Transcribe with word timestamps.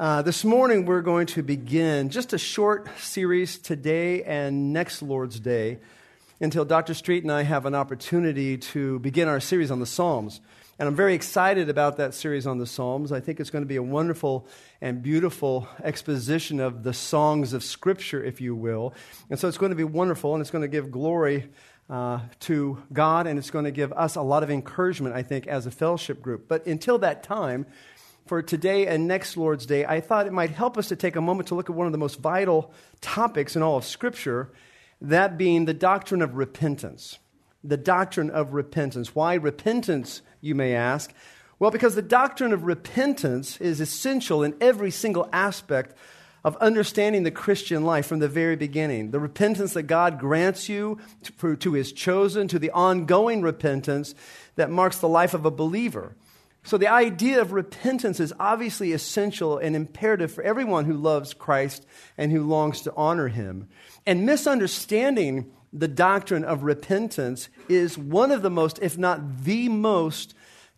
Uh, 0.00 0.22
this 0.22 0.46
morning, 0.46 0.86
we're 0.86 1.02
going 1.02 1.26
to 1.26 1.42
begin 1.42 2.08
just 2.08 2.32
a 2.32 2.38
short 2.38 2.88
series 3.00 3.58
today 3.58 4.22
and 4.22 4.72
next 4.72 5.02
Lord's 5.02 5.38
Day 5.38 5.78
until 6.40 6.64
Dr. 6.64 6.94
Street 6.94 7.22
and 7.22 7.30
I 7.30 7.42
have 7.42 7.66
an 7.66 7.74
opportunity 7.74 8.56
to 8.56 8.98
begin 9.00 9.28
our 9.28 9.40
series 9.40 9.70
on 9.70 9.78
the 9.78 9.84
Psalms. 9.84 10.40
And 10.78 10.88
I'm 10.88 10.96
very 10.96 11.12
excited 11.12 11.68
about 11.68 11.98
that 11.98 12.14
series 12.14 12.46
on 12.46 12.56
the 12.56 12.66
Psalms. 12.66 13.12
I 13.12 13.20
think 13.20 13.40
it's 13.40 13.50
going 13.50 13.60
to 13.60 13.68
be 13.68 13.76
a 13.76 13.82
wonderful 13.82 14.48
and 14.80 15.02
beautiful 15.02 15.68
exposition 15.84 16.60
of 16.60 16.82
the 16.82 16.94
songs 16.94 17.52
of 17.52 17.62
Scripture, 17.62 18.24
if 18.24 18.40
you 18.40 18.54
will. 18.54 18.94
And 19.28 19.38
so 19.38 19.48
it's 19.48 19.58
going 19.58 19.68
to 19.68 19.76
be 19.76 19.84
wonderful, 19.84 20.34
and 20.34 20.40
it's 20.40 20.50
going 20.50 20.62
to 20.62 20.68
give 20.68 20.90
glory 20.90 21.50
uh, 21.90 22.20
to 22.40 22.82
God, 22.90 23.26
and 23.26 23.38
it's 23.38 23.50
going 23.50 23.66
to 23.66 23.70
give 23.70 23.92
us 23.92 24.16
a 24.16 24.22
lot 24.22 24.42
of 24.42 24.50
encouragement, 24.50 25.14
I 25.14 25.24
think, 25.24 25.46
as 25.46 25.66
a 25.66 25.70
fellowship 25.70 26.22
group. 26.22 26.48
But 26.48 26.64
until 26.64 26.96
that 27.00 27.22
time, 27.22 27.66
for 28.30 28.42
today 28.42 28.86
and 28.86 29.08
next 29.08 29.36
Lord's 29.36 29.66
Day, 29.66 29.84
I 29.84 30.00
thought 30.00 30.28
it 30.28 30.32
might 30.32 30.50
help 30.50 30.78
us 30.78 30.86
to 30.90 30.94
take 30.94 31.16
a 31.16 31.20
moment 31.20 31.48
to 31.48 31.56
look 31.56 31.68
at 31.68 31.74
one 31.74 31.86
of 31.86 31.92
the 31.92 31.98
most 31.98 32.20
vital 32.20 32.72
topics 33.00 33.56
in 33.56 33.62
all 33.62 33.76
of 33.76 33.84
Scripture, 33.84 34.52
that 35.00 35.36
being 35.36 35.64
the 35.64 35.74
doctrine 35.74 36.22
of 36.22 36.36
repentance. 36.36 37.18
The 37.64 37.76
doctrine 37.76 38.30
of 38.30 38.54
repentance. 38.54 39.16
Why 39.16 39.34
repentance, 39.34 40.22
you 40.40 40.54
may 40.54 40.76
ask? 40.76 41.12
Well, 41.58 41.72
because 41.72 41.96
the 41.96 42.02
doctrine 42.02 42.52
of 42.52 42.62
repentance 42.62 43.60
is 43.60 43.80
essential 43.80 44.44
in 44.44 44.54
every 44.60 44.92
single 44.92 45.28
aspect 45.32 45.96
of 46.44 46.56
understanding 46.58 47.24
the 47.24 47.32
Christian 47.32 47.84
life 47.84 48.06
from 48.06 48.20
the 48.20 48.28
very 48.28 48.54
beginning. 48.54 49.10
The 49.10 49.18
repentance 49.18 49.72
that 49.72 49.88
God 49.88 50.20
grants 50.20 50.68
you 50.68 51.00
to, 51.40 51.56
to 51.56 51.72
his 51.72 51.90
chosen, 51.90 52.46
to 52.46 52.60
the 52.60 52.70
ongoing 52.70 53.42
repentance 53.42 54.14
that 54.54 54.70
marks 54.70 54.98
the 54.98 55.08
life 55.08 55.34
of 55.34 55.44
a 55.44 55.50
believer. 55.50 56.14
So, 56.62 56.76
the 56.76 56.88
idea 56.88 57.40
of 57.40 57.52
repentance 57.52 58.20
is 58.20 58.34
obviously 58.38 58.92
essential 58.92 59.56
and 59.56 59.74
imperative 59.74 60.30
for 60.30 60.44
everyone 60.44 60.84
who 60.84 60.92
loves 60.92 61.32
Christ 61.32 61.86
and 62.18 62.30
who 62.30 62.42
longs 62.42 62.82
to 62.82 62.94
honor 62.94 63.28
him. 63.28 63.68
And 64.06 64.26
misunderstanding 64.26 65.50
the 65.72 65.88
doctrine 65.88 66.44
of 66.44 66.62
repentance 66.62 67.48
is 67.68 67.96
one 67.96 68.30
of 68.30 68.42
the 68.42 68.50
most, 68.50 68.78
if 68.82 68.98
not 68.98 69.44
the 69.44 69.68
most, 69.68 70.34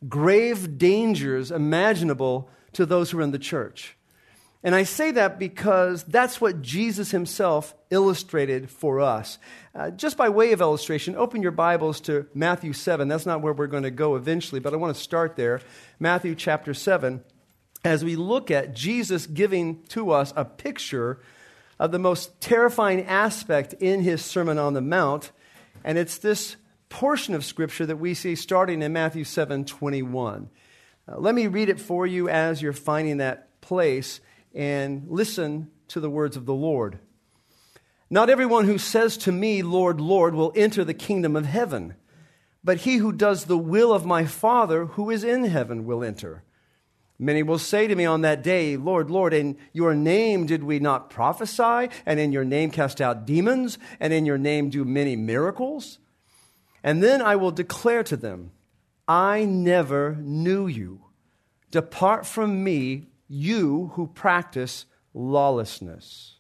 grave 0.09 0.79
dangers 0.79 1.51
imaginable 1.51 2.49
to 2.75 2.87
those 2.87 3.11
who 3.11 3.19
are 3.19 3.23
in 3.23 3.33
the 3.33 3.39
church. 3.39 3.97
And 4.65 4.75
I 4.75 4.85
say 4.85 5.11
that 5.13 5.39
because 5.39 6.05
that's 6.05 6.41
what 6.41 6.63
Jesus 6.63 7.11
himself 7.11 7.75
illustrated 7.91 8.71
for 8.71 9.01
us. 9.01 9.39
Uh, 9.75 9.91
just 9.91 10.17
by 10.17 10.29
way 10.29 10.53
of 10.53 10.61
illustration, 10.61 11.17
open 11.17 11.43
your 11.43 11.51
Bibles 11.51 12.01
to 12.03 12.27
Matthew 12.33 12.73
7. 12.73 13.09
That's 13.09 13.27
not 13.27 13.43
where 13.43 13.53
we're 13.53 13.67
going 13.67 13.83
to 13.83 13.91
go 13.91 14.15
eventually, 14.15 14.61
but 14.61 14.73
I 14.73 14.77
want 14.77 14.95
to 14.95 15.03
start 15.03 15.35
there. 15.35 15.61
Matthew 15.99 16.37
chapter 16.37 16.75
7, 16.75 17.25
as 17.85 18.05
we 18.05 18.15
look 18.15 18.53
at 18.53 18.75
Jesus 18.75 19.27
giving 19.27 19.83
to 19.89 20.13
us 20.13 20.33
a 20.37 20.45
picture 20.45 21.19
of 21.81 21.91
the 21.91 21.99
most 21.99 22.41
terrifying 22.41 23.05
aspect 23.07 23.73
in 23.75 24.03
his 24.03 24.25
Sermon 24.25 24.59
on 24.59 24.75
the 24.75 24.81
Mount. 24.81 25.33
And 25.83 25.99
it's 25.99 26.19
this 26.19 26.55
portion 26.89 27.35
of 27.35 27.45
Scripture 27.45 27.87
that 27.87 27.97
we 27.97 28.15
see 28.15 28.37
starting 28.37 28.83
in 28.83 28.93
Matthew 28.93 29.25
7 29.25 29.65
21. 29.65 30.49
Uh, 31.09 31.17
let 31.19 31.35
me 31.35 31.49
read 31.49 31.69
it 31.69 31.81
for 31.81 32.07
you 32.07 32.29
as 32.29 32.63
you're 32.63 32.73
finding 32.73 33.17
that 33.17 33.61
place 33.61 34.21
and 34.55 35.07
listen 35.09 35.71
to 35.89 36.01
the 36.01 36.11
words 36.11 36.37
of 36.37 36.47
the 36.47 36.55
Lord. 36.55 36.99
Not 38.11 38.29
everyone 38.29 38.67
who 38.67 38.79
says 38.79 39.17
to 39.19 39.33
me, 39.33 39.63
Lord, 39.63 40.01
Lord, 40.01 40.35
will 40.35 40.53
enter 40.55 40.85
the 40.85 40.95
kingdom 40.95 41.35
of 41.35 41.47
heaven, 41.47 41.95
but 42.63 42.79
he 42.79 42.97
who 42.97 43.13
does 43.13 43.45
the 43.45 43.59
will 43.59 43.93
of 43.93 44.05
my 44.05 44.27
Father 44.27 44.87
who 44.87 45.11
is 45.11 45.25
in 45.25 45.45
heaven 45.45 45.85
will 45.85 46.05
enter. 46.05 46.45
Many 47.19 47.43
will 47.43 47.59
say 47.59 47.87
to 47.87 47.95
me 47.95 48.05
on 48.05 48.23
that 48.23 48.43
day, 48.43 48.77
Lord, 48.77 49.11
Lord, 49.11 49.33
in 49.33 49.57
your 49.73 49.95
name 49.95 50.45
did 50.45 50.65
we 50.65 50.81
not 50.81 51.09
prophesy, 51.09 51.89
and 52.05 52.19
in 52.19 52.33
your 52.33 52.45
name 52.45 52.71
cast 52.71 53.01
out 53.01 53.27
demons, 53.27 53.79
and 54.01 54.13
in 54.13 54.27
your 54.27 54.39
name 54.39 54.71
do 54.71 54.85
many 54.85 55.15
miracles? 55.15 55.99
And 56.83 57.03
then 57.03 57.23
I 57.23 57.37
will 57.37 57.53
declare 57.53 58.03
to 58.05 58.17
them, 58.17 58.51
I 59.07 59.45
never 59.45 60.17
knew 60.17 60.67
you. 60.67 61.05
Depart 61.71 62.27
from 62.27 62.65
me, 62.65 63.07
you 63.33 63.91
who 63.95 64.07
practice 64.07 64.85
lawlessness. 65.15 66.37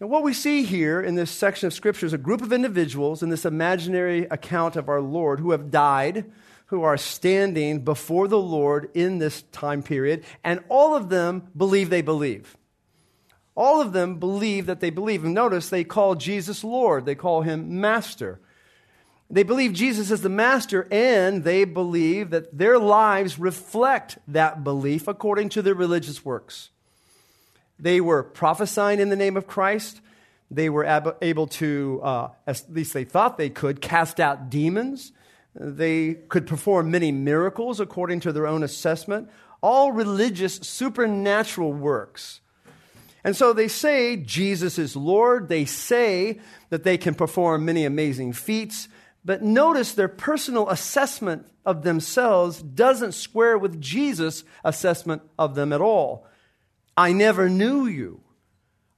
Now, 0.00 0.06
what 0.06 0.22
we 0.22 0.32
see 0.32 0.62
here 0.62 1.00
in 1.00 1.14
this 1.14 1.30
section 1.30 1.66
of 1.66 1.74
Scripture 1.74 2.06
is 2.06 2.12
a 2.12 2.18
group 2.18 2.40
of 2.40 2.52
individuals 2.52 3.22
in 3.22 3.28
this 3.28 3.44
imaginary 3.44 4.26
account 4.30 4.76
of 4.76 4.88
our 4.88 5.00
Lord 5.00 5.40
who 5.40 5.50
have 5.50 5.70
died, 5.70 6.30
who 6.66 6.82
are 6.84 6.96
standing 6.96 7.80
before 7.80 8.28
the 8.28 8.38
Lord 8.38 8.90
in 8.94 9.18
this 9.18 9.42
time 9.52 9.82
period, 9.82 10.24
and 10.42 10.62
all 10.68 10.94
of 10.94 11.10
them 11.10 11.48
believe 11.56 11.90
they 11.90 12.02
believe. 12.02 12.56
All 13.54 13.80
of 13.80 13.92
them 13.92 14.20
believe 14.20 14.66
that 14.66 14.80
they 14.80 14.90
believe. 14.90 15.24
And 15.24 15.34
notice 15.34 15.68
they 15.68 15.84
call 15.84 16.14
Jesus 16.14 16.62
Lord, 16.62 17.04
they 17.04 17.16
call 17.16 17.42
him 17.42 17.80
Master. 17.80 18.40
They 19.30 19.42
believe 19.42 19.74
Jesus 19.74 20.10
is 20.10 20.22
the 20.22 20.30
master, 20.30 20.88
and 20.90 21.44
they 21.44 21.64
believe 21.64 22.30
that 22.30 22.56
their 22.56 22.78
lives 22.78 23.38
reflect 23.38 24.18
that 24.28 24.64
belief 24.64 25.06
according 25.06 25.50
to 25.50 25.62
their 25.62 25.74
religious 25.74 26.24
works. 26.24 26.70
They 27.78 28.00
were 28.00 28.22
prophesying 28.22 29.00
in 29.00 29.10
the 29.10 29.16
name 29.16 29.36
of 29.36 29.46
Christ. 29.46 30.00
They 30.50 30.70
were 30.70 30.84
ab- 30.84 31.18
able 31.20 31.46
to, 31.46 32.00
uh, 32.02 32.28
at 32.46 32.62
least 32.70 32.94
they 32.94 33.04
thought 33.04 33.36
they 33.36 33.50
could, 33.50 33.82
cast 33.82 34.18
out 34.18 34.48
demons. 34.48 35.12
They 35.54 36.14
could 36.14 36.46
perform 36.46 36.90
many 36.90 37.12
miracles 37.12 37.80
according 37.80 38.20
to 38.20 38.32
their 38.32 38.46
own 38.46 38.62
assessment. 38.62 39.28
All 39.60 39.92
religious, 39.92 40.54
supernatural 40.54 41.72
works. 41.72 42.40
And 43.24 43.36
so 43.36 43.52
they 43.52 43.68
say 43.68 44.16
Jesus 44.16 44.78
is 44.78 44.96
Lord. 44.96 45.48
They 45.48 45.66
say 45.66 46.40
that 46.70 46.84
they 46.84 46.96
can 46.96 47.14
perform 47.14 47.64
many 47.64 47.84
amazing 47.84 48.32
feats. 48.32 48.88
But 49.24 49.42
notice 49.42 49.92
their 49.92 50.08
personal 50.08 50.68
assessment 50.68 51.46
of 51.66 51.82
themselves 51.82 52.62
doesn't 52.62 53.12
square 53.12 53.58
with 53.58 53.80
Jesus' 53.80 54.44
assessment 54.64 55.22
of 55.38 55.54
them 55.54 55.72
at 55.72 55.80
all. 55.80 56.26
I 56.96 57.12
never 57.12 57.48
knew 57.48 57.86
you. 57.86 58.22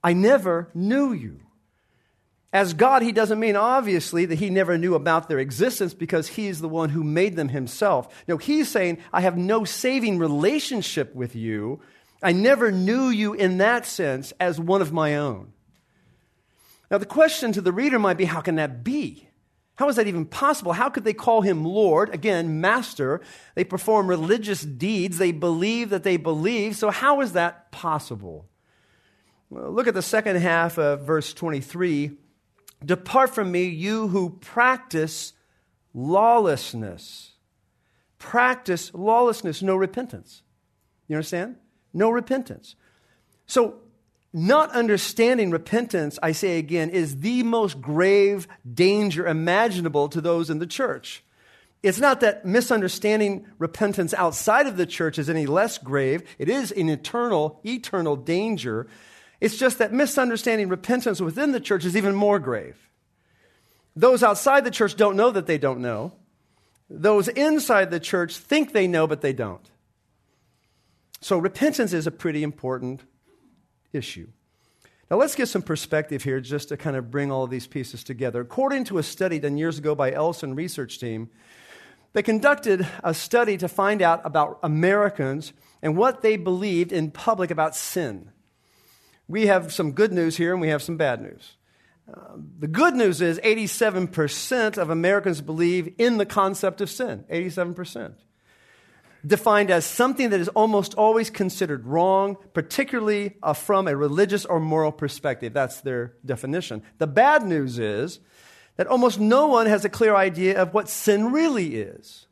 I 0.03 0.13
never 0.13 0.71
knew 0.75 1.13
you. 1.13 1.41
As 2.53 2.75
God, 2.75 3.03
he 3.03 3.13
doesn't 3.13 3.39
mean 3.39 3.55
obviously 3.55 4.27
that 4.27 4.41
he 4.41 4.51
never 4.51 4.77
knew 4.77 4.95
about 4.95 5.29
their 5.29 5.39
existence 5.39 5.95
because 5.95 6.29
he 6.29 6.49
is 6.49 6.61
the 6.61 6.69
one 6.69 6.91
who 6.91 7.05
made 7.05 7.37
them 7.37 7.49
himself. 7.49 8.25
No, 8.27 8.39
he's 8.39 8.69
saying, 8.69 8.99
I 9.13 9.21
have 9.21 9.37
no 9.37 9.65
saving 9.65 10.19
relationship 10.19 11.15
with 11.15 11.37
you. 11.37 11.81
I 12.23 12.33
never 12.33 12.73
knew 12.73 13.09
you 13.09 13.35
in 13.35 13.59
that 13.59 13.87
sense 13.87 14.33
as 14.41 14.59
one 14.59 14.83
of 14.83 14.93
my 14.93 15.17
own. 15.17 15.53
Now, 16.91 16.99
the 16.99 17.07
question 17.07 17.53
to 17.53 17.61
the 17.61 17.73
reader 17.73 18.01
might 18.01 18.17
be 18.17 18.25
how 18.25 18.41
can 18.41 18.57
that 18.57 18.83
be? 18.83 19.29
How 19.81 19.89
is 19.89 19.97
that 19.97 20.07
even 20.07 20.27
possible? 20.27 20.75
How 20.75 20.91
could 20.91 21.05
they 21.05 21.15
call 21.15 21.41
him 21.41 21.65
Lord? 21.65 22.13
Again, 22.13 22.61
master. 22.61 23.23
They 23.55 23.65
perform 23.65 24.09
religious 24.09 24.61
deeds. 24.61 25.17
They 25.17 25.33
believe 25.33 25.89
that 25.89 26.03
they 26.03 26.19
believe. 26.19 26.77
So, 26.77 26.91
how 26.91 27.23
is 27.23 27.33
that 27.33 27.73
possible? 27.73 28.47
Well, 29.49 29.73
look 29.73 29.89
at 29.89 29.95
the 29.95 30.03
second 30.03 30.37
half 30.37 30.79
of 30.79 31.07
verse 31.07 31.33
23. 31.33 32.11
Depart 32.85 33.35
from 33.35 33.51
me, 33.51 33.69
you 33.69 34.09
who 34.09 34.37
practice 34.43 35.33
lawlessness. 35.95 37.33
Practice 38.19 38.93
lawlessness, 38.93 39.63
no 39.63 39.77
repentance. 39.77 40.43
You 41.09 41.17
understand? 41.17 41.57
No 41.95 42.11
repentance. 42.11 42.77
So, 43.47 43.77
not 44.33 44.71
understanding 44.71 45.51
repentance, 45.51 46.19
I 46.23 46.33
say 46.33 46.59
again, 46.59 46.91
is 46.91 47.21
the 47.21 47.43
most 47.43 47.81
grave 47.81 48.47
danger 48.73 49.27
imaginable 49.27 50.09
to 50.11 50.21
those 50.21 50.51
in 50.51 50.59
the 50.59 50.67
church. 50.67 51.25
It's 51.83 51.99
not 51.99 52.21
that 52.21 52.45
misunderstanding 52.45 53.47
repentance 53.59 54.13
outside 54.15 54.67
of 54.67 54.77
the 54.77 54.87
church 54.87 55.19
is 55.19 55.31
any 55.31 55.47
less 55.47 55.79
grave. 55.79 56.23
It 56.39 56.49
is 56.49 56.71
an 56.73 56.91
eternal, 56.91 57.61
eternal 57.65 58.17
danger. 58.17 58.87
It's 59.41 59.57
just 59.57 59.79
that 59.79 59.93
misunderstanding 59.93 60.69
repentance 60.69 61.21
within 61.21 61.53
the 61.53 61.61
church 61.61 61.85
is 61.85 61.97
even 61.97 62.15
more 62.15 62.39
grave. 62.39 62.77
Those 63.97 64.23
outside 64.23 64.65
the 64.65 64.71
church 64.71 64.97
don't 64.97 65.17
know 65.17 65.31
that 65.31 65.47
they 65.47 65.59
don't 65.59 65.81
know. 65.81 66.13
Those 66.89 67.29
inside 67.29 67.91
the 67.91 68.01
church 68.01 68.37
think 68.37 68.73
they 68.73 68.87
know, 68.87 69.07
but 69.07 69.23
they 69.23 69.33
don't. 69.33 69.69
So 71.21 71.39
repentance 71.39 71.93
is 71.93 72.07
a 72.07 72.11
pretty 72.11 72.43
important 72.43 73.03
issue. 73.93 74.29
Now, 75.11 75.17
let's 75.17 75.35
get 75.35 75.49
some 75.49 75.63
perspective 75.63 76.23
here 76.23 76.41
just 76.41 76.69
to 76.69 76.77
kind 76.77 76.97
of 76.97 77.11
bring 77.11 77.33
all 77.33 77.43
of 77.43 77.51
these 77.51 77.67
pieces 77.67 78.05
together. 78.05 78.41
According 78.41 78.85
to 78.85 78.99
a 78.99 79.03
study 79.03 79.41
done 79.41 79.59
years 79.59 79.79
ago 79.79 79.95
by 79.97 80.13
Ellison 80.13 80.55
Research 80.55 81.01
Team, 81.01 81.31
they 82.13 82.23
conducted 82.23 82.87
a 83.03 83.13
study 83.13 83.57
to 83.57 83.69
find 83.69 84.03
out 84.03 84.21
about 84.25 84.61
Americans 84.63 85.53
and 85.83 85.97
what 85.97 86.23
they 86.23 86.37
believed 86.37 86.93
in 86.93 87.11
public 87.11 87.51
about 87.51 87.75
sin. 87.75 88.31
We 89.27 89.47
have 89.47 89.73
some 89.73 89.93
good 89.93 90.13
news 90.13 90.37
here 90.37 90.53
and 90.53 90.61
we 90.61 90.69
have 90.69 90.83
some 90.83 90.97
bad 90.97 91.21
news. 91.21 91.57
Uh, 92.13 92.37
the 92.59 92.67
good 92.67 92.95
news 92.95 93.21
is 93.21 93.39
87% 93.41 94.79
of 94.79 94.91
Americans 94.91 95.41
believe 95.41 95.95
in 95.99 96.19
the 96.19 96.27
concept 96.27 96.81
of 96.81 96.91
sin. 96.91 97.25
87%. 97.31 98.15
Defined 99.27 99.71
as 99.71 99.85
something 99.85 100.31
that 100.31 100.41
is 100.41 100.49
almost 100.49 100.95
always 100.95 101.31
considered 101.31 101.87
wrong, 101.87 102.37
particularly 102.53 103.37
uh, 103.43 103.53
from 103.53 103.89
a 103.89 103.97
religious 103.97 104.45
or 104.45 104.61
moral 104.61 104.93
perspective. 104.93 105.53
That's 105.53 105.81
their 105.81 106.15
definition. 106.25 106.83
The 106.99 107.07
bad 107.07 107.45
news 107.45 107.79
is 107.79 108.21
that 108.77 108.87
almost 108.87 109.21
no 109.21 109.47
one 109.47 109.67
has 109.67 109.85
a 109.85 109.91
clear 109.91 110.15
idea 110.15 110.61
of 110.61 110.73
what 110.73 110.89
sin 110.89 111.33
really 111.33 111.77
is. 111.77 112.27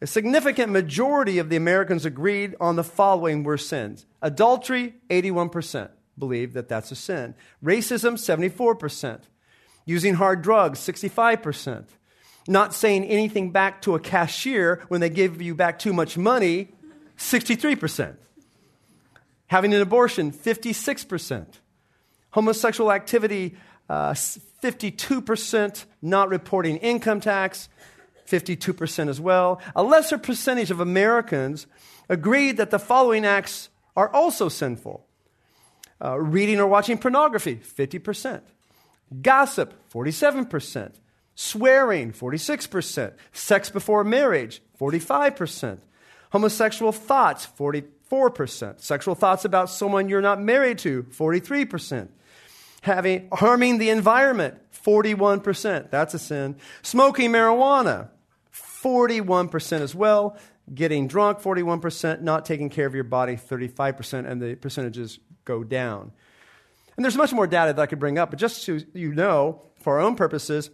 A 0.00 0.06
significant 0.06 0.72
majority 0.72 1.38
of 1.38 1.48
the 1.48 1.56
Americans 1.56 2.04
agreed 2.04 2.54
on 2.60 2.76
the 2.76 2.84
following 2.84 3.42
were 3.42 3.58
sins 3.58 4.06
adultery, 4.22 4.94
81% 5.10 5.90
believe 6.18 6.52
that 6.52 6.68
that's 6.68 6.90
a 6.90 6.96
sin, 6.96 7.34
racism, 7.62 8.14
74%, 8.14 9.20
using 9.84 10.14
hard 10.14 10.42
drugs, 10.42 10.78
65%, 10.80 11.84
not 12.48 12.74
saying 12.74 13.04
anything 13.04 13.50
back 13.50 13.82
to 13.82 13.94
a 13.94 14.00
cashier 14.00 14.82
when 14.88 15.00
they 15.00 15.10
give 15.10 15.40
you 15.42 15.54
back 15.54 15.78
too 15.78 15.92
much 15.92 16.16
money, 16.16 16.68
63%. 17.18 18.16
Having 19.48 19.74
an 19.74 19.80
abortion, 19.80 20.32
56%. 20.32 21.46
Homosexual 22.30 22.92
activity, 22.92 23.56
uh, 23.88 24.12
52%. 24.12 25.84
Not 26.02 26.28
reporting 26.28 26.76
income 26.78 27.20
tax, 27.20 27.68
52% 28.26 29.08
as 29.08 29.20
well. 29.20 29.60
A 29.76 29.82
lesser 29.82 30.18
percentage 30.18 30.70
of 30.70 30.80
Americans 30.80 31.66
agreed 32.08 32.56
that 32.56 32.70
the 32.70 32.78
following 32.78 33.24
acts 33.24 33.68
are 33.96 34.08
also 34.12 34.48
sinful 34.48 35.04
uh, 36.02 36.18
reading 36.18 36.60
or 36.60 36.66
watching 36.66 36.98
pornography, 36.98 37.56
50%. 37.56 38.42
Gossip, 39.22 39.74
47%. 39.92 40.94
Swearing, 41.40 42.10
46%. 42.10 43.12
Sex 43.30 43.70
before 43.70 44.02
marriage, 44.02 44.60
45%. 44.80 45.78
Homosexual 46.32 46.90
thoughts, 46.90 47.46
44%. 47.56 48.80
Sexual 48.80 49.14
thoughts 49.14 49.44
about 49.44 49.70
someone 49.70 50.08
you're 50.08 50.20
not 50.20 50.42
married 50.42 50.78
to, 50.78 51.04
43%. 51.04 52.08
Having, 52.80 53.28
harming 53.32 53.78
the 53.78 53.90
environment, 53.90 54.56
41%. 54.84 55.92
That's 55.92 56.12
a 56.12 56.18
sin. 56.18 56.56
Smoking 56.82 57.30
marijuana, 57.30 58.08
41% 58.52 59.80
as 59.80 59.94
well. 59.94 60.36
Getting 60.74 61.06
drunk, 61.06 61.38
41%. 61.38 62.20
Not 62.20 62.46
taking 62.46 62.68
care 62.68 62.86
of 62.86 62.96
your 62.96 63.04
body, 63.04 63.36
35%. 63.36 64.28
And 64.28 64.42
the 64.42 64.56
percentages 64.56 65.20
go 65.44 65.62
down. 65.62 66.10
And 66.96 67.04
there's 67.04 67.16
much 67.16 67.32
more 67.32 67.46
data 67.46 67.74
that 67.74 67.80
I 67.80 67.86
could 67.86 68.00
bring 68.00 68.18
up, 68.18 68.30
but 68.30 68.40
just 68.40 68.64
so 68.64 68.80
you 68.92 69.14
know, 69.14 69.62
for 69.78 70.00
our 70.00 70.00
own 70.00 70.16
purposes, 70.16 70.70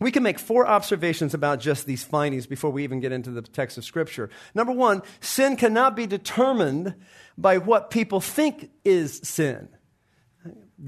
we 0.00 0.10
can 0.10 0.22
make 0.22 0.38
four 0.38 0.66
observations 0.66 1.34
about 1.34 1.60
just 1.60 1.84
these 1.84 2.02
findings 2.02 2.46
before 2.46 2.70
we 2.70 2.84
even 2.84 3.00
get 3.00 3.12
into 3.12 3.30
the 3.30 3.42
text 3.42 3.76
of 3.76 3.84
Scripture. 3.84 4.30
Number 4.54 4.72
one, 4.72 5.02
sin 5.20 5.56
cannot 5.56 5.94
be 5.94 6.06
determined 6.06 6.94
by 7.36 7.58
what 7.58 7.90
people 7.90 8.20
think 8.20 8.70
is 8.82 9.20
sin. 9.22 9.68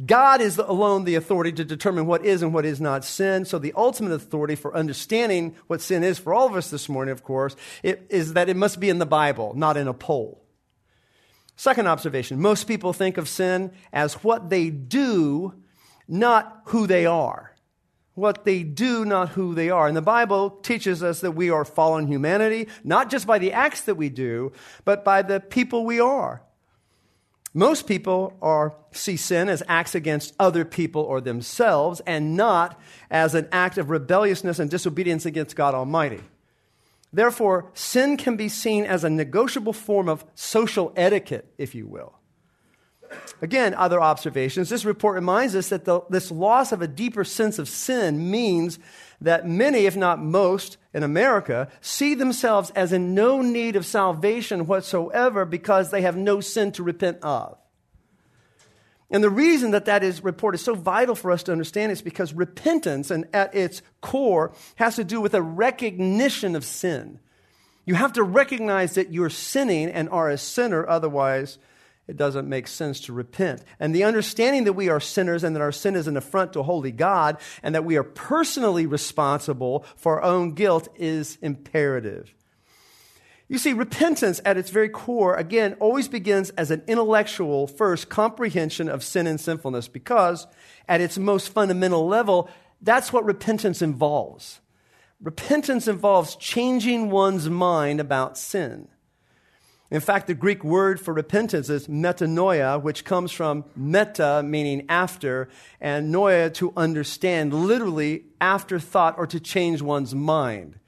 God 0.06 0.40
is 0.40 0.56
alone 0.56 1.04
the 1.04 1.16
authority 1.16 1.52
to 1.52 1.64
determine 1.64 2.06
what 2.06 2.24
is 2.24 2.40
and 2.40 2.54
what 2.54 2.64
is 2.64 2.80
not 2.80 3.04
sin. 3.04 3.44
So, 3.44 3.58
the 3.58 3.74
ultimate 3.76 4.12
authority 4.12 4.54
for 4.54 4.74
understanding 4.74 5.54
what 5.66 5.82
sin 5.82 6.02
is 6.02 6.18
for 6.18 6.32
all 6.32 6.46
of 6.46 6.56
us 6.56 6.70
this 6.70 6.88
morning, 6.88 7.12
of 7.12 7.22
course, 7.22 7.54
is 7.82 8.32
that 8.32 8.48
it 8.48 8.56
must 8.56 8.80
be 8.80 8.88
in 8.88 8.98
the 8.98 9.04
Bible, 9.04 9.52
not 9.54 9.76
in 9.76 9.88
a 9.88 9.92
poll. 9.92 10.42
Second 11.56 11.86
observation 11.86 12.40
most 12.40 12.64
people 12.64 12.94
think 12.94 13.18
of 13.18 13.28
sin 13.28 13.72
as 13.92 14.14
what 14.24 14.48
they 14.48 14.70
do, 14.70 15.52
not 16.08 16.62
who 16.68 16.86
they 16.86 17.04
are 17.04 17.51
what 18.14 18.44
they 18.44 18.62
do, 18.62 19.04
not 19.04 19.30
who 19.30 19.54
they 19.54 19.70
are. 19.70 19.88
And 19.88 19.96
the 19.96 20.02
Bible 20.02 20.50
teaches 20.50 21.02
us 21.02 21.20
that 21.20 21.32
we 21.32 21.50
are 21.50 21.64
fallen 21.64 22.06
humanity, 22.06 22.68
not 22.84 23.10
just 23.10 23.26
by 23.26 23.38
the 23.38 23.52
acts 23.52 23.82
that 23.82 23.94
we 23.94 24.08
do, 24.08 24.52
but 24.84 25.04
by 25.04 25.22
the 25.22 25.40
people 25.40 25.84
we 25.84 26.00
are. 26.00 26.42
Most 27.54 27.86
people 27.86 28.36
are, 28.40 28.74
see 28.92 29.16
sin 29.16 29.48
as 29.48 29.62
acts 29.68 29.94
against 29.94 30.34
other 30.38 30.64
people 30.64 31.02
or 31.02 31.20
themselves, 31.20 32.00
and 32.06 32.36
not 32.36 32.80
as 33.10 33.34
an 33.34 33.48
act 33.52 33.76
of 33.76 33.90
rebelliousness 33.90 34.58
and 34.58 34.70
disobedience 34.70 35.26
against 35.26 35.56
God 35.56 35.74
Almighty. 35.74 36.20
Therefore, 37.12 37.70
sin 37.74 38.16
can 38.16 38.36
be 38.36 38.48
seen 38.48 38.84
as 38.84 39.04
a 39.04 39.10
negotiable 39.10 39.74
form 39.74 40.08
of 40.08 40.24
social 40.34 40.94
etiquette, 40.96 41.52
if 41.58 41.74
you 41.74 41.86
will. 41.86 42.14
Again, 43.40 43.74
other 43.74 44.00
observations. 44.00 44.68
This 44.68 44.84
report 44.84 45.14
reminds 45.14 45.56
us 45.56 45.68
that 45.68 45.84
the, 45.84 46.00
this 46.10 46.30
loss 46.30 46.72
of 46.72 46.82
a 46.82 46.88
deeper 46.88 47.24
sense 47.24 47.58
of 47.58 47.68
sin 47.68 48.30
means 48.30 48.78
that 49.20 49.46
many, 49.46 49.86
if 49.86 49.96
not 49.96 50.22
most, 50.22 50.76
in 50.92 51.02
America 51.02 51.68
see 51.80 52.14
themselves 52.14 52.70
as 52.70 52.92
in 52.92 53.14
no 53.14 53.40
need 53.40 53.76
of 53.76 53.86
salvation 53.86 54.66
whatsoever 54.66 55.44
because 55.44 55.90
they 55.90 56.02
have 56.02 56.16
no 56.16 56.40
sin 56.40 56.72
to 56.72 56.82
repent 56.82 57.18
of. 57.22 57.58
And 59.12 59.22
the 59.22 59.30
reason 59.30 59.72
that 59.72 59.84
that 59.84 60.02
is 60.02 60.24
report 60.24 60.54
is 60.54 60.62
so 60.62 60.74
vital 60.74 61.14
for 61.14 61.30
us 61.30 61.42
to 61.44 61.52
understand 61.52 61.92
is 61.92 62.00
because 62.00 62.32
repentance, 62.32 63.10
and 63.10 63.28
at 63.34 63.54
its 63.54 63.82
core, 64.00 64.54
has 64.76 64.96
to 64.96 65.04
do 65.04 65.20
with 65.20 65.34
a 65.34 65.42
recognition 65.42 66.56
of 66.56 66.64
sin. 66.64 67.20
You 67.84 67.94
have 67.94 68.14
to 68.14 68.22
recognize 68.22 68.94
that 68.94 69.12
you're 69.12 69.28
sinning 69.28 69.90
and 69.90 70.08
are 70.08 70.30
a 70.30 70.38
sinner, 70.38 70.88
otherwise, 70.88 71.58
it 72.08 72.16
doesn't 72.16 72.48
make 72.48 72.66
sense 72.66 73.00
to 73.00 73.12
repent. 73.12 73.62
And 73.78 73.94
the 73.94 74.04
understanding 74.04 74.64
that 74.64 74.72
we 74.72 74.88
are 74.88 75.00
sinners 75.00 75.44
and 75.44 75.54
that 75.54 75.62
our 75.62 75.72
sin 75.72 75.94
is 75.94 76.08
an 76.08 76.16
affront 76.16 76.52
to 76.54 76.62
holy 76.62 76.90
God 76.90 77.38
and 77.62 77.74
that 77.74 77.84
we 77.84 77.96
are 77.96 78.02
personally 78.02 78.86
responsible 78.86 79.84
for 79.96 80.20
our 80.20 80.22
own 80.22 80.52
guilt 80.54 80.88
is 80.96 81.38
imperative. 81.42 82.34
You 83.48 83.58
see, 83.58 83.72
repentance 83.72 84.40
at 84.44 84.56
its 84.56 84.70
very 84.70 84.88
core, 84.88 85.36
again, 85.36 85.74
always 85.78 86.08
begins 86.08 86.50
as 86.50 86.70
an 86.70 86.82
intellectual, 86.88 87.66
first, 87.66 88.08
comprehension 88.08 88.88
of 88.88 89.04
sin 89.04 89.26
and 89.26 89.40
sinfulness 89.40 89.88
because 89.88 90.46
at 90.88 91.02
its 91.02 91.18
most 91.18 91.50
fundamental 91.50 92.06
level, 92.06 92.48
that's 92.80 93.12
what 93.12 93.24
repentance 93.24 93.82
involves. 93.82 94.60
Repentance 95.20 95.86
involves 95.86 96.34
changing 96.36 97.10
one's 97.10 97.48
mind 97.48 98.00
about 98.00 98.36
sin. 98.36 98.88
In 99.92 100.00
fact, 100.00 100.26
the 100.26 100.32
Greek 100.32 100.64
word 100.64 100.98
for 100.98 101.12
repentance 101.12 101.68
is 101.68 101.86
metanoia, 101.86 102.80
which 102.80 103.04
comes 103.04 103.30
from 103.30 103.66
meta, 103.76 104.42
meaning 104.42 104.86
after, 104.88 105.50
and 105.82 106.12
noia, 106.12 106.52
to 106.54 106.72
understand, 106.78 107.52
literally 107.52 108.24
afterthought 108.40 109.18
or 109.18 109.26
to 109.26 109.38
change 109.38 109.82
one's 109.82 110.14
mind. 110.14 110.78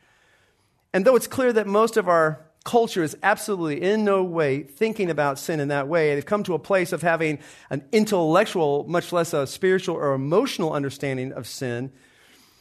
And 0.94 1.04
though 1.04 1.16
it's 1.16 1.26
clear 1.26 1.52
that 1.52 1.66
most 1.66 1.98
of 1.98 2.08
our 2.08 2.46
culture 2.64 3.02
is 3.02 3.14
absolutely 3.22 3.82
in 3.82 4.06
no 4.06 4.24
way 4.24 4.62
thinking 4.62 5.10
about 5.10 5.38
sin 5.38 5.60
in 5.60 5.68
that 5.68 5.86
way, 5.86 6.14
they've 6.14 6.24
come 6.24 6.42
to 6.44 6.54
a 6.54 6.58
place 6.58 6.90
of 6.90 7.02
having 7.02 7.40
an 7.68 7.84
intellectual, 7.92 8.86
much 8.88 9.12
less 9.12 9.34
a 9.34 9.46
spiritual 9.46 9.96
or 9.96 10.14
emotional 10.14 10.72
understanding 10.72 11.30
of 11.30 11.46
sin. 11.46 11.92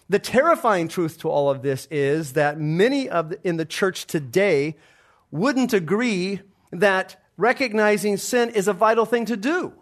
The 0.10 0.20
terrifying 0.20 0.90
truth 0.90 1.20
to 1.20 1.30
all 1.30 1.50
of 1.50 1.62
this 1.62 1.88
is 1.90 2.34
that 2.34 2.60
many 2.60 3.08
of 3.08 3.30
the, 3.30 3.48
in 3.48 3.56
the 3.56 3.64
church 3.64 4.08
today 4.08 4.76
wouldn't 5.34 5.74
agree 5.74 6.40
that 6.72 7.20
recognizing 7.38 8.18
sin 8.18 8.52
is 8.52 8.68
a 8.68 8.74
vital 8.74 9.04
thing 9.04 9.26
to 9.26 9.36
do. 9.36 9.74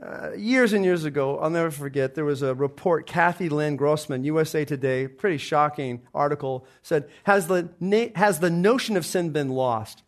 Uh, 0.00 0.32
years 0.36 0.72
and 0.72 0.84
years 0.84 1.04
ago, 1.04 1.38
I'll 1.40 1.50
never 1.50 1.72
forget, 1.72 2.14
there 2.14 2.24
was 2.24 2.40
a 2.40 2.54
report, 2.54 3.06
Cathy 3.06 3.48
Lynn 3.48 3.74
Grossman, 3.74 4.22
USA 4.22 4.64
Today, 4.64 5.08
pretty 5.08 5.38
shocking 5.38 6.02
article, 6.14 6.64
said, 6.82 7.08
Has 7.24 7.48
the, 7.48 7.70
na- 7.80 8.08
has 8.14 8.38
the 8.38 8.50
notion 8.50 8.96
of 8.96 9.04
sin 9.04 9.30
been 9.30 9.48
lost? 9.48 10.04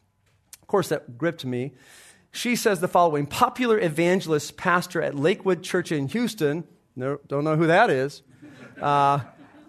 Of 0.62 0.68
course, 0.68 0.88
that 0.90 1.18
gripped 1.18 1.44
me. 1.44 1.72
She 2.30 2.54
says 2.54 2.78
the 2.78 2.88
following 2.88 3.26
Popular 3.26 3.78
evangelist 3.80 4.56
pastor 4.56 5.02
at 5.02 5.16
Lakewood 5.16 5.64
Church 5.64 5.90
in 5.90 6.06
Houston, 6.08 6.62
no, 6.94 7.18
don't 7.26 7.42
know 7.42 7.56
who 7.56 7.66
that 7.66 7.90
is, 7.90 8.22
uh, 8.80 9.20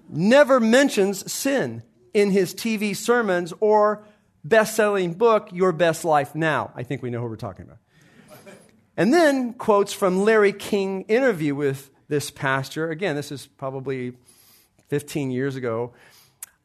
never 0.09 0.59
mentions 0.59 1.31
sin 1.31 1.81
in 2.13 2.29
his 2.29 2.53
TV 2.53 2.95
sermons 2.95 3.51
or 3.59 4.03
best 4.47 4.75
selling 4.75 5.13
book, 5.13 5.49
Your 5.51 5.71
Best 5.71 6.05
Life 6.05 6.35
Now. 6.35 6.71
I 6.75 6.83
think 6.83 7.01
we 7.01 7.09
know 7.09 7.21
who 7.21 7.27
we're 7.27 7.35
talking 7.35 7.65
about. 7.65 7.79
And 8.95 9.13
then 9.13 9.53
quotes 9.53 9.93
from 9.93 10.23
Larry 10.23 10.53
King 10.53 11.03
interview 11.03 11.53
with 11.53 11.91
this 12.07 12.31
pastor. 12.31 12.89
Again, 12.89 13.15
this 13.15 13.31
is 13.31 13.45
probably 13.45 14.13
15 14.87 15.29
years 15.29 15.55
ago. 15.55 15.93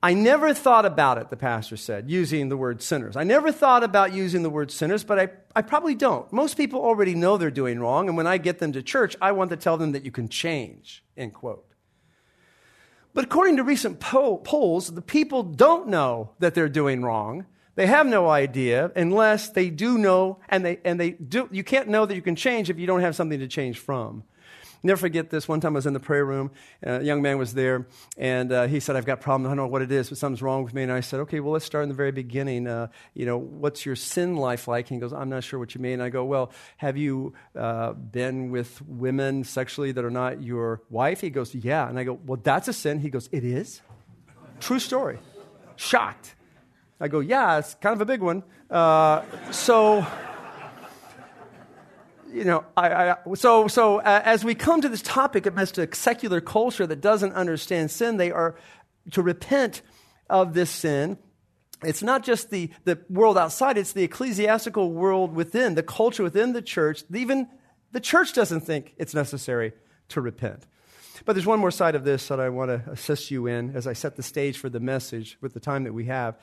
I 0.05 0.15
never 0.15 0.53
thought 0.53 0.85
about 0.85 1.19
it, 1.19 1.31
the 1.31 1.37
pastor 1.37 1.77
said, 1.77 2.11
using 2.11 2.49
the 2.49 2.57
word 2.57 2.83
sinners. 2.83 3.17
I 3.17 3.23
never 3.23 3.53
thought 3.53 3.85
about 3.85 4.13
using 4.13 4.43
the 4.43 4.51
word 4.51 4.73
sinners, 4.73 5.05
but 5.05 5.19
I, 5.19 5.29
I 5.55 5.63
probably 5.63 5.95
don't. 5.95 6.33
Most 6.33 6.57
people 6.57 6.81
already 6.81 7.15
know 7.15 7.37
they're 7.37 7.53
doing 7.53 7.79
wrong, 7.79 8.09
and 8.09 8.17
when 8.17 8.27
I 8.27 8.39
get 8.39 8.59
them 8.59 8.73
to 8.73 8.83
church, 8.83 9.15
I 9.21 9.31
want 9.31 9.51
to 9.51 9.57
tell 9.57 9.77
them 9.77 9.93
that 9.93 10.05
you 10.05 10.11
can 10.11 10.29
change, 10.29 11.05
end 11.17 11.35
quote. 11.35 11.73
But 13.15 13.25
according 13.25 13.59
to 13.59 13.63
recent 13.63 14.01
po- 14.01 14.39
polls, 14.39 14.89
the 14.89 15.03
people 15.03 15.45
don't 15.45 15.89
know 15.89 16.31
that 16.41 16.55
they're 16.55 16.69
doing 16.69 17.03
wrong, 17.03 17.47
they 17.75 17.87
have 17.87 18.07
no 18.07 18.29
idea 18.29 18.91
unless 18.95 19.51
they 19.51 19.71
do 19.71 19.99
know, 19.99 20.39
and 20.49 20.65
they, 20.65 20.79
and 20.85 21.01
they 21.01 21.11
do. 21.11 21.49
You 21.51 21.65
can't 21.65 21.89
know 21.89 22.07
that 22.07 22.15
you 22.15 22.23
can 22.23 22.37
change 22.37 22.71
if 22.71 22.79
you 22.79 22.87
don't 22.87 23.01
have 23.01 23.17
something 23.17 23.39
to 23.39 23.49
change 23.49 23.79
from. 23.79 24.25
Never 24.85 24.99
forget 24.99 25.31
this. 25.31 25.47
One 25.47 25.61
time 25.61 25.75
I 25.75 25.79
was 25.79 25.87
in 25.87 25.93
the 25.93 26.01
prayer 26.01 26.25
room, 26.25 26.51
a 26.83 27.03
young 27.03 27.23
man 27.23 27.39
was 27.39 27.55
there, 27.55 27.87
and 28.19 28.51
uh, 28.51 28.67
he 28.67 28.81
said, 28.81 28.97
I've 28.97 29.07
got 29.07 29.21
problems. 29.21 29.47
I 29.47 29.51
don't 29.51 29.59
know 29.59 29.69
what 29.69 29.81
it 29.81 29.93
is, 29.93 30.09
but 30.09 30.19
something's 30.19 30.43
wrong 30.43 30.65
with 30.65 30.75
me. 30.75 30.83
And 30.83 30.91
I 30.91 31.01
said, 31.01 31.21
okay, 31.21 31.39
well, 31.39 31.53
let's 31.53 31.65
start 31.65 31.85
in 31.85 31.89
the 31.89 31.95
very 31.95 32.11
beginning. 32.11 32.67
Uh, 32.67 32.89
you 33.15 33.25
know, 33.25 33.39
what's 33.39 33.87
your 33.87 33.95
sin 33.95 34.35
life 34.37 34.67
like? 34.67 34.91
And 34.91 34.97
he 34.97 35.01
goes, 35.01 35.13
I'm 35.13 35.29
not 35.29 35.45
sure 35.45 35.61
what 35.61 35.77
you 35.77 35.81
mean. 35.81 35.95
And 35.95 36.03
I 36.03 36.09
go, 36.09 36.25
well, 36.25 36.51
have 36.79 36.97
you 36.97 37.33
uh, 37.57 37.93
been 37.93 38.51
with 38.51 38.83
women 38.83 39.45
sexually 39.45 39.93
that 39.93 40.05
are 40.05 40.11
not 40.11 40.43
your 40.43 40.83
wife? 40.91 41.21
He 41.21 41.31
goes, 41.31 41.55
yeah. 41.55 41.89
And 41.89 41.97
I 41.97 42.03
go, 42.03 42.19
well, 42.27 42.41
that's 42.43 42.67
a 42.67 42.73
sin. 42.73 42.99
He 42.99 43.09
goes, 43.09 43.29
it 43.31 43.45
is? 43.45 43.83
True 44.59 44.81
story. 44.81 45.21
Shocked. 45.77 46.35
I 47.03 47.09
go, 47.09 47.19
yeah, 47.19 47.59
it's 47.59 47.75
kind 47.75 47.95
of 47.95 48.01
a 48.01 48.05
big 48.05 48.21
one. 48.21 48.45
Uh, 48.71 49.23
so 49.51 50.07
you 52.33 52.45
know, 52.45 52.65
I, 52.77 53.11
I, 53.11 53.17
so, 53.35 53.67
so 53.67 53.99
uh, 53.99 54.23
as 54.25 54.45
we 54.45 54.55
come 54.55 54.81
to 54.81 54.89
this 54.89 55.03
topic 55.03 55.45
amidst 55.45 55.79
a 55.79 55.93
secular 55.95 56.41
culture 56.41 56.87
that 56.87 57.01
doesn't 57.01 57.33
understand 57.33 57.91
sin, 57.91 58.19
they 58.19 58.31
are 58.31 58.55
to 59.11 59.21
repent 59.21 59.83
of 60.31 60.55
this 60.55 60.71
sin. 60.71 61.19
It's 61.83 62.05
not 62.05 62.23
just 62.23 62.51
the, 62.51 62.71
the 62.85 63.01
world 63.11 63.37
outside, 63.37 63.77
it's 63.77 63.93
the 63.93 64.05
ecclesiastical 64.05 64.93
world 64.93 65.35
within, 65.35 65.75
the 65.75 65.83
culture 65.83 66.23
within 66.23 66.53
the 66.53 66.63
church. 66.63 67.03
Even 67.13 67.49
the 67.91 68.01
church 68.01 68.33
doesn't 68.33 68.61
think 68.61 68.95
it's 68.97 69.13
necessary 69.13 69.73
to 70.11 70.21
repent. 70.21 70.69
But 71.25 71.35
there's 71.35 71.47
one 71.47 71.59
more 71.59 71.71
side 71.73 71.97
of 71.97 72.05
this 72.05 72.29
that 72.29 72.41
I 72.41 72.49
want 72.49 72.71
to 72.71 72.91
assist 72.91 73.31
you 73.31 73.49
in 73.49 73.75
as 73.77 73.87
I 73.89 73.93
set 73.93 74.17
the 74.17 74.23
stage 74.23 74.59
for 74.59 74.69
the 74.69 74.81
message 74.81 75.37
with 75.41 75.53
the 75.53 75.61
time 75.61 75.85
that 75.85 75.93
we 75.93 76.07
have. 76.07 76.37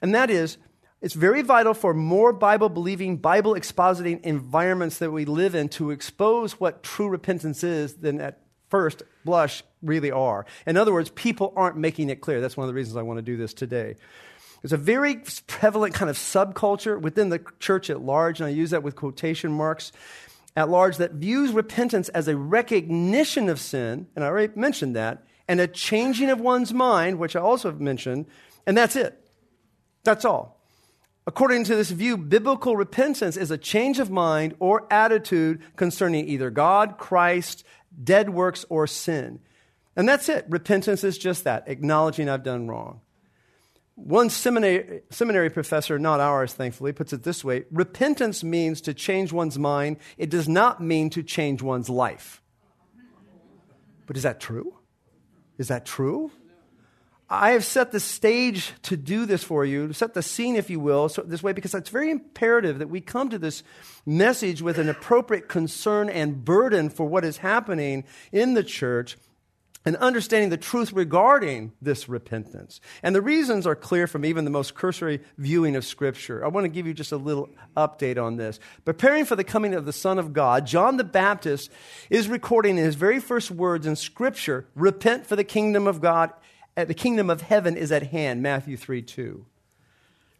And 0.00 0.14
that 0.14 0.30
is 0.30 0.58
it's 1.00 1.14
very 1.14 1.42
vital 1.42 1.74
for 1.74 1.94
more 1.94 2.32
Bible 2.32 2.68
believing, 2.68 3.18
Bible 3.18 3.54
expositing 3.54 4.20
environments 4.22 4.98
that 4.98 5.12
we 5.12 5.24
live 5.24 5.54
in 5.54 5.68
to 5.70 5.92
expose 5.92 6.58
what 6.58 6.82
true 6.82 7.08
repentance 7.08 7.62
is 7.62 7.94
than 7.94 8.20
at 8.20 8.40
first 8.68 9.02
blush 9.24 9.62
really 9.80 10.10
are. 10.10 10.44
In 10.66 10.76
other 10.76 10.92
words, 10.92 11.10
people 11.10 11.52
aren't 11.56 11.76
making 11.76 12.10
it 12.10 12.20
clear. 12.20 12.40
That's 12.40 12.56
one 12.56 12.64
of 12.64 12.68
the 12.68 12.74
reasons 12.74 12.96
I 12.96 13.02
want 13.02 13.18
to 13.18 13.22
do 13.22 13.36
this 13.36 13.54
today. 13.54 13.94
There's 14.60 14.72
a 14.72 14.76
very 14.76 15.22
prevalent 15.46 15.94
kind 15.94 16.10
of 16.10 16.16
subculture 16.16 17.00
within 17.00 17.28
the 17.28 17.40
church 17.60 17.90
at 17.90 18.00
large, 18.02 18.40
and 18.40 18.48
I 18.48 18.50
use 18.50 18.70
that 18.70 18.82
with 18.82 18.96
quotation 18.96 19.52
marks, 19.52 19.92
at 20.56 20.68
large, 20.68 20.96
that 20.96 21.12
views 21.12 21.52
repentance 21.52 22.08
as 22.08 22.26
a 22.26 22.36
recognition 22.36 23.48
of 23.48 23.60
sin, 23.60 24.08
and 24.16 24.24
I 24.24 24.28
already 24.28 24.52
mentioned 24.58 24.96
that, 24.96 25.22
and 25.46 25.60
a 25.60 25.68
changing 25.68 26.28
of 26.28 26.40
one's 26.40 26.74
mind, 26.74 27.20
which 27.20 27.36
I 27.36 27.40
also 27.40 27.70
mentioned, 27.70 28.26
and 28.66 28.76
that's 28.76 28.96
it. 28.96 29.27
That's 30.08 30.24
all. 30.24 30.58
According 31.26 31.64
to 31.64 31.76
this 31.76 31.90
view, 31.90 32.16
biblical 32.16 32.78
repentance 32.78 33.36
is 33.36 33.50
a 33.50 33.58
change 33.58 33.98
of 33.98 34.10
mind 34.10 34.54
or 34.58 34.86
attitude 34.90 35.60
concerning 35.76 36.26
either 36.26 36.48
God, 36.48 36.96
Christ, 36.96 37.62
dead 38.02 38.30
works, 38.30 38.64
or 38.70 38.86
sin. 38.86 39.40
And 39.96 40.08
that's 40.08 40.30
it. 40.30 40.46
Repentance 40.48 41.04
is 41.04 41.18
just 41.18 41.44
that, 41.44 41.64
acknowledging 41.66 42.30
I've 42.30 42.42
done 42.42 42.68
wrong. 42.68 43.02
One 43.96 44.30
seminary, 44.30 45.02
seminary 45.10 45.50
professor, 45.50 45.98
not 45.98 46.20
ours, 46.20 46.54
thankfully, 46.54 46.92
puts 46.92 47.12
it 47.12 47.22
this 47.22 47.44
way 47.44 47.66
Repentance 47.70 48.42
means 48.42 48.80
to 48.80 48.94
change 48.94 49.30
one's 49.30 49.58
mind, 49.58 49.98
it 50.16 50.30
does 50.30 50.48
not 50.48 50.82
mean 50.82 51.10
to 51.10 51.22
change 51.22 51.60
one's 51.60 51.90
life. 51.90 52.40
But 54.06 54.16
is 54.16 54.22
that 54.22 54.40
true? 54.40 54.74
Is 55.58 55.68
that 55.68 55.84
true? 55.84 56.30
I 57.30 57.50
have 57.50 57.64
set 57.64 57.92
the 57.92 58.00
stage 58.00 58.72
to 58.84 58.96
do 58.96 59.26
this 59.26 59.44
for 59.44 59.64
you, 59.64 59.92
set 59.92 60.14
the 60.14 60.22
scene, 60.22 60.56
if 60.56 60.70
you 60.70 60.80
will, 60.80 61.10
so 61.10 61.22
this 61.22 61.42
way, 61.42 61.52
because 61.52 61.74
it's 61.74 61.90
very 61.90 62.10
imperative 62.10 62.78
that 62.78 62.88
we 62.88 63.02
come 63.02 63.28
to 63.28 63.38
this 63.38 63.62
message 64.06 64.62
with 64.62 64.78
an 64.78 64.88
appropriate 64.88 65.46
concern 65.46 66.08
and 66.08 66.42
burden 66.42 66.88
for 66.88 67.04
what 67.04 67.26
is 67.26 67.38
happening 67.38 68.04
in 68.32 68.54
the 68.54 68.64
church 68.64 69.18
and 69.84 69.96
understanding 69.96 70.50
the 70.50 70.56
truth 70.56 70.92
regarding 70.92 71.72
this 71.80 72.08
repentance. 72.08 72.80
And 73.02 73.14
the 73.14 73.22
reasons 73.22 73.66
are 73.66 73.76
clear 73.76 74.06
from 74.06 74.24
even 74.24 74.44
the 74.44 74.50
most 74.50 74.74
cursory 74.74 75.20
viewing 75.36 75.76
of 75.76 75.84
Scripture. 75.84 76.44
I 76.44 76.48
want 76.48 76.64
to 76.64 76.68
give 76.68 76.86
you 76.86 76.94
just 76.94 77.12
a 77.12 77.16
little 77.16 77.50
update 77.76 78.22
on 78.22 78.36
this. 78.36 78.58
Preparing 78.84 79.24
for 79.24 79.36
the 79.36 79.44
coming 79.44 79.74
of 79.74 79.86
the 79.86 79.92
Son 79.92 80.18
of 80.18 80.32
God, 80.32 80.66
John 80.66 80.96
the 80.96 81.04
Baptist 81.04 81.70
is 82.10 82.28
recording 82.28 82.78
in 82.78 82.84
his 82.84 82.96
very 82.96 83.20
first 83.20 83.50
words 83.50 83.86
in 83.86 83.96
Scripture 83.96 84.66
repent, 84.74 85.26
for 85.26 85.36
the 85.36 85.44
kingdom 85.44 85.86
of 85.86 86.00
God 86.00 86.32
the 86.86 86.94
kingdom 86.94 87.30
of 87.30 87.42
heaven 87.42 87.76
is 87.76 87.90
at 87.90 88.04
hand, 88.04 88.42
Matthew 88.42 88.76
3 88.76 89.02
2. 89.02 89.44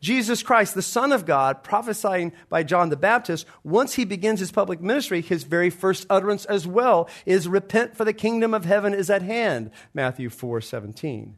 Jesus 0.00 0.44
Christ, 0.44 0.74
the 0.74 0.82
Son 0.82 1.10
of 1.10 1.26
God, 1.26 1.64
prophesying 1.64 2.32
by 2.48 2.62
John 2.62 2.88
the 2.88 2.96
Baptist, 2.96 3.46
once 3.64 3.94
he 3.94 4.04
begins 4.04 4.38
his 4.38 4.52
public 4.52 4.80
ministry, 4.80 5.20
his 5.20 5.42
very 5.42 5.70
first 5.70 6.06
utterance 6.08 6.44
as 6.44 6.66
well 6.66 7.08
is 7.26 7.48
repent 7.48 7.96
for 7.96 8.04
the 8.04 8.12
kingdom 8.12 8.54
of 8.54 8.64
heaven 8.64 8.94
is 8.94 9.10
at 9.10 9.22
hand, 9.22 9.72
Matthew 9.92 10.30
4 10.30 10.60
17. 10.60 11.36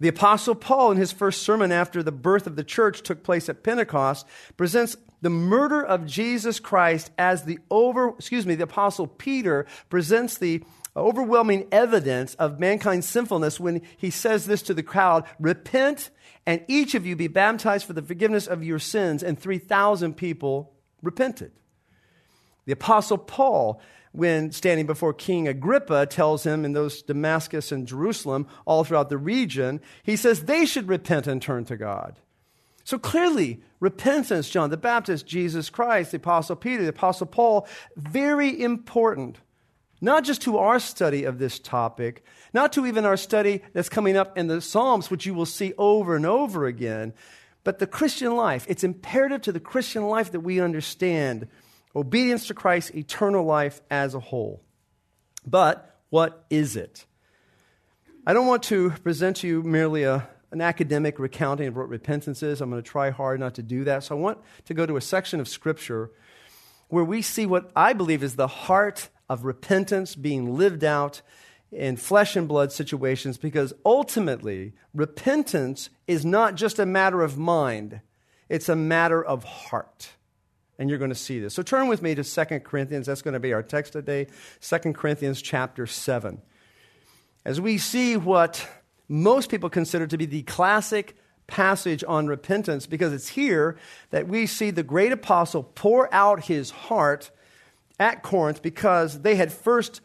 The 0.00 0.08
Apostle 0.08 0.56
Paul, 0.56 0.90
in 0.90 0.96
his 0.98 1.12
first 1.12 1.42
sermon 1.42 1.70
after 1.70 2.02
the 2.02 2.12
birth 2.12 2.46
of 2.46 2.56
the 2.56 2.64
church 2.64 3.02
took 3.02 3.22
place 3.22 3.48
at 3.48 3.62
Pentecost, 3.62 4.26
presents 4.56 4.96
the 5.22 5.30
murder 5.30 5.80
of 5.80 6.04
Jesus 6.04 6.58
Christ 6.58 7.12
as 7.16 7.44
the 7.44 7.60
over, 7.70 8.08
excuse 8.10 8.44
me, 8.44 8.56
the 8.56 8.64
Apostle 8.64 9.06
Peter 9.06 9.64
presents 9.88 10.36
the 10.36 10.64
overwhelming 10.96 11.68
evidence 11.72 12.34
of 12.34 12.60
mankind's 12.60 13.08
sinfulness 13.08 13.58
when 13.58 13.82
he 13.96 14.10
says 14.10 14.46
this 14.46 14.62
to 14.62 14.74
the 14.74 14.82
crowd 14.82 15.24
Repent, 15.38 16.10
and 16.46 16.64
each 16.68 16.94
of 16.94 17.06
you 17.06 17.16
be 17.16 17.28
baptized 17.28 17.86
for 17.86 17.92
the 17.92 18.02
forgiveness 18.02 18.46
of 18.46 18.64
your 18.64 18.78
sins. 18.78 19.22
And 19.22 19.38
3,000 19.38 20.14
people 20.14 20.72
repented. 21.02 21.52
The 22.64 22.72
Apostle 22.72 23.18
Paul, 23.18 23.80
when 24.12 24.52
standing 24.52 24.86
before 24.86 25.12
King 25.12 25.48
Agrippa, 25.48 26.06
tells 26.06 26.44
him 26.44 26.64
in 26.64 26.72
those 26.72 27.02
Damascus 27.02 27.72
and 27.72 27.86
Jerusalem, 27.86 28.46
all 28.66 28.84
throughout 28.84 29.08
the 29.08 29.18
region, 29.18 29.80
he 30.02 30.16
says 30.16 30.44
they 30.44 30.66
should 30.66 30.88
repent 30.88 31.26
and 31.26 31.40
turn 31.40 31.64
to 31.66 31.76
God. 31.76 32.18
So 32.84 32.98
clearly, 32.98 33.62
repentance, 33.80 34.48
John 34.50 34.70
the 34.70 34.76
Baptist, 34.76 35.26
Jesus 35.26 35.70
Christ, 35.70 36.10
the 36.10 36.16
Apostle 36.16 36.56
Peter, 36.56 36.82
the 36.82 36.88
Apostle 36.88 37.26
Paul, 37.26 37.66
very 37.96 38.60
important 38.60 39.38
not 40.02 40.24
just 40.24 40.42
to 40.42 40.58
our 40.58 40.80
study 40.80 41.24
of 41.24 41.38
this 41.38 41.60
topic, 41.60 42.24
not 42.52 42.72
to 42.72 42.84
even 42.84 43.06
our 43.06 43.16
study 43.16 43.62
that's 43.72 43.88
coming 43.88 44.16
up 44.16 44.36
in 44.36 44.48
the 44.48 44.60
Psalms, 44.60 45.10
which 45.10 45.24
you 45.24 45.32
will 45.32 45.46
see 45.46 45.72
over 45.78 46.16
and 46.16 46.26
over 46.26 46.66
again, 46.66 47.14
but 47.62 47.78
the 47.78 47.86
Christian 47.86 48.34
life. 48.34 48.66
It's 48.68 48.82
imperative 48.82 49.42
to 49.42 49.52
the 49.52 49.60
Christian 49.60 50.08
life 50.08 50.32
that 50.32 50.40
we 50.40 50.60
understand 50.60 51.46
obedience 51.94 52.48
to 52.48 52.54
Christ, 52.54 52.94
eternal 52.96 53.44
life 53.44 53.80
as 53.90 54.14
a 54.14 54.20
whole. 54.20 54.60
But 55.46 56.00
what 56.10 56.44
is 56.50 56.74
it? 56.74 57.06
I 58.26 58.32
don't 58.32 58.48
want 58.48 58.64
to 58.64 58.90
present 58.90 59.36
to 59.38 59.46
you 59.46 59.62
merely 59.62 60.02
a, 60.02 60.28
an 60.50 60.60
academic 60.60 61.20
recounting 61.20 61.68
of 61.68 61.76
what 61.76 61.88
repentance 61.88 62.42
is. 62.42 62.60
I'm 62.60 62.70
going 62.70 62.82
to 62.82 62.88
try 62.88 63.10
hard 63.10 63.38
not 63.38 63.54
to 63.54 63.62
do 63.62 63.84
that. 63.84 64.02
So 64.02 64.16
I 64.16 64.18
want 64.18 64.38
to 64.64 64.74
go 64.74 64.84
to 64.84 64.96
a 64.96 65.00
section 65.00 65.38
of 65.38 65.46
Scripture 65.46 66.10
where 66.88 67.04
we 67.04 67.22
see 67.22 67.46
what 67.46 67.70
I 67.76 67.92
believe 67.92 68.24
is 68.24 68.34
the 68.34 68.48
heart 68.48 69.08
of 69.32 69.46
repentance 69.46 70.14
being 70.14 70.56
lived 70.56 70.84
out 70.84 71.22
in 71.70 71.96
flesh 71.96 72.36
and 72.36 72.46
blood 72.46 72.70
situations 72.70 73.38
because 73.38 73.72
ultimately, 73.84 74.74
repentance 74.92 75.88
is 76.06 76.22
not 76.22 76.54
just 76.54 76.78
a 76.78 76.84
matter 76.84 77.22
of 77.22 77.38
mind, 77.38 78.02
it's 78.50 78.68
a 78.68 78.76
matter 78.76 79.24
of 79.24 79.42
heart. 79.42 80.10
And 80.78 80.90
you're 80.90 80.98
going 80.98 81.10
to 81.10 81.14
see 81.14 81.38
this. 81.38 81.54
So 81.54 81.62
turn 81.62 81.88
with 81.88 82.02
me 82.02 82.14
to 82.14 82.24
2 82.24 82.60
Corinthians. 82.60 83.06
That's 83.06 83.22
going 83.22 83.34
to 83.34 83.40
be 83.40 83.52
our 83.52 83.62
text 83.62 83.94
today. 83.94 84.26
2 84.60 84.92
Corinthians 84.92 85.40
chapter 85.40 85.86
7. 85.86 86.42
As 87.44 87.60
we 87.60 87.78
see 87.78 88.16
what 88.16 88.68
most 89.08 89.50
people 89.50 89.70
consider 89.70 90.06
to 90.06 90.18
be 90.18 90.26
the 90.26 90.42
classic 90.42 91.16
passage 91.46 92.04
on 92.06 92.26
repentance, 92.26 92.86
because 92.86 93.12
it's 93.12 93.28
here 93.28 93.78
that 94.10 94.28
we 94.28 94.46
see 94.46 94.70
the 94.70 94.82
great 94.82 95.12
apostle 95.12 95.62
pour 95.62 96.12
out 96.12 96.44
his 96.44 96.70
heart 96.70 97.30
at 97.98 98.22
Corinth 98.22 98.62
because 98.62 99.20
they 99.22 99.36
had 99.36 99.52
first 99.52 100.00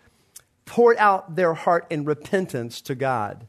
poured 0.66 0.98
out 0.98 1.36
their 1.36 1.54
heart 1.54 1.88
in 1.90 2.06
repentance 2.06 2.82
to 2.82 2.96
God. 2.96 3.48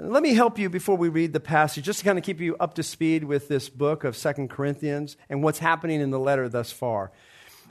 Let 0.00 0.22
me 0.22 0.34
help 0.34 0.60
you 0.60 0.70
before 0.70 0.96
we 0.96 1.08
read 1.08 1.32
the 1.32 1.40
passage, 1.40 1.84
just 1.84 1.98
to 1.98 2.04
kind 2.04 2.18
of 2.18 2.24
keep 2.24 2.40
you 2.40 2.56
up 2.58 2.74
to 2.74 2.84
speed 2.84 3.24
with 3.24 3.48
this 3.48 3.68
book 3.68 4.04
of 4.04 4.16
Second 4.16 4.48
Corinthians 4.48 5.16
and 5.28 5.42
what's 5.42 5.58
happening 5.58 6.00
in 6.00 6.10
the 6.10 6.20
letter 6.20 6.48
thus 6.48 6.70
far. 6.70 7.10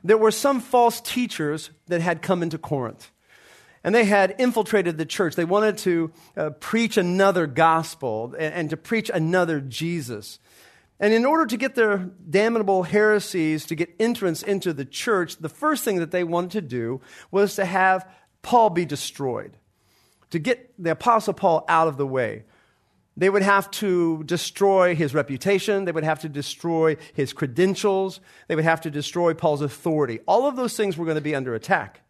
There 0.03 0.17
were 0.17 0.31
some 0.31 0.59
false 0.59 0.99
teachers 0.99 1.69
that 1.87 2.01
had 2.01 2.21
come 2.21 2.43
into 2.43 2.57
Corinth, 2.57 3.11
and 3.81 3.95
they 3.95 4.03
had 4.03 4.35
infiltrated 4.39 4.97
the 4.97 5.05
church. 5.05 5.35
They 5.35 5.45
wanted 5.45 5.77
to 5.79 6.11
uh, 6.35 6.49
preach 6.49 6.97
another 6.97 7.47
gospel 7.47 8.35
and, 8.37 8.53
and 8.53 8.69
to 8.71 8.77
preach 8.77 9.09
another 9.13 9.61
Jesus. 9.61 10.39
And 10.99 11.13
in 11.13 11.25
order 11.25 11.45
to 11.45 11.57
get 11.57 11.75
their 11.75 12.09
damnable 12.29 12.83
heresies 12.83 13.65
to 13.67 13.75
get 13.75 13.93
entrance 13.99 14.41
into 14.41 14.73
the 14.73 14.85
church, 14.85 15.37
the 15.37 15.49
first 15.49 15.83
thing 15.83 15.97
that 15.97 16.11
they 16.11 16.23
wanted 16.23 16.51
to 16.51 16.61
do 16.61 17.01
was 17.29 17.55
to 17.55 17.65
have 17.65 18.09
Paul 18.41 18.71
be 18.71 18.85
destroyed, 18.85 19.57
to 20.31 20.39
get 20.39 20.73
the 20.81 20.91
Apostle 20.91 21.33
Paul 21.33 21.65
out 21.67 21.87
of 21.87 21.97
the 21.97 22.07
way. 22.07 22.43
They 23.15 23.29
would 23.29 23.43
have 23.43 23.69
to 23.71 24.23
destroy 24.23 24.95
his 24.95 25.13
reputation. 25.13 25.85
They 25.85 25.91
would 25.91 26.03
have 26.03 26.19
to 26.19 26.29
destroy 26.29 26.97
his 27.13 27.33
credentials. 27.33 28.19
They 28.47 28.55
would 28.55 28.63
have 28.63 28.81
to 28.81 28.91
destroy 28.91 29.33
Paul's 29.33 29.61
authority. 29.61 30.19
All 30.27 30.47
of 30.47 30.55
those 30.55 30.77
things 30.77 30.97
were 30.97 31.05
going 31.05 31.15
to 31.15 31.21
be 31.21 31.33
under 31.35 31.55
attack. 31.55 32.01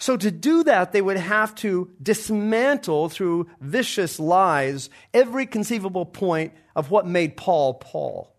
So, 0.00 0.16
to 0.16 0.30
do 0.30 0.62
that, 0.64 0.92
they 0.92 1.02
would 1.02 1.16
have 1.16 1.54
to 1.56 1.90
dismantle 2.00 3.08
through 3.08 3.48
vicious 3.60 4.20
lies 4.20 4.90
every 5.12 5.44
conceivable 5.44 6.06
point 6.06 6.52
of 6.76 6.90
what 6.90 7.06
made 7.06 7.36
Paul 7.36 7.74
Paul. 7.74 8.32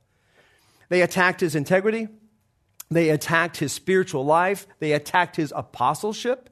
They 0.88 1.02
attacked 1.02 1.42
his 1.42 1.56
integrity, 1.56 2.08
they 2.90 3.10
attacked 3.10 3.58
his 3.58 3.74
spiritual 3.74 4.26
life, 4.26 4.68
they 4.80 4.94
attacked 4.94 5.36
his 5.36 5.54
apostleship. 5.56 6.50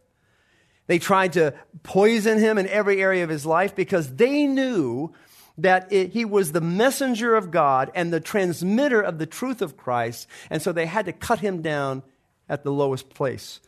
They 0.88 1.00
tried 1.00 1.34
to 1.34 1.54
poison 1.84 2.40
him 2.40 2.58
in 2.58 2.68
every 2.68 3.02
area 3.02 3.24
of 3.24 3.30
his 3.30 3.46
life 3.46 3.76
because 3.76 4.16
they 4.16 4.46
knew 4.48 5.14
that 5.58 5.92
it, 5.92 6.12
he 6.12 6.24
was 6.24 6.52
the 6.52 6.62
messenger 6.62 7.36
of 7.36 7.52
God 7.52 7.92
and 7.96 8.14
the 8.14 8.20
transmitter 8.20 9.02
of 9.02 9.18
the 9.18 9.26
truth 9.26 9.62
of 9.62 9.76
Christ, 9.76 10.28
and 10.50 10.62
so 10.62 10.72
they 10.72 10.86
had 10.86 11.06
to 11.06 11.14
cut 11.14 11.40
him 11.40 11.62
down 11.62 12.04
at 12.48 12.64
the 12.64 12.72
lowest 12.72 13.10
place. 13.10 13.60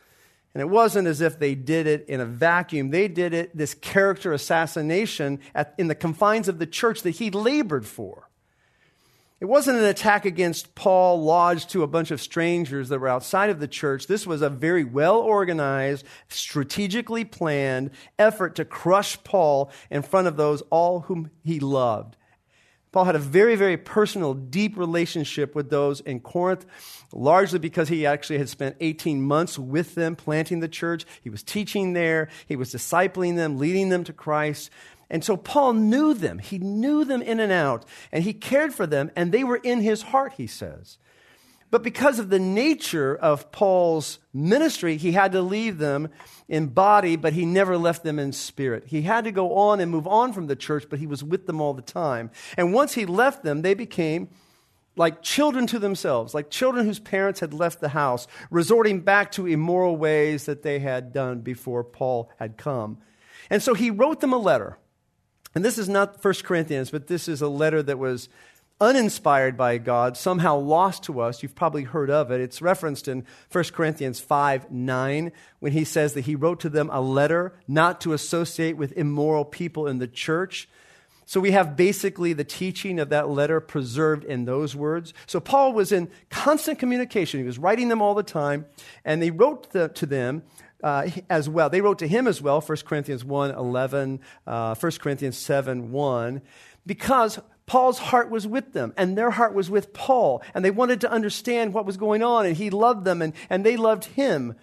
And 0.54 0.60
it 0.60 0.68
wasn't 0.68 1.06
as 1.06 1.20
if 1.20 1.38
they 1.38 1.54
did 1.54 1.86
it 1.86 2.06
in 2.08 2.20
a 2.20 2.26
vacuum. 2.26 2.90
They 2.90 3.06
did 3.06 3.32
it, 3.34 3.56
this 3.56 3.74
character 3.74 4.32
assassination, 4.32 5.38
at, 5.54 5.74
in 5.78 5.86
the 5.88 5.94
confines 5.94 6.48
of 6.48 6.58
the 6.58 6.66
church 6.66 7.02
that 7.02 7.12
he 7.12 7.30
labored 7.30 7.86
for. 7.86 8.28
It 9.40 9.46
wasn't 9.46 9.78
an 9.78 9.84
attack 9.84 10.26
against 10.26 10.74
Paul 10.74 11.22
lodged 11.22 11.70
to 11.70 11.82
a 11.82 11.86
bunch 11.86 12.10
of 12.10 12.20
strangers 12.20 12.90
that 12.90 12.98
were 12.98 13.08
outside 13.08 13.48
of 13.48 13.58
the 13.58 13.68
church. 13.68 14.06
This 14.06 14.26
was 14.26 14.42
a 14.42 14.50
very 14.50 14.84
well 14.84 15.16
organized, 15.16 16.04
strategically 16.28 17.24
planned 17.24 17.90
effort 18.18 18.56
to 18.56 18.66
crush 18.66 19.22
Paul 19.24 19.70
in 19.90 20.02
front 20.02 20.28
of 20.28 20.36
those 20.36 20.60
all 20.68 21.00
whom 21.00 21.30
he 21.42 21.58
loved. 21.58 22.16
Paul 22.92 23.04
had 23.04 23.14
a 23.14 23.20
very, 23.20 23.54
very 23.54 23.76
personal, 23.76 24.34
deep 24.34 24.76
relationship 24.76 25.54
with 25.54 25.70
those 25.70 26.00
in 26.00 26.20
Corinth, 26.20 26.66
largely 27.12 27.58
because 27.58 27.88
he 27.88 28.04
actually 28.04 28.38
had 28.38 28.48
spent 28.48 28.76
18 28.80 29.22
months 29.22 29.58
with 29.58 29.94
them 29.94 30.16
planting 30.16 30.60
the 30.60 30.68
church. 30.68 31.04
He 31.22 31.30
was 31.30 31.42
teaching 31.42 31.92
there, 31.92 32.28
he 32.46 32.56
was 32.56 32.74
discipling 32.74 33.36
them, 33.36 33.58
leading 33.58 33.90
them 33.90 34.02
to 34.04 34.12
Christ. 34.12 34.70
And 35.08 35.24
so 35.24 35.36
Paul 35.36 35.74
knew 35.74 36.14
them. 36.14 36.38
He 36.38 36.58
knew 36.58 37.04
them 37.04 37.22
in 37.22 37.40
and 37.40 37.52
out, 37.52 37.84
and 38.12 38.22
he 38.24 38.32
cared 38.32 38.72
for 38.72 38.86
them, 38.86 39.10
and 39.16 39.32
they 39.32 39.44
were 39.44 39.60
in 39.62 39.80
his 39.80 40.02
heart, 40.02 40.34
he 40.36 40.46
says. 40.46 40.98
But 41.70 41.84
because 41.84 42.18
of 42.18 42.30
the 42.30 42.40
nature 42.40 43.14
of 43.14 43.52
Paul's 43.52 44.18
ministry, 44.34 44.96
he 44.96 45.12
had 45.12 45.32
to 45.32 45.40
leave 45.40 45.78
them 45.78 46.08
in 46.48 46.66
body, 46.66 47.14
but 47.14 47.32
he 47.32 47.46
never 47.46 47.78
left 47.78 48.02
them 48.02 48.18
in 48.18 48.32
spirit. 48.32 48.84
He 48.88 49.02
had 49.02 49.24
to 49.24 49.32
go 49.32 49.56
on 49.56 49.78
and 49.78 49.90
move 49.90 50.06
on 50.06 50.32
from 50.32 50.48
the 50.48 50.56
church, 50.56 50.86
but 50.90 50.98
he 50.98 51.06
was 51.06 51.22
with 51.22 51.46
them 51.46 51.60
all 51.60 51.72
the 51.72 51.82
time. 51.82 52.30
And 52.56 52.72
once 52.72 52.94
he 52.94 53.06
left 53.06 53.44
them, 53.44 53.62
they 53.62 53.74
became 53.74 54.28
like 54.96 55.22
children 55.22 55.68
to 55.68 55.78
themselves, 55.78 56.34
like 56.34 56.50
children 56.50 56.84
whose 56.86 56.98
parents 56.98 57.38
had 57.38 57.54
left 57.54 57.80
the 57.80 57.90
house, 57.90 58.26
resorting 58.50 59.00
back 59.00 59.30
to 59.32 59.46
immoral 59.46 59.96
ways 59.96 60.46
that 60.46 60.62
they 60.62 60.80
had 60.80 61.12
done 61.12 61.40
before 61.40 61.84
Paul 61.84 62.30
had 62.38 62.56
come. 62.56 62.98
And 63.48 63.62
so 63.62 63.74
he 63.74 63.90
wrote 63.90 64.20
them 64.20 64.32
a 64.32 64.38
letter. 64.38 64.76
And 65.54 65.64
this 65.64 65.78
is 65.78 65.88
not 65.88 66.22
1 66.22 66.34
Corinthians, 66.44 66.90
but 66.90 67.06
this 67.06 67.28
is 67.28 67.42
a 67.42 67.48
letter 67.48 67.82
that 67.82 67.98
was 67.98 68.28
uninspired 68.80 69.56
by 69.56 69.78
God, 69.78 70.16
somehow 70.16 70.56
lost 70.56 71.04
to 71.04 71.20
us. 71.20 71.42
You've 71.42 71.54
probably 71.54 71.82
heard 71.82 72.10
of 72.10 72.30
it. 72.30 72.40
It's 72.40 72.62
referenced 72.62 73.08
in 73.08 73.24
1 73.52 73.64
Corinthians 73.72 74.20
5 74.20 74.70
9, 74.70 75.32
when 75.58 75.72
he 75.72 75.84
says 75.84 76.14
that 76.14 76.22
he 76.22 76.34
wrote 76.34 76.60
to 76.60 76.68
them 76.68 76.88
a 76.92 77.00
letter 77.00 77.54
not 77.68 78.00
to 78.02 78.12
associate 78.12 78.76
with 78.76 78.92
immoral 78.92 79.44
people 79.44 79.86
in 79.86 79.98
the 79.98 80.08
church. 80.08 80.68
So 81.26 81.38
we 81.38 81.52
have 81.52 81.76
basically 81.76 82.32
the 82.32 82.42
teaching 82.42 82.98
of 82.98 83.10
that 83.10 83.28
letter 83.28 83.60
preserved 83.60 84.24
in 84.24 84.46
those 84.46 84.74
words. 84.74 85.14
So 85.26 85.38
Paul 85.38 85.72
was 85.72 85.92
in 85.92 86.10
constant 86.28 86.80
communication. 86.80 87.38
He 87.38 87.46
was 87.46 87.56
writing 87.56 87.88
them 87.88 88.02
all 88.02 88.14
the 88.14 88.24
time, 88.24 88.66
and 89.04 89.22
they 89.22 89.30
wrote 89.30 89.70
to 89.72 90.06
them 90.06 90.42
uh, 90.82 91.08
as 91.28 91.48
well. 91.48 91.70
They 91.70 91.80
wrote 91.80 92.00
to 92.00 92.08
him 92.08 92.26
as 92.26 92.42
well, 92.42 92.60
1 92.60 92.78
Corinthians 92.78 93.24
1 93.24 93.52
11, 93.52 94.20
uh, 94.46 94.74
1 94.74 94.92
Corinthians 94.92 95.38
7 95.38 95.92
1, 95.92 96.42
because 96.84 97.38
Paul's 97.70 98.00
heart 98.00 98.30
was 98.30 98.48
with 98.48 98.72
them, 98.72 98.92
and 98.96 99.16
their 99.16 99.30
heart 99.30 99.54
was 99.54 99.70
with 99.70 99.92
Paul, 99.92 100.42
and 100.54 100.64
they 100.64 100.72
wanted 100.72 101.02
to 101.02 101.10
understand 101.12 101.72
what 101.72 101.86
was 101.86 101.96
going 101.96 102.20
on, 102.20 102.44
and 102.44 102.56
he 102.56 102.68
loved 102.68 103.04
them, 103.04 103.22
and, 103.22 103.32
and 103.48 103.64
they 103.64 103.76
loved 103.76 104.06
him. 104.06 104.56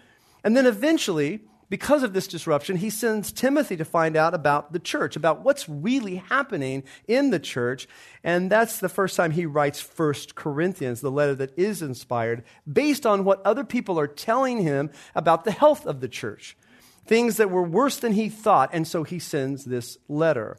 And 0.43 0.57
then 0.57 0.65
eventually, 0.65 1.39
because 1.69 2.03
of 2.03 2.11
this 2.11 2.27
disruption, 2.27 2.75
he 2.75 2.89
sends 2.89 3.31
Timothy 3.31 3.77
to 3.77 3.85
find 3.85 4.17
out 4.17 4.33
about 4.33 4.73
the 4.73 4.79
church, 4.79 5.15
about 5.15 5.39
what's 5.39 5.69
really 5.69 6.17
happening 6.17 6.83
in 7.07 7.29
the 7.29 7.39
church. 7.39 7.87
And 8.25 8.51
that's 8.51 8.79
the 8.79 8.89
first 8.89 9.15
time 9.15 9.31
he 9.31 9.45
writes 9.45 9.79
First 9.79 10.35
Corinthians, 10.35 10.99
the 10.99 11.09
letter 11.09 11.35
that 11.35 11.57
is 11.57 11.81
inspired, 11.81 12.43
based 12.69 13.05
on 13.05 13.23
what 13.23 13.41
other 13.45 13.63
people 13.63 13.97
are 13.97 14.07
telling 14.07 14.63
him 14.63 14.89
about 15.15 15.45
the 15.45 15.51
health 15.51 15.85
of 15.85 16.01
the 16.01 16.09
church. 16.09 16.57
Things 17.05 17.37
that 17.37 17.51
were 17.51 17.63
worse 17.63 17.95
than 17.95 18.11
he 18.11 18.27
thought. 18.27 18.71
And 18.73 18.85
so 18.85 19.03
he 19.03 19.17
sends 19.17 19.63
this 19.63 19.97
letter. 20.09 20.57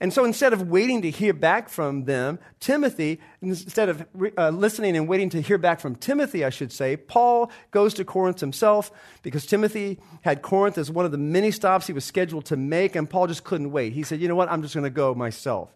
And 0.00 0.12
so 0.12 0.24
instead 0.24 0.52
of 0.52 0.68
waiting 0.68 1.02
to 1.02 1.10
hear 1.10 1.32
back 1.32 1.68
from 1.68 2.04
them, 2.04 2.38
Timothy, 2.60 3.20
instead 3.42 3.88
of 3.88 4.06
uh, 4.36 4.50
listening 4.50 4.96
and 4.96 5.08
waiting 5.08 5.28
to 5.30 5.40
hear 5.40 5.58
back 5.58 5.80
from 5.80 5.96
Timothy, 5.96 6.44
I 6.44 6.50
should 6.50 6.70
say, 6.70 6.96
Paul 6.96 7.50
goes 7.72 7.94
to 7.94 8.04
Corinth 8.04 8.38
himself 8.38 8.92
because 9.22 9.44
Timothy 9.44 9.98
had 10.22 10.40
Corinth 10.40 10.78
as 10.78 10.90
one 10.90 11.04
of 11.04 11.10
the 11.10 11.18
many 11.18 11.50
stops 11.50 11.88
he 11.88 11.92
was 11.92 12.04
scheduled 12.04 12.44
to 12.46 12.56
make, 12.56 12.94
and 12.94 13.10
Paul 13.10 13.26
just 13.26 13.42
couldn't 13.42 13.72
wait. 13.72 13.92
He 13.92 14.04
said, 14.04 14.20
You 14.20 14.28
know 14.28 14.36
what? 14.36 14.50
I'm 14.50 14.62
just 14.62 14.74
going 14.74 14.84
to 14.84 14.90
go 14.90 15.14
myself. 15.14 15.74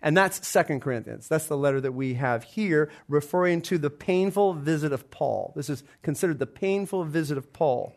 And 0.00 0.16
that's 0.16 0.46
Second 0.46 0.80
Corinthians. 0.80 1.28
That's 1.28 1.46
the 1.46 1.56
letter 1.56 1.80
that 1.80 1.92
we 1.92 2.14
have 2.14 2.44
here, 2.44 2.90
referring 3.08 3.62
to 3.62 3.78
the 3.78 3.90
painful 3.90 4.52
visit 4.52 4.92
of 4.92 5.10
Paul. 5.10 5.52
This 5.56 5.70
is 5.70 5.82
considered 6.02 6.38
the 6.38 6.46
painful 6.46 7.04
visit 7.04 7.38
of 7.38 7.52
Paul. 7.52 7.96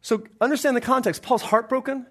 So 0.00 0.22
understand 0.40 0.76
the 0.76 0.80
context. 0.80 1.22
Paul's 1.22 1.42
heartbroken 1.42 2.06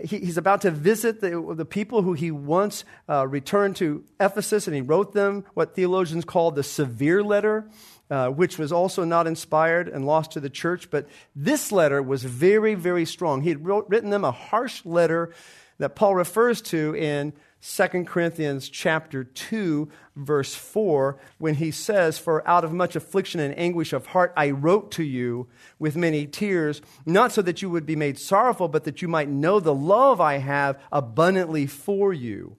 he, 0.00 0.18
he's 0.18 0.38
about 0.38 0.62
to 0.62 0.70
visit 0.70 1.20
the, 1.20 1.54
the 1.54 1.64
people 1.64 2.02
who 2.02 2.14
he 2.14 2.30
once 2.30 2.84
uh, 3.08 3.26
returned 3.26 3.76
to 3.76 4.04
Ephesus, 4.18 4.66
and 4.66 4.74
he 4.74 4.82
wrote 4.82 5.12
them 5.12 5.44
what 5.54 5.74
theologians 5.74 6.24
call 6.24 6.50
the 6.50 6.62
severe 6.62 7.22
letter, 7.22 7.68
uh, 8.10 8.28
which 8.28 8.58
was 8.58 8.72
also 8.72 9.04
not 9.04 9.26
inspired 9.26 9.88
and 9.88 10.06
lost 10.06 10.32
to 10.32 10.40
the 10.40 10.50
church. 10.50 10.90
But 10.90 11.08
this 11.36 11.72
letter 11.72 12.02
was 12.02 12.24
very, 12.24 12.74
very 12.74 13.04
strong. 13.04 13.42
He 13.42 13.50
had 13.50 13.64
wrote, 13.64 13.86
written 13.88 14.10
them 14.10 14.24
a 14.24 14.32
harsh 14.32 14.84
letter 14.84 15.34
that 15.78 15.94
Paul 15.94 16.14
refers 16.14 16.62
to 16.62 16.94
in 16.94 17.32
2 17.64 18.04
Corinthians 18.04 18.68
chapter 18.68 19.22
2 19.22 19.88
verse 20.16 20.52
4 20.52 21.16
when 21.38 21.54
he 21.54 21.70
says 21.70 22.18
for 22.18 22.46
out 22.46 22.64
of 22.64 22.72
much 22.72 22.96
affliction 22.96 23.38
and 23.38 23.56
anguish 23.56 23.92
of 23.92 24.06
heart 24.06 24.32
I 24.36 24.50
wrote 24.50 24.90
to 24.92 25.04
you 25.04 25.46
with 25.78 25.96
many 25.96 26.26
tears 26.26 26.82
not 27.06 27.30
so 27.30 27.40
that 27.42 27.62
you 27.62 27.70
would 27.70 27.86
be 27.86 27.94
made 27.94 28.18
sorrowful 28.18 28.66
but 28.66 28.82
that 28.82 29.00
you 29.00 29.06
might 29.06 29.28
know 29.28 29.60
the 29.60 29.74
love 29.74 30.20
I 30.20 30.38
have 30.38 30.80
abundantly 30.90 31.68
for 31.68 32.12
you. 32.12 32.56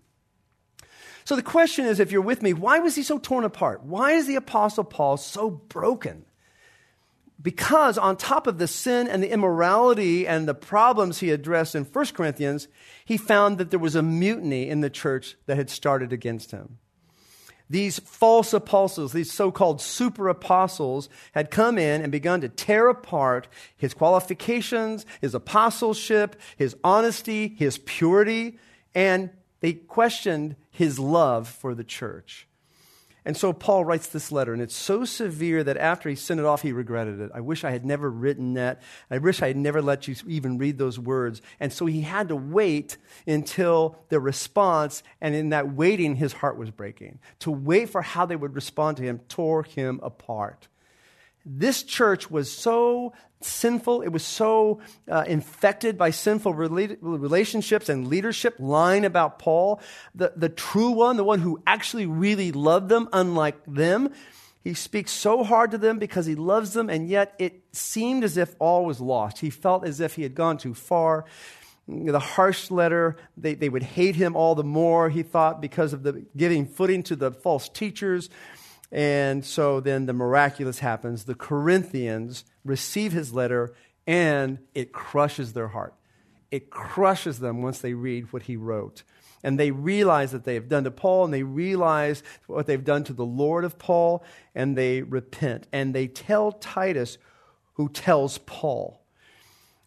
So 1.26 1.36
the 1.36 1.44
question 1.44 1.86
is 1.86 2.00
if 2.00 2.14
you're 2.14 2.22
with 2.22 2.42
me 2.42 2.54
why 2.54 2.80
was 2.80 2.96
he 2.96 3.04
so 3.04 3.20
torn 3.20 3.44
apart? 3.44 3.84
Why 3.84 4.14
is 4.14 4.26
the 4.26 4.38
apostle 4.38 4.86
Paul 4.86 5.18
so 5.18 5.50
broken? 5.50 6.24
Because 7.42 7.98
on 7.98 8.16
top 8.16 8.48
of 8.48 8.58
the 8.58 8.68
sin 8.68 9.08
and 9.08 9.22
the 9.22 9.32
immorality 9.32 10.28
and 10.28 10.48
the 10.48 10.54
problems 10.54 11.20
he 11.20 11.32
addressed 11.32 11.76
in 11.76 11.84
1 11.84 12.06
Corinthians, 12.08 12.68
he 13.06 13.18
found 13.18 13.58
that 13.58 13.70
there 13.70 13.80
was 13.80 13.96
a 13.96 14.04
mutiny 14.04 14.70
in 14.70 14.82
the 14.82 14.90
church 14.90 15.36
that 15.46 15.58
had 15.58 15.70
started 15.70 16.14
against 16.14 16.52
him. 16.52 16.78
These 17.70 18.00
false 18.00 18.54
apostles, 18.54 19.14
these 19.14 19.32
so 19.32 19.52
called 19.52 19.82
super 19.82 20.30
apostles, 20.30 21.10
had 21.32 21.50
come 21.50 21.78
in 21.78 22.02
and 22.02 22.12
begun 22.12 22.42
to 22.42 22.50
tear 22.50 22.88
apart 22.88 23.48
his 23.76 23.94
qualifications, 23.94 25.06
his 25.22 25.34
apostleship, 25.34 26.40
his 26.58 26.76
honesty, 26.84 27.56
his 27.58 27.80
purity, 27.80 28.60
and 28.94 29.32
they 29.62 29.74
questioned 29.74 30.56
his 30.70 31.00
love 31.00 31.48
for 31.48 31.74
the 31.74 31.84
church. 31.84 32.48
And 33.26 33.38
so 33.38 33.54
Paul 33.54 33.86
writes 33.86 34.08
this 34.08 34.32
letter, 34.32 34.52
and 34.52 34.62
it's 34.62 34.76
so 34.76 35.06
severe 35.06 35.64
that 35.64 35.78
after 35.78 36.10
he 36.10 36.16
sent 36.16 36.40
it 36.40 36.46
off, 36.46 36.62
he 36.62 36.74
regretted 36.74 37.22
it. 37.22 37.32
I 37.34 37.40
wish 37.40 37.64
I 37.64 37.72
had 37.72 37.86
never 37.86 38.10
written 38.10 38.56
that. 38.56 38.82
I 39.10 39.18
wish 39.18 39.42
I 39.42 39.48
had 39.48 39.58
never 39.58 39.82
let 39.82 40.08
you 40.08 40.16
even 40.28 40.58
read 40.58 40.78
those 40.78 41.00
words. 41.00 41.42
And 41.60 41.72
so 41.72 41.86
he 41.86 42.02
had 42.02 42.28
to 42.30 42.36
wait 42.36 42.98
until 43.26 43.98
the 44.10 44.20
response, 44.20 45.04
and 45.22 45.36
in 45.36 45.50
that 45.50 45.74
waiting, 45.74 46.16
his 46.16 46.34
heart 46.34 46.58
was 46.58 46.70
breaking. 46.70 47.20
To 47.40 47.52
wait 47.52 47.90
for 47.90 48.02
how 48.02 48.26
they 48.26 48.36
would 48.36 48.56
respond 48.56 48.98
to 48.98 49.04
him 49.04 49.20
tore 49.30 49.64
him 49.64 50.00
apart. 50.04 50.68
This 51.46 51.84
church 51.84 52.32
was 52.32 52.52
so 52.52 53.14
sinful, 53.42 54.02
it 54.02 54.10
was 54.10 54.24
so 54.24 54.80
uh, 55.12 55.26
infected 55.28 55.98
by 55.98 56.12
sinful 56.12 56.54
relationships 56.54 57.90
and 57.90 58.08
leadership, 58.08 58.56
lying 58.60 59.04
about 59.04 59.40
Paul. 59.40 59.82
The, 60.16 60.32
the 60.36 60.50
true 60.50 60.92
one, 60.92 61.18
the 61.18 61.24
one 61.24 61.40
who 61.40 61.62
actually 61.68 62.06
really 62.06 62.52
loved 62.52 62.88
them, 62.88 63.10
unlike 63.12 63.58
them, 63.68 64.14
he 64.64 64.74
speaks 64.74 65.12
so 65.12 65.44
hard 65.44 65.72
to 65.72 65.78
them 65.78 66.00
because 66.00 66.26
he 66.26 66.36
loves 66.36 66.72
them, 66.72 66.90
and 66.90 67.10
yet 67.10 67.36
it 67.38 67.64
seemed 67.74 68.24
as 68.24 68.38
if 68.38 68.56
all 68.60 68.86
was 68.86 69.02
lost. 69.02 69.40
He 69.40 69.50
felt 69.50 69.86
as 69.86 70.00
if 70.00 70.16
he 70.16 70.24
had 70.24 70.36
gone 70.36 70.58
too 70.58 70.74
far. 70.74 71.26
The 71.86 72.20
harsh 72.20 72.72
letter, 72.72 73.18
they, 73.36 73.56
they 73.56 73.68
would 73.68 73.84
hate 73.84 74.16
him 74.16 74.38
all 74.38 74.56
the 74.56 74.64
more, 74.64 75.10
he 75.10 75.22
thought, 75.22 75.60
because 75.60 75.92
of 75.92 76.04
the 76.04 76.26
giving 76.38 76.66
footing 76.66 77.04
to 77.04 77.18
the 77.18 77.32
false 77.32 77.68
teachers. 77.68 78.30
And 78.94 79.44
so 79.44 79.80
then 79.80 80.06
the 80.06 80.14
miraculous 80.14 80.80
happens. 80.80 81.24
The 81.24 81.34
Corinthians 81.34 82.46
receive 82.64 83.12
his 83.12 83.34
letter 83.34 83.74
and 84.06 84.60
it 84.76 84.94
crushes 84.94 85.54
their 85.54 85.70
heart. 85.70 85.96
It 86.52 86.70
crushes 86.70 87.40
them 87.40 87.64
once 87.64 87.80
they 87.80 87.96
read 87.96 88.32
what 88.32 88.44
he 88.44 88.56
wrote. 88.56 89.02
And 89.42 89.60
they 89.60 89.72
realize 89.72 90.32
that 90.32 90.44
they 90.44 90.54
have 90.54 90.70
done 90.70 90.86
to 90.86 90.92
Paul, 90.92 91.26
and 91.26 91.34
they 91.34 91.44
realize 91.44 92.24
what 92.48 92.66
they've 92.66 92.84
done 92.84 93.04
to 93.06 93.14
the 93.14 93.26
Lord 93.26 93.66
of 93.66 93.78
Paul, 93.78 94.24
and 94.56 94.78
they 94.78 95.02
repent. 95.02 95.68
And 95.74 95.94
they 95.94 96.08
tell 96.08 96.54
Titus, 96.54 97.18
who 97.74 97.90
tells 97.90 98.38
Paul. 98.38 99.02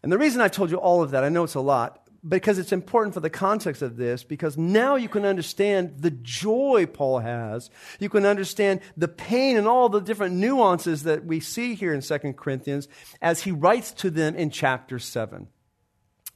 And 0.02 0.12
the 0.12 0.18
reason 0.18 0.42
I've 0.42 0.52
told 0.52 0.70
you 0.70 0.76
all 0.76 1.02
of 1.02 1.12
that, 1.12 1.24
I 1.24 1.30
know 1.30 1.44
it's 1.44 1.54
a 1.54 1.60
lot, 1.60 2.05
because 2.26 2.58
it's 2.58 2.72
important 2.72 3.14
for 3.14 3.20
the 3.20 3.30
context 3.30 3.82
of 3.82 3.96
this, 3.96 4.24
because 4.24 4.56
now 4.56 4.96
you 4.96 5.08
can 5.08 5.24
understand 5.24 5.98
the 5.98 6.10
joy 6.10 6.86
Paul 6.92 7.20
has. 7.20 7.70
You 7.98 8.08
can 8.08 8.26
understand 8.26 8.80
the 8.96 9.08
pain 9.08 9.56
and 9.56 9.66
all 9.66 9.88
the 9.88 10.00
different 10.00 10.36
nuances 10.36 11.04
that 11.04 11.24
we 11.24 11.40
see 11.40 11.74
here 11.74 11.94
in 11.94 12.00
2 12.00 12.18
Corinthians 12.34 12.88
as 13.20 13.42
he 13.42 13.52
writes 13.52 13.92
to 13.92 14.10
them 14.10 14.34
in 14.34 14.50
chapter 14.50 14.98
7. 14.98 15.48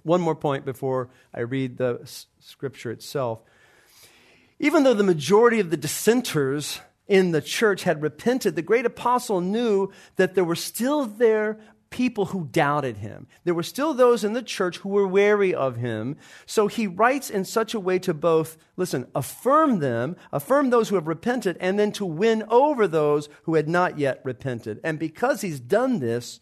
One 0.03 0.21
more 0.21 0.37
point 0.37 0.65
before 0.65 1.11
I 1.35 1.41
read 1.41 1.77
the 1.77 2.01
scripture 2.39 2.91
itself. 2.91 3.41
Even 4.59 4.83
though 4.83 4.95
the 4.95 5.03
majority 5.03 5.61
of 5.61 5.71
the 5.71 5.77
dissenters 5.77 6.81
in 7.09 7.33
the 7.33 7.43
church 7.43 7.83
had 7.83 8.03
repented, 8.03 8.55
the 8.55 8.63
great 8.63 8.87
apostle 8.87 9.41
knew 9.41 9.91
that 10.17 10.35
there 10.35 10.45
were 10.45 10.55
still 10.55 11.07
there 11.07 11.59
people 11.91 12.27
who 12.27 12.47
doubted 12.47 12.99
him. 12.99 13.27
There 13.45 13.55
were 13.55 13.65
still 13.65 13.95
those 13.95 14.23
in 14.23 14.33
the 14.33 14.43
church 14.43 14.79
who 14.79 14.89
were 14.89 15.07
wary 15.07 15.53
of 15.55 15.77
him. 15.77 16.17
So 16.47 16.69
he 16.69 16.87
writes 16.87 17.29
in 17.29 17.45
such 17.45 17.75
a 17.75 17.81
way 17.81 17.99
to 18.01 18.15
both, 18.15 18.57
listen, 18.77 19.07
affirm 19.15 19.81
them, 19.81 20.17
affirm 20.33 20.71
those 20.71 20.89
who 20.89 20.95
have 20.95 21.09
repented, 21.09 21.57
and 21.61 21.79
then 21.79 21.93
to 21.93 22.07
win 22.07 22.45
over 22.49 22.87
those 22.87 23.29
who 23.43 23.57
had 23.57 23.69
not 23.69 23.99
yet 23.99 24.21
repented. 24.25 24.81
And 24.85 24.99
because 24.99 25.41
he's 25.41 25.61
done 25.61 25.99
this, 25.99 26.41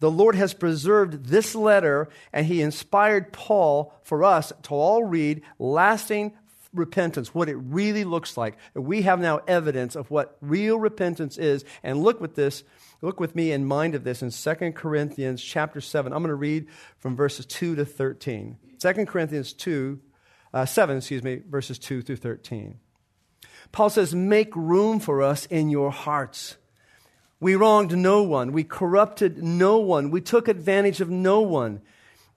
the 0.00 0.10
Lord 0.10 0.36
has 0.36 0.54
preserved 0.54 1.26
this 1.26 1.54
letter, 1.54 2.08
and 2.32 2.46
he 2.46 2.62
inspired 2.62 3.32
Paul 3.32 3.92
for 4.02 4.24
us 4.24 4.52
to 4.62 4.74
all 4.74 5.04
read 5.04 5.42
lasting 5.58 6.32
repentance, 6.72 7.34
what 7.34 7.48
it 7.48 7.56
really 7.56 8.04
looks 8.04 8.36
like. 8.36 8.56
We 8.74 9.02
have 9.02 9.20
now 9.20 9.40
evidence 9.48 9.96
of 9.96 10.10
what 10.10 10.36
real 10.40 10.78
repentance 10.78 11.36
is. 11.38 11.64
And 11.82 12.02
look 12.02 12.20
with 12.20 12.34
this 12.36 12.62
Look 13.00 13.20
with 13.20 13.36
me 13.36 13.52
in 13.52 13.64
mind 13.64 13.94
of 13.94 14.02
this 14.02 14.22
in 14.22 14.30
2 14.30 14.72
Corinthians 14.72 15.42
chapter 15.42 15.80
7. 15.80 16.12
I'm 16.12 16.20
going 16.20 16.30
to 16.30 16.34
read 16.34 16.66
from 16.98 17.14
verses 17.14 17.46
2 17.46 17.76
to 17.76 17.84
13. 17.84 18.56
2 18.80 18.92
Corinthians 19.06 19.52
2, 19.52 20.00
uh, 20.52 20.66
7, 20.66 20.96
excuse 20.96 21.22
me, 21.22 21.40
verses 21.48 21.78
2 21.78 22.02
through 22.02 22.16
13. 22.16 22.78
Paul 23.70 23.90
says, 23.90 24.14
Make 24.14 24.54
room 24.56 24.98
for 24.98 25.22
us 25.22 25.46
in 25.46 25.70
your 25.70 25.92
hearts. 25.92 26.56
We 27.38 27.54
wronged 27.54 27.96
no 27.96 28.24
one. 28.24 28.50
We 28.50 28.64
corrupted 28.64 29.44
no 29.44 29.78
one. 29.78 30.10
We 30.10 30.20
took 30.20 30.48
advantage 30.48 31.00
of 31.00 31.08
no 31.08 31.40
one. 31.40 31.82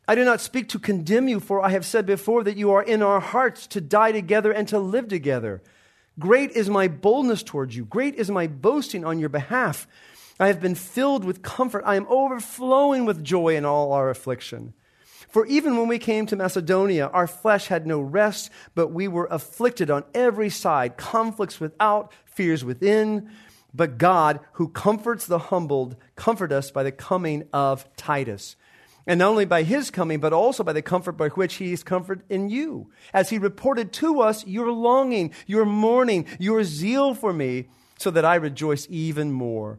I 0.08 0.14
do 0.14 0.24
not 0.24 0.42
speak 0.42 0.70
to 0.70 0.80
condemn 0.80 1.28
you, 1.28 1.40
for 1.40 1.66
I 1.66 1.70
have 1.70 1.86
said 1.86 2.06
before 2.06 2.44
that 2.44 2.58
you 2.58 2.72
are 2.72 2.84
in 2.84 3.02
our 3.02 3.20
hearts 3.20 3.66
to 3.68 3.82
die 3.82 4.12
together 4.12 4.52
and 4.52 4.68
to 4.68 4.78
live 4.78 5.08
together. 5.08 5.64
Great 6.20 6.52
is 6.52 6.70
my 6.70 6.88
boldness 6.88 7.42
towards 7.42 7.76
you. 7.76 7.86
Great 7.86 8.16
is 8.16 8.30
my 8.30 8.46
boasting 8.46 9.04
on 9.04 9.18
your 9.18 9.30
behalf. 9.30 9.88
I 10.42 10.48
have 10.48 10.60
been 10.60 10.74
filled 10.74 11.24
with 11.24 11.44
comfort. 11.44 11.84
I 11.86 11.98
am 11.98 12.08
overflowing 12.10 13.06
with 13.06 13.24
joy 13.24 13.56
in 13.56 13.64
all 13.64 13.94
our 13.94 14.10
affliction. 14.10 14.74
For 15.30 15.46
even 15.46 15.78
when 15.78 15.88
we 15.88 16.00
came 16.00 16.26
to 16.26 16.36
Macedonia, 16.36 17.12
our 17.14 17.28
flesh 17.28 17.68
had 17.68 17.86
no 17.86 18.02
rest, 18.02 18.50
but 18.74 18.88
we 18.88 19.08
were 19.08 19.28
afflicted 19.30 19.92
on 19.92 20.04
every 20.16 20.50
side, 20.50 20.98
conflicts 20.98 21.60
without, 21.60 22.12
fears 22.26 22.66
within. 22.66 23.30
But 23.72 24.00
God, 24.00 24.40
who 24.54 24.70
comforts 24.70 25.28
the 25.28 25.38
humbled, 25.38 25.96
comfort 26.16 26.52
us 26.52 26.72
by 26.72 26.82
the 26.82 26.92
coming 26.92 27.48
of 27.54 27.88
Titus. 27.96 28.56
And 29.06 29.20
not 29.20 29.30
only 29.30 29.46
by 29.46 29.62
his 29.62 29.92
coming, 29.92 30.20
but 30.20 30.34
also 30.34 30.64
by 30.64 30.74
the 30.74 30.82
comfort 30.82 31.14
by 31.14 31.30
which 31.30 31.56
he 31.56 31.72
is 31.72 31.84
comforted 31.84 32.26
in 32.30 32.50
you. 32.50 32.90
As 33.14 33.30
he 33.30 33.38
reported 33.38 33.94
to 33.94 34.22
us 34.22 34.46
your 34.48 34.72
longing, 34.72 35.34
your 35.46 35.66
mourning, 35.66 36.26
your 36.40 36.64
zeal 36.64 37.14
for 37.14 37.32
me, 37.32 37.68
so 38.00 38.10
that 38.10 38.26
I 38.26 38.36
rejoice 38.36 38.88
even 38.90 39.32
more. 39.32 39.78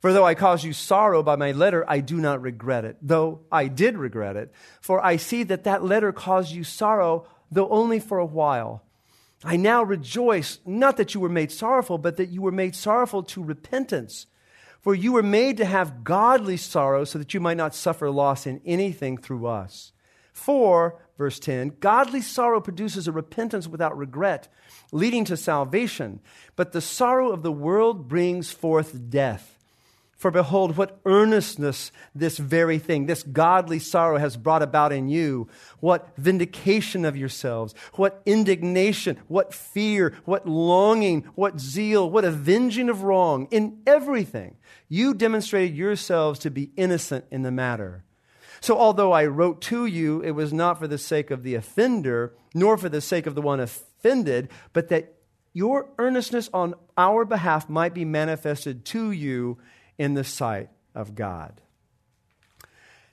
For 0.00 0.14
though 0.14 0.24
I 0.24 0.34
cause 0.34 0.64
you 0.64 0.72
sorrow 0.72 1.22
by 1.22 1.36
my 1.36 1.52
letter, 1.52 1.84
I 1.86 2.00
do 2.00 2.16
not 2.16 2.40
regret 2.40 2.86
it, 2.86 2.96
though 3.02 3.40
I 3.52 3.68
did 3.68 3.98
regret 3.98 4.36
it. 4.36 4.52
For 4.80 5.04
I 5.04 5.16
see 5.16 5.42
that 5.44 5.64
that 5.64 5.84
letter 5.84 6.10
caused 6.10 6.52
you 6.52 6.64
sorrow, 6.64 7.26
though 7.50 7.68
only 7.68 8.00
for 8.00 8.18
a 8.18 8.24
while. 8.24 8.82
I 9.44 9.56
now 9.56 9.82
rejoice, 9.82 10.58
not 10.64 10.96
that 10.96 11.14
you 11.14 11.20
were 11.20 11.28
made 11.28 11.52
sorrowful, 11.52 11.98
but 11.98 12.16
that 12.16 12.30
you 12.30 12.40
were 12.40 12.52
made 12.52 12.74
sorrowful 12.74 13.22
to 13.24 13.44
repentance. 13.44 14.26
For 14.80 14.94
you 14.94 15.12
were 15.12 15.22
made 15.22 15.58
to 15.58 15.66
have 15.66 16.04
godly 16.04 16.56
sorrow 16.56 17.04
so 17.04 17.18
that 17.18 17.34
you 17.34 17.40
might 17.40 17.58
not 17.58 17.74
suffer 17.74 18.10
loss 18.10 18.46
in 18.46 18.62
anything 18.64 19.18
through 19.18 19.46
us. 19.46 19.92
For, 20.32 20.98
verse 21.18 21.38
10, 21.38 21.76
godly 21.80 22.22
sorrow 22.22 22.62
produces 22.62 23.06
a 23.06 23.12
repentance 23.12 23.68
without 23.68 23.96
regret, 23.96 24.48
leading 24.92 25.26
to 25.26 25.36
salvation. 25.36 26.20
But 26.56 26.72
the 26.72 26.80
sorrow 26.80 27.32
of 27.32 27.42
the 27.42 27.52
world 27.52 28.08
brings 28.08 28.50
forth 28.50 29.10
death. 29.10 29.59
For 30.20 30.30
behold, 30.30 30.76
what 30.76 31.00
earnestness 31.06 31.90
this 32.14 32.36
very 32.36 32.78
thing, 32.78 33.06
this 33.06 33.22
godly 33.22 33.78
sorrow 33.78 34.18
has 34.18 34.36
brought 34.36 34.60
about 34.60 34.92
in 34.92 35.08
you. 35.08 35.48
What 35.78 36.14
vindication 36.18 37.06
of 37.06 37.16
yourselves, 37.16 37.74
what 37.94 38.20
indignation, 38.26 39.16
what 39.28 39.54
fear, 39.54 40.14
what 40.26 40.46
longing, 40.46 41.22
what 41.36 41.58
zeal, 41.58 42.10
what 42.10 42.26
avenging 42.26 42.90
of 42.90 43.02
wrong. 43.02 43.48
In 43.50 43.80
everything, 43.86 44.58
you 44.90 45.14
demonstrated 45.14 45.74
yourselves 45.74 46.38
to 46.40 46.50
be 46.50 46.70
innocent 46.76 47.24
in 47.30 47.40
the 47.40 47.50
matter. 47.50 48.04
So, 48.60 48.76
although 48.76 49.12
I 49.12 49.24
wrote 49.24 49.62
to 49.62 49.86
you, 49.86 50.20
it 50.20 50.32
was 50.32 50.52
not 50.52 50.78
for 50.78 50.86
the 50.86 50.98
sake 50.98 51.30
of 51.30 51.44
the 51.44 51.54
offender, 51.54 52.34
nor 52.54 52.76
for 52.76 52.90
the 52.90 53.00
sake 53.00 53.26
of 53.26 53.34
the 53.34 53.40
one 53.40 53.58
offended, 53.58 54.50
but 54.74 54.88
that 54.90 55.14
your 55.54 55.88
earnestness 55.98 56.50
on 56.52 56.74
our 56.98 57.24
behalf 57.24 57.70
might 57.70 57.94
be 57.94 58.04
manifested 58.04 58.84
to 58.84 59.12
you 59.12 59.56
in 60.00 60.14
the 60.14 60.24
sight 60.24 60.70
of 60.94 61.14
God. 61.14 61.60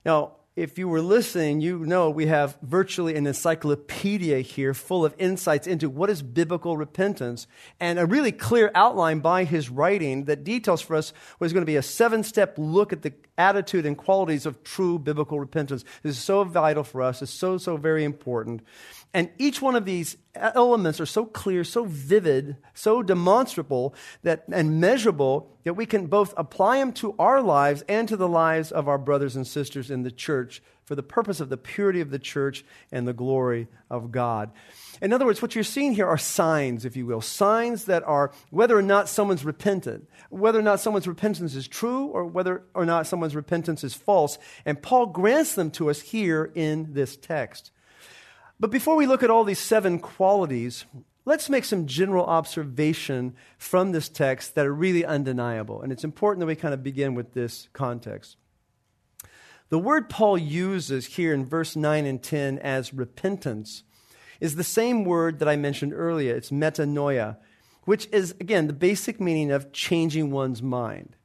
Now, 0.06 0.36
if 0.56 0.78
you 0.78 0.88
were 0.88 1.02
listening, 1.02 1.60
you 1.60 1.80
know 1.80 2.08
we 2.08 2.26
have 2.26 2.56
virtually 2.62 3.14
an 3.14 3.26
encyclopedia 3.26 4.40
here 4.40 4.72
full 4.72 5.04
of 5.04 5.14
insights 5.18 5.66
into 5.66 5.90
what 5.90 6.08
is 6.08 6.22
biblical 6.22 6.78
repentance 6.78 7.46
and 7.78 7.98
a 7.98 8.06
really 8.06 8.32
clear 8.32 8.70
outline 8.74 9.20
by 9.20 9.44
his 9.44 9.68
writing 9.68 10.24
that 10.24 10.44
details 10.44 10.80
for 10.80 10.96
us 10.96 11.12
what 11.36 11.44
is 11.44 11.52
going 11.52 11.60
to 11.60 11.66
be 11.66 11.76
a 11.76 11.82
seven 11.82 12.24
step 12.24 12.54
look 12.56 12.90
at 12.90 13.02
the 13.02 13.12
attitude 13.36 13.84
and 13.84 13.98
qualities 13.98 14.46
of 14.46 14.64
true 14.64 14.98
biblical 14.98 15.38
repentance. 15.38 15.84
This 16.02 16.16
is 16.16 16.24
so 16.24 16.42
vital 16.42 16.84
for 16.84 17.02
us, 17.02 17.20
it's 17.20 17.30
so, 17.30 17.58
so 17.58 17.76
very 17.76 18.02
important. 18.02 18.62
And 19.14 19.30
each 19.38 19.62
one 19.62 19.74
of 19.74 19.86
these 19.86 20.16
elements 20.34 21.00
are 21.00 21.06
so 21.06 21.24
clear, 21.24 21.64
so 21.64 21.84
vivid, 21.84 22.56
so 22.74 23.02
demonstrable 23.02 23.94
that, 24.22 24.44
and 24.52 24.80
measurable 24.80 25.50
that 25.64 25.74
we 25.74 25.86
can 25.86 26.06
both 26.06 26.34
apply 26.36 26.78
them 26.78 26.92
to 26.92 27.14
our 27.18 27.40
lives 27.40 27.82
and 27.88 28.06
to 28.08 28.16
the 28.16 28.28
lives 28.28 28.70
of 28.70 28.86
our 28.86 28.98
brothers 28.98 29.34
and 29.34 29.46
sisters 29.46 29.90
in 29.90 30.02
the 30.02 30.10
church 30.10 30.62
for 30.84 30.94
the 30.94 31.02
purpose 31.02 31.40
of 31.40 31.48
the 31.48 31.56
purity 31.56 32.00
of 32.00 32.10
the 32.10 32.18
church 32.18 32.64
and 32.92 33.06
the 33.06 33.12
glory 33.12 33.68
of 33.90 34.10
God. 34.10 34.50
In 35.00 35.12
other 35.12 35.26
words, 35.26 35.40
what 35.40 35.54
you're 35.54 35.64
seeing 35.64 35.94
here 35.94 36.06
are 36.06 36.18
signs, 36.18 36.84
if 36.84 36.96
you 36.96 37.06
will, 37.06 37.20
signs 37.20 37.84
that 37.84 38.02
are 38.04 38.32
whether 38.50 38.76
or 38.76 38.82
not 38.82 39.08
someone's 39.08 39.44
repentant, 39.44 40.08
whether 40.30 40.58
or 40.58 40.62
not 40.62 40.80
someone's 40.80 41.08
repentance 41.08 41.54
is 41.54 41.68
true, 41.68 42.06
or 42.06 42.24
whether 42.24 42.62
or 42.74 42.84
not 42.84 43.06
someone's 43.06 43.36
repentance 43.36 43.84
is 43.84 43.94
false. 43.94 44.38
And 44.64 44.82
Paul 44.82 45.06
grants 45.06 45.54
them 45.54 45.70
to 45.72 45.90
us 45.90 46.00
here 46.00 46.50
in 46.54 46.94
this 46.94 47.16
text. 47.16 47.70
But 48.60 48.70
before 48.70 48.96
we 48.96 49.06
look 49.06 49.22
at 49.22 49.30
all 49.30 49.44
these 49.44 49.58
seven 49.58 49.98
qualities, 50.00 50.84
let's 51.24 51.48
make 51.48 51.64
some 51.64 51.86
general 51.86 52.24
observation 52.24 53.34
from 53.56 53.92
this 53.92 54.08
text 54.08 54.54
that 54.54 54.66
are 54.66 54.74
really 54.74 55.04
undeniable. 55.04 55.80
And 55.80 55.92
it's 55.92 56.04
important 56.04 56.40
that 56.40 56.46
we 56.46 56.56
kind 56.56 56.74
of 56.74 56.82
begin 56.82 57.14
with 57.14 57.34
this 57.34 57.68
context. 57.72 58.36
The 59.68 59.78
word 59.78 60.08
Paul 60.08 60.38
uses 60.38 61.06
here 61.06 61.34
in 61.34 61.46
verse 61.46 61.76
9 61.76 62.06
and 62.06 62.22
10 62.22 62.58
as 62.60 62.94
repentance 62.94 63.84
is 64.40 64.56
the 64.56 64.64
same 64.64 65.04
word 65.04 65.38
that 65.40 65.48
I 65.48 65.56
mentioned 65.56 65.92
earlier. 65.94 66.34
It's 66.34 66.50
metanoia, 66.50 67.36
which 67.84 68.08
is, 68.10 68.32
again, 68.40 68.66
the 68.66 68.72
basic 68.72 69.20
meaning 69.20 69.50
of 69.50 69.72
changing 69.72 70.30
one's 70.30 70.62
mind. 70.62 71.16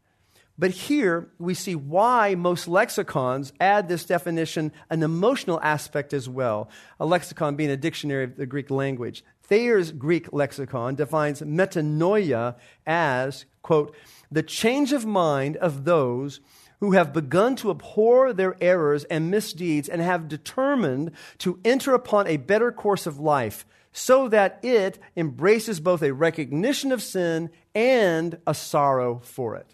But 0.57 0.71
here 0.71 1.29
we 1.39 1.55
see 1.55 1.73
why 1.75 2.35
most 2.35 2.67
lexicons 2.67 3.53
add 3.59 3.87
this 3.87 4.05
definition 4.05 4.71
an 4.89 5.01
emotional 5.01 5.59
aspect 5.61 6.13
as 6.13 6.29
well. 6.29 6.69
A 6.99 7.05
lexicon 7.05 7.55
being 7.55 7.71
a 7.71 7.77
dictionary 7.77 8.25
of 8.25 8.35
the 8.35 8.45
Greek 8.45 8.69
language. 8.69 9.23
Thayer's 9.41 9.91
Greek 9.91 10.31
lexicon 10.31 10.95
defines 10.95 11.41
metanoia 11.41 12.55
as, 12.85 13.45
quote, 13.63 13.95
the 14.31 14.43
change 14.43 14.93
of 14.93 15.05
mind 15.05 15.57
of 15.57 15.85
those 15.85 16.39
who 16.79 16.91
have 16.91 17.13
begun 17.13 17.55
to 17.55 17.71
abhor 17.71 18.31
their 18.31 18.55
errors 18.61 19.05
and 19.05 19.31
misdeeds 19.31 19.89
and 19.89 20.01
have 20.01 20.27
determined 20.27 21.11
to 21.39 21.59
enter 21.65 21.93
upon 21.93 22.27
a 22.27 22.37
better 22.37 22.71
course 22.71 23.07
of 23.07 23.19
life 23.19 23.65
so 23.91 24.27
that 24.27 24.59
it 24.63 24.99
embraces 25.15 25.79
both 25.79 26.01
a 26.01 26.13
recognition 26.13 26.91
of 26.91 27.01
sin 27.01 27.49
and 27.73 28.37
a 28.45 28.53
sorrow 28.53 29.19
for 29.23 29.55
it. 29.55 29.72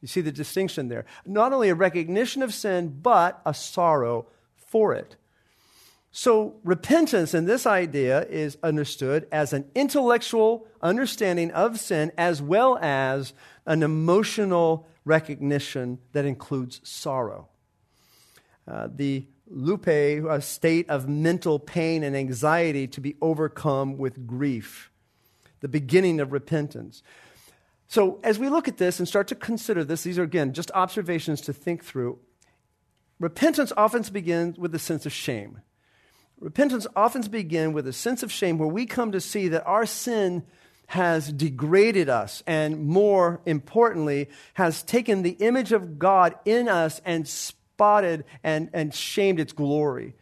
You 0.00 0.08
see 0.08 0.20
the 0.20 0.32
distinction 0.32 0.88
there. 0.88 1.04
Not 1.26 1.52
only 1.52 1.68
a 1.68 1.74
recognition 1.74 2.42
of 2.42 2.54
sin, 2.54 2.98
but 3.02 3.40
a 3.44 3.52
sorrow 3.52 4.26
for 4.56 4.94
it. 4.94 5.16
So, 6.12 6.56
repentance 6.64 7.34
in 7.34 7.44
this 7.44 7.66
idea 7.66 8.26
is 8.26 8.58
understood 8.64 9.28
as 9.30 9.52
an 9.52 9.70
intellectual 9.76 10.66
understanding 10.82 11.52
of 11.52 11.78
sin 11.78 12.10
as 12.18 12.42
well 12.42 12.78
as 12.82 13.32
an 13.64 13.84
emotional 13.84 14.88
recognition 15.04 15.98
that 16.12 16.24
includes 16.24 16.80
sorrow. 16.82 17.48
Uh, 18.66 18.88
the 18.92 19.26
lupe, 19.46 19.86
a 19.86 20.40
state 20.40 20.88
of 20.90 21.08
mental 21.08 21.60
pain 21.60 22.02
and 22.02 22.16
anxiety 22.16 22.88
to 22.88 23.00
be 23.00 23.16
overcome 23.20 23.96
with 23.96 24.26
grief, 24.26 24.90
the 25.60 25.68
beginning 25.68 26.18
of 26.18 26.32
repentance. 26.32 27.04
So, 27.90 28.20
as 28.22 28.38
we 28.38 28.48
look 28.48 28.68
at 28.68 28.76
this 28.76 29.00
and 29.00 29.08
start 29.08 29.26
to 29.28 29.34
consider 29.34 29.82
this, 29.82 30.04
these 30.04 30.16
are 30.16 30.22
again 30.22 30.52
just 30.52 30.70
observations 30.76 31.40
to 31.40 31.52
think 31.52 31.84
through. 31.84 32.20
Repentance 33.18 33.72
often 33.76 34.04
begins 34.12 34.56
with 34.56 34.72
a 34.76 34.78
sense 34.78 35.06
of 35.06 35.12
shame. 35.12 35.60
Repentance 36.38 36.86
often 36.94 37.22
begins 37.22 37.74
with 37.74 37.88
a 37.88 37.92
sense 37.92 38.22
of 38.22 38.30
shame 38.30 38.58
where 38.58 38.68
we 38.68 38.86
come 38.86 39.10
to 39.10 39.20
see 39.20 39.48
that 39.48 39.66
our 39.66 39.86
sin 39.86 40.44
has 40.86 41.32
degraded 41.32 42.08
us 42.08 42.44
and, 42.46 42.86
more 42.86 43.40
importantly, 43.44 44.28
has 44.54 44.84
taken 44.84 45.22
the 45.22 45.36
image 45.40 45.72
of 45.72 45.98
God 45.98 46.36
in 46.44 46.68
us 46.68 47.00
and 47.04 47.26
spotted 47.26 48.24
and, 48.44 48.70
and 48.72 48.94
shamed 48.94 49.40
its 49.40 49.52
glory. 49.52 50.14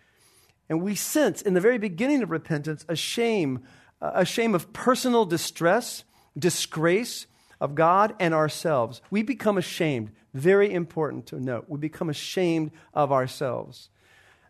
And 0.70 0.80
we 0.80 0.94
sense 0.94 1.42
in 1.42 1.52
the 1.52 1.60
very 1.60 1.76
beginning 1.76 2.22
of 2.22 2.30
repentance 2.30 2.86
a 2.88 2.96
shame, 2.96 3.60
a 4.00 4.24
shame 4.24 4.54
of 4.54 4.72
personal 4.72 5.26
distress, 5.26 6.04
disgrace 6.38 7.26
of 7.60 7.74
God 7.74 8.14
and 8.18 8.34
ourselves. 8.34 9.00
We 9.10 9.22
become 9.22 9.58
ashamed. 9.58 10.10
Very 10.34 10.72
important 10.72 11.26
to 11.26 11.40
note. 11.40 11.64
We 11.68 11.78
become 11.78 12.10
ashamed 12.10 12.70
of 12.94 13.12
ourselves. 13.12 13.88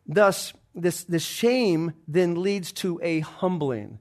Thus, 0.06 0.52
this, 0.74 1.04
this 1.04 1.22
shame 1.22 1.92
then 2.06 2.42
leads 2.42 2.72
to 2.72 3.00
a 3.02 3.20
humbling. 3.20 3.98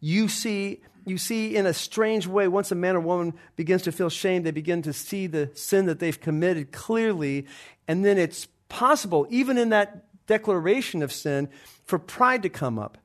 You 0.00 0.28
see, 0.28 0.80
you 1.04 1.18
see, 1.18 1.56
in 1.56 1.66
a 1.66 1.74
strange 1.74 2.26
way, 2.26 2.48
once 2.48 2.70
a 2.70 2.76
man 2.76 2.96
or 2.96 3.00
woman 3.00 3.34
begins 3.56 3.82
to 3.82 3.92
feel 3.92 4.08
shame, 4.08 4.42
they 4.42 4.50
begin 4.50 4.82
to 4.82 4.92
see 4.92 5.26
the 5.26 5.50
sin 5.54 5.86
that 5.86 5.98
they've 5.98 6.20
committed 6.20 6.72
clearly. 6.72 7.46
And 7.88 8.04
then 8.04 8.18
it's 8.18 8.46
possible, 8.68 9.26
even 9.30 9.58
in 9.58 9.70
that 9.70 10.04
declaration 10.26 11.02
of 11.02 11.12
sin, 11.12 11.48
for 11.84 11.98
pride 11.98 12.42
to 12.44 12.48
come 12.48 12.78
up. 12.78 12.98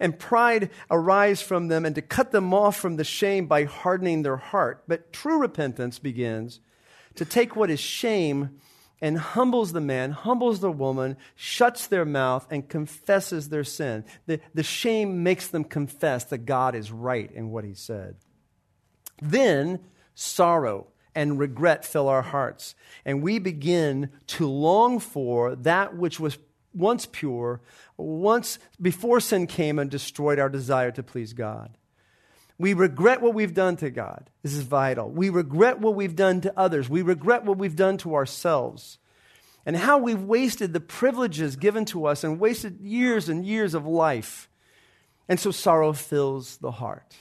And 0.00 0.18
pride 0.18 0.70
arise 0.90 1.42
from 1.42 1.68
them 1.68 1.84
and 1.84 1.94
to 1.94 2.02
cut 2.02 2.30
them 2.30 2.54
off 2.54 2.76
from 2.76 2.96
the 2.96 3.04
shame 3.04 3.46
by 3.46 3.64
hardening 3.64 4.22
their 4.22 4.36
heart. 4.36 4.84
But 4.86 5.12
true 5.12 5.38
repentance 5.38 5.98
begins 5.98 6.60
to 7.16 7.24
take 7.24 7.56
what 7.56 7.70
is 7.70 7.80
shame 7.80 8.60
and 9.00 9.18
humbles 9.18 9.72
the 9.72 9.80
man, 9.80 10.10
humbles 10.10 10.60
the 10.60 10.72
woman, 10.72 11.16
shuts 11.34 11.86
their 11.86 12.04
mouth, 12.04 12.46
and 12.50 12.68
confesses 12.68 13.48
their 13.48 13.64
sin. 13.64 14.04
The, 14.26 14.40
the 14.54 14.62
shame 14.62 15.22
makes 15.22 15.48
them 15.48 15.64
confess 15.64 16.24
that 16.24 16.46
God 16.46 16.74
is 16.74 16.90
right 16.90 17.30
in 17.30 17.50
what 17.50 17.64
he 17.64 17.74
said. 17.74 18.16
Then 19.22 19.80
sorrow 20.14 20.88
and 21.14 21.38
regret 21.38 21.84
fill 21.84 22.08
our 22.08 22.22
hearts, 22.22 22.74
and 23.04 23.22
we 23.22 23.38
begin 23.38 24.10
to 24.26 24.48
long 24.48 25.00
for 25.00 25.56
that 25.56 25.96
which 25.96 26.20
was 26.20 26.38
once 26.78 27.06
pure, 27.10 27.60
once 27.96 28.58
before 28.80 29.20
sin 29.20 29.46
came 29.46 29.78
and 29.78 29.90
destroyed 29.90 30.38
our 30.38 30.48
desire 30.48 30.90
to 30.92 31.02
please 31.02 31.32
God. 31.32 31.76
We 32.58 32.74
regret 32.74 33.20
what 33.20 33.34
we've 33.34 33.54
done 33.54 33.76
to 33.76 33.90
God. 33.90 34.30
This 34.42 34.54
is 34.54 34.62
vital. 34.62 35.10
We 35.10 35.30
regret 35.30 35.78
what 35.78 35.94
we've 35.94 36.16
done 36.16 36.40
to 36.40 36.58
others. 36.58 36.88
We 36.88 37.02
regret 37.02 37.44
what 37.44 37.58
we've 37.58 37.76
done 37.76 37.98
to 37.98 38.14
ourselves 38.14 38.98
and 39.64 39.76
how 39.76 39.98
we've 39.98 40.22
wasted 40.22 40.72
the 40.72 40.80
privileges 40.80 41.56
given 41.56 41.84
to 41.86 42.06
us 42.06 42.24
and 42.24 42.40
wasted 42.40 42.80
years 42.80 43.28
and 43.28 43.44
years 43.44 43.74
of 43.74 43.86
life. 43.86 44.48
And 45.28 45.38
so 45.38 45.50
sorrow 45.50 45.92
fills 45.92 46.56
the 46.56 46.70
heart. 46.70 47.14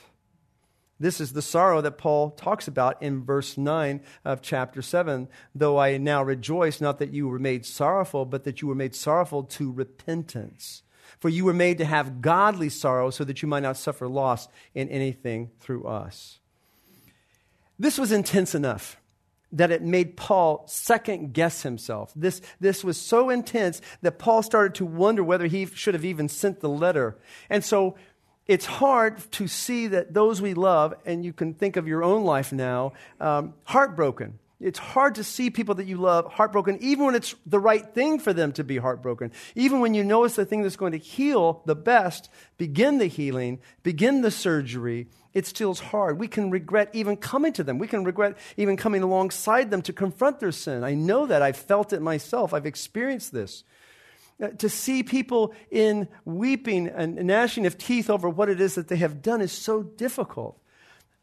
This 1.00 1.22
is 1.22 1.34
the 1.34 1.42
sorrow 1.42 1.82
that 1.82 1.98
Paul 1.98 2.32
talks 2.32 2.68
about 2.68 3.02
in 3.04 3.24
verse 3.24 3.58
9 3.58 4.02
of 4.26 4.42
chapter 4.42 4.82
7. 4.82 5.28
Though 5.54 5.78
I 5.78 5.98
now 5.98 6.24
rejoice, 6.24 6.82
not 6.82 6.98
that 7.00 7.14
you 7.14 7.28
were 7.28 7.40
made 7.40 7.66
sorrowful, 7.66 8.26
but 8.26 8.44
that 8.46 8.62
you 8.62 8.68
were 8.68 8.76
made 8.76 8.96
sorrowful 8.96 9.44
to 9.44 9.72
repentance. 9.72 10.82
For 11.20 11.30
you 11.30 11.46
were 11.46 11.54
made 11.54 11.78
to 11.78 11.86
have 11.86 12.22
godly 12.22 12.70
sorrow 12.70 13.12
so 13.12 13.24
that 13.24 13.42
you 13.42 13.48
might 13.48 13.64
not 13.64 13.78
suffer 13.78 14.08
loss 14.08 14.48
in 14.74 14.90
anything 14.90 15.52
through 15.60 15.86
us. 15.86 16.40
This 17.80 17.98
was 17.98 18.12
intense 18.12 18.56
enough 18.56 18.98
that 19.52 19.72
it 19.72 19.82
made 19.82 20.18
Paul 20.18 20.66
second 20.68 21.34
guess 21.34 21.62
himself. 21.64 22.12
This, 22.16 22.42
this 22.60 22.84
was 22.84 23.00
so 23.00 23.30
intense 23.30 23.82
that 24.02 24.20
Paul 24.20 24.44
started 24.44 24.76
to 24.76 24.86
wonder 24.86 25.24
whether 25.24 25.46
he 25.46 25.66
should 25.68 25.94
have 25.94 26.04
even 26.04 26.28
sent 26.28 26.60
the 26.60 26.70
letter. 26.70 27.18
And 27.50 27.64
so 27.64 27.96
it's 28.48 28.66
hard 28.66 29.20
to 29.34 29.48
see 29.48 29.88
that 29.88 30.14
those 30.14 30.42
we 30.42 30.54
love, 30.54 30.94
and 31.06 31.26
you 31.26 31.34
can 31.34 31.54
think 31.54 31.76
of 31.76 31.88
your 31.88 32.04
own 32.04 32.24
life 32.24 32.52
now, 32.52 32.94
um, 33.20 33.54
heartbroken. 33.66 34.40
It's 34.60 34.80
hard 34.80 35.16
to 35.16 35.24
see 35.24 35.52
people 35.52 35.76
that 35.76 35.86
you 35.86 35.98
love 35.98 36.34
heartbroken, 36.34 36.80
even 36.82 37.06
when 37.06 37.16
it's 37.16 37.36
the 37.46 37.60
right 37.60 37.86
thing 37.94 38.18
for 38.18 38.34
them 38.34 38.52
to 38.54 38.64
be 38.64 38.78
heartbroken. 38.78 39.32
Even 39.54 39.82
when 39.82 39.94
you 39.94 40.04
know 40.04 40.24
it's 40.24 40.36
the 40.36 40.46
thing 40.46 40.64
that's 40.64 40.76
going 40.76 40.94
to 40.94 40.98
heal 40.98 41.62
the 41.66 41.76
best, 41.76 42.30
begin 42.58 42.98
the 42.98 43.06
healing, 43.06 43.60
begin 43.84 44.22
the 44.22 44.32
surgery, 44.32 45.08
it 45.36 45.46
still 45.46 45.72
is 45.72 45.80
hard. 45.80 46.18
We 46.18 46.28
can 46.28 46.50
regret 46.50 46.90
even 46.94 47.18
coming 47.18 47.54
to 47.54 47.64
them. 47.64 47.78
We 47.78 47.88
can 47.88 48.04
regret 48.04 48.36
even 48.56 48.78
coming 48.78 49.04
alongside 49.04 49.70
them 49.70 49.84
to 49.84 49.94
confront 49.94 50.40
their 50.40 50.52
sin. 50.52 50.84
I 50.84 50.96
know 50.96 51.28
that. 51.28 51.44
I've 51.44 51.58
felt 51.58 51.94
it 51.94 52.02
myself. 52.02 52.52
I've 52.52 52.66
experienced 52.66 53.32
this. 53.32 53.64
Uh, 54.42 54.50
to 54.50 54.70
see 54.70 55.02
people 55.02 55.52
in 55.72 56.08
weeping 56.24 56.88
and 56.88 57.16
gnashing 57.16 57.66
of 57.66 57.76
teeth 57.76 58.08
over 58.08 58.30
what 58.30 58.50
it 58.50 58.62
is 58.62 58.76
that 58.76 58.88
they 58.88 58.98
have 58.98 59.24
done 59.24 59.42
is 59.42 59.52
so 59.52 59.82
difficult. 59.82 60.62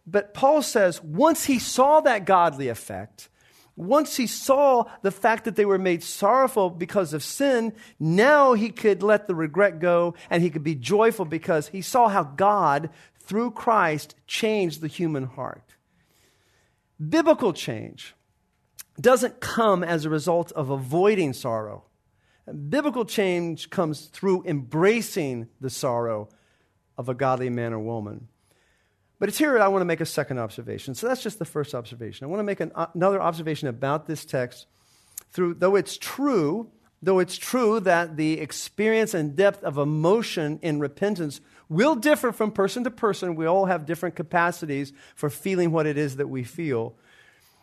But 0.05 0.35
Paul 0.35 0.63
says 0.63 1.01
once 1.01 1.45
he 1.45 1.61
saw 1.61 2.01
that 2.01 2.25
godly 2.25 2.69
effect, 2.69 3.29
once 3.77 4.17
he 4.17 4.27
saw 4.27 4.85
the 5.03 5.13
fact 5.13 5.45
that 5.45 5.55
they 5.55 5.65
were 5.65 5.79
made 5.79 6.03
sorrowful 6.03 6.71
because 6.71 7.13
of 7.13 7.23
sin, 7.23 7.73
now 8.01 8.55
he 8.55 8.71
could 8.71 9.03
let 9.03 9.29
the 9.29 9.35
regret 9.35 9.79
go 9.79 10.15
and 10.29 10.43
he 10.43 10.51
could 10.51 10.65
be 10.65 10.75
joyful 10.75 11.25
because 11.25 11.69
he 11.69 11.83
saw 11.83 12.09
how 12.09 12.25
God, 12.25 12.91
through 13.21 13.53
Christ, 13.53 14.17
changed 14.27 14.81
the 14.81 14.89
human 14.89 15.25
heart. 15.25 15.75
Biblical 17.09 17.53
change 17.53 18.15
doesn't 19.01 19.41
come 19.41 19.85
as 19.85 20.05
a 20.05 20.11
result 20.11 20.51
of 20.53 20.71
avoiding 20.71 21.33
sorrow. 21.33 21.85
Biblical 22.47 23.05
change 23.05 23.71
comes 23.71 24.07
through 24.07 24.45
embracing 24.45 25.49
the 25.61 25.71
sorrow 25.71 26.29
of 26.99 27.09
a 27.09 27.15
godly 27.15 27.49
man 27.49 27.73
or 27.73 27.79
woman. 27.79 28.29
But 29.19 29.29
it's 29.29 29.39
here 29.39 29.53
that 29.53 29.63
I 29.63 29.69
want 29.69 29.81
to 29.81 29.87
make 29.87 30.01
a 30.01 30.07
second 30.07 30.39
observation. 30.39 30.95
So 30.95 31.09
that's 31.09 31.23
just 31.23 31.39
the 31.39 31.45
first 31.45 31.75
observation. 31.75 32.25
I 32.25 32.29
want 32.29 32.41
to 32.41 32.45
make 32.45 32.61
an, 32.61 32.73
uh, 32.75 32.87
another 32.95 33.23
observation 33.23 33.69
about 33.69 34.07
this 34.07 34.25
text. 34.25 34.67
Through, 35.31 35.55
though 35.55 35.77
it's 35.77 35.97
true, 35.97 36.71
though 37.03 37.19
it's 37.19 37.39
true 37.39 37.81
that 37.81 38.17
the 38.17 38.41
experience 38.41 39.15
and 39.15 39.35
depth 39.35 39.63
of 39.65 39.79
emotion 39.79 40.59
in 40.63 40.81
repentance 40.81 41.41
will 41.69 41.95
differ 41.95 42.33
from 42.33 42.53
person 42.53 42.85
to 42.85 42.91
person, 42.91 43.35
we 43.35 43.47
all 43.47 43.67
have 43.67 43.87
different 43.87 44.17
capacities 44.17 44.93
for 45.15 45.31
feeling 45.31 45.71
what 45.71 45.87
it 45.87 45.97
is 45.97 46.17
that 46.17 46.29
we 46.29 46.45
feel, 46.45 46.95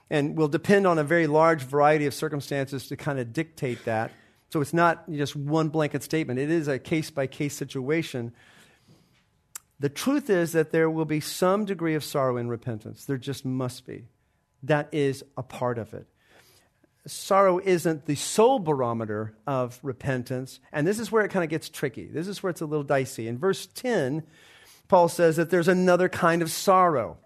and 0.10 0.36
will 0.36 0.48
depend 0.48 0.88
on 0.88 0.98
a 0.98 1.04
very 1.04 1.28
large 1.28 1.62
variety 1.62 2.06
of 2.06 2.14
circumstances 2.14 2.88
to 2.88 2.98
kind 2.98 3.20
of 3.20 3.32
dictate 3.32 3.86
that. 3.86 4.12
So 4.52 4.60
it's 4.60 4.74
not 4.74 5.10
just 5.10 5.34
one 5.36 5.70
blanket 5.70 6.04
statement, 6.04 6.40
it 6.40 6.52
is 6.52 6.68
a 6.68 6.78
case 6.78 7.10
by 7.10 7.26
case 7.28 7.56
situation. 7.56 8.34
The 9.80 9.90
truth 9.90 10.30
is 10.30 10.52
that 10.52 10.72
there 10.72 10.90
will 10.90 11.06
be 11.06 11.22
some 11.22 11.66
degree 11.66 11.96
of 11.96 12.04
sorrow 12.04 12.38
in 12.38 12.50
repentance. 12.50 13.06
There 13.06 13.18
just 13.18 13.46
must 13.46 13.86
be. 13.86 14.06
That 14.64 14.90
is 14.92 15.24
a 15.38 15.42
part 15.42 15.78
of 15.78 15.94
it. 15.94 16.06
Sorrow 17.08 17.60
isn't 17.64 18.06
the 18.06 18.16
sole 18.16 18.60
barometer 18.60 19.34
of 19.48 19.80
repentance, 19.82 20.60
and 20.72 20.86
this 20.86 21.00
is 21.00 21.12
where 21.12 21.24
it 21.26 21.32
kind 21.32 21.44
of 21.44 21.50
gets 21.50 21.70
tricky. 21.70 22.06
This 22.06 22.28
is 22.28 22.44
where 22.44 22.52
it's 22.52 22.62
a 22.62 22.66
little 22.66 22.84
dicey. 22.84 23.28
In 23.28 23.40
verse 23.40 23.66
10, 23.66 24.22
Paul 24.88 25.08
says 25.08 25.38
that 25.38 25.50
there's 25.50 25.70
another 25.70 26.10
kind 26.10 26.42
of 26.42 26.52
sorrow. 26.52 27.18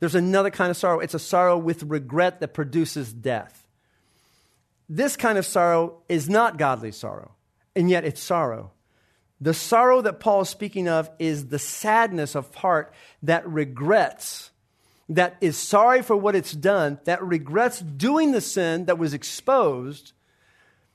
There's 0.00 0.14
another 0.14 0.50
kind 0.50 0.70
of 0.70 0.76
sorrow. 0.78 0.98
It's 0.98 1.14
a 1.14 1.18
sorrow 1.18 1.58
with 1.58 1.82
regret 1.82 2.40
that 2.40 2.54
produces 2.54 3.12
death. 3.12 3.65
This 4.88 5.16
kind 5.16 5.38
of 5.38 5.46
sorrow 5.46 6.02
is 6.08 6.28
not 6.28 6.58
godly 6.58 6.92
sorrow, 6.92 7.32
and 7.74 7.90
yet 7.90 8.04
it's 8.04 8.20
sorrow. 8.20 8.72
The 9.40 9.54
sorrow 9.54 10.00
that 10.02 10.20
Paul 10.20 10.42
is 10.42 10.48
speaking 10.48 10.88
of 10.88 11.10
is 11.18 11.48
the 11.48 11.58
sadness 11.58 12.34
of 12.34 12.54
heart 12.54 12.94
that 13.22 13.46
regrets, 13.46 14.50
that 15.08 15.36
is 15.40 15.58
sorry 15.58 16.02
for 16.02 16.16
what 16.16 16.34
it's 16.34 16.52
done, 16.52 16.98
that 17.04 17.22
regrets 17.22 17.80
doing 17.80 18.32
the 18.32 18.40
sin 18.40 18.86
that 18.86 18.98
was 18.98 19.12
exposed, 19.12 20.12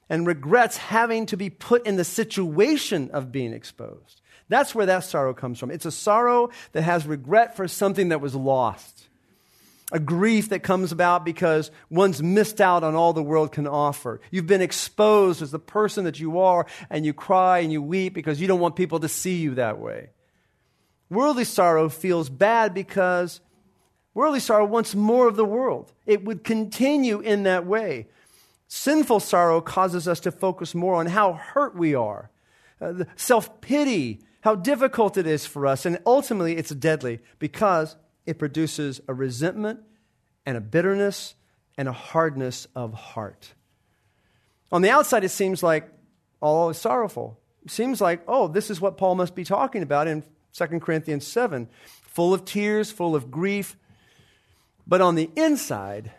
and 0.10 0.26
regrets 0.26 0.78
having 0.78 1.26
to 1.28 1.38
be 1.38 1.50
put 1.50 1.86
in 1.86 1.98
the 1.98 2.04
situation 2.04 3.12
of 3.12 3.32
being 3.32 3.54
exposed. 3.54 4.22
That's 4.50 4.76
where 4.76 4.88
that 4.88 5.06
sorrow 5.06 5.34
comes 5.34 5.60
from. 5.60 5.72
It's 5.72 5.86
a 5.86 5.92
sorrow 5.92 6.50
that 6.74 6.82
has 6.82 7.06
regret 7.06 7.56
for 7.56 7.68
something 7.68 8.10
that 8.10 8.20
was 8.20 8.36
lost. 8.36 9.08
A 9.92 10.00
grief 10.00 10.50
that 10.50 10.64
comes 10.64 10.92
about 10.92 11.26
because 11.26 11.70
one's 11.90 12.24
missed 12.24 12.62
out 12.62 12.84
on 12.84 12.96
all 12.96 13.14
the 13.14 13.22
world 13.22 13.52
can 13.52 13.68
offer. 13.68 14.22
You've 14.32 14.48
been 14.48 14.62
exposed 14.62 15.42
as 15.42 15.52
the 15.52 15.60
person 15.60 16.06
that 16.06 16.20
you 16.20 16.40
are, 16.40 16.66
and 16.90 17.06
you 17.06 17.14
cry 17.14 17.60
and 17.60 17.72
you 17.72 17.82
weep 17.82 18.14
because 18.14 18.40
you 18.40 18.48
don't 18.48 18.60
want 18.60 18.76
people 18.76 19.00
to 19.02 19.10
see 19.10 19.38
you 19.38 19.56
that 19.56 19.80
way. 19.80 20.10
Worldly 21.10 21.44
sorrow 21.44 21.90
feels 21.90 22.30
bad 22.30 22.74
because 22.74 23.42
worldly 24.14 24.40
sorrow 24.40 24.66
wants 24.66 24.96
more 24.96 25.28
of 25.28 25.36
the 25.36 25.46
world. 25.46 25.92
It 26.06 26.24
would 26.24 26.46
continue 26.46 27.20
in 27.20 27.44
that 27.44 27.66
way. 27.66 28.08
Sinful 28.70 29.20
sorrow 29.20 29.60
causes 29.60 30.08
us 30.08 30.22
to 30.22 30.32
focus 30.32 30.74
more 30.74 30.96
on 30.96 31.08
how 31.08 31.34
hurt 31.34 31.76
we 31.76 31.94
are, 31.94 32.32
uh, 32.80 33.04
self 33.18 33.60
pity, 33.60 34.22
how 34.40 34.56
difficult 34.56 35.18
it 35.18 35.28
is 35.28 35.46
for 35.46 35.68
us, 35.68 35.86
and 35.86 36.00
ultimately 36.06 36.56
it's 36.56 36.70
deadly 36.70 37.20
because 37.38 37.98
it 38.26 38.40
produces 38.40 39.02
a 39.08 39.14
resentment 39.14 39.80
and 40.46 40.58
a 40.58 40.62
bitterness 40.62 41.36
and 41.78 41.88
a 41.88 41.94
hardness 41.94 42.68
of 42.76 42.94
heart. 42.94 43.54
On 44.72 44.82
the 44.82 44.90
outside, 44.90 45.24
it 45.24 45.30
seems 45.30 45.64
like 45.64 45.90
all 46.42 46.70
is 46.70 46.78
sorrowful. 46.78 47.40
It 47.64 47.72
seems 47.72 48.02
like, 48.02 48.22
oh, 48.28 48.48
this 48.48 48.70
is 48.70 48.82
what 48.82 48.98
Paul 48.98 49.16
must 49.16 49.36
be 49.36 49.44
talking 49.44 49.84
about 49.84 50.08
in 50.08 50.24
2 50.54 50.66
Corinthians 50.80 51.26
7 51.28 51.70
full 52.02 52.34
of 52.34 52.44
tears, 52.44 52.92
full 52.92 53.16
of 53.16 53.32
grief. 53.32 53.78
But 54.86 55.02
on 55.02 55.16
the 55.16 55.30
inside, 55.36 56.12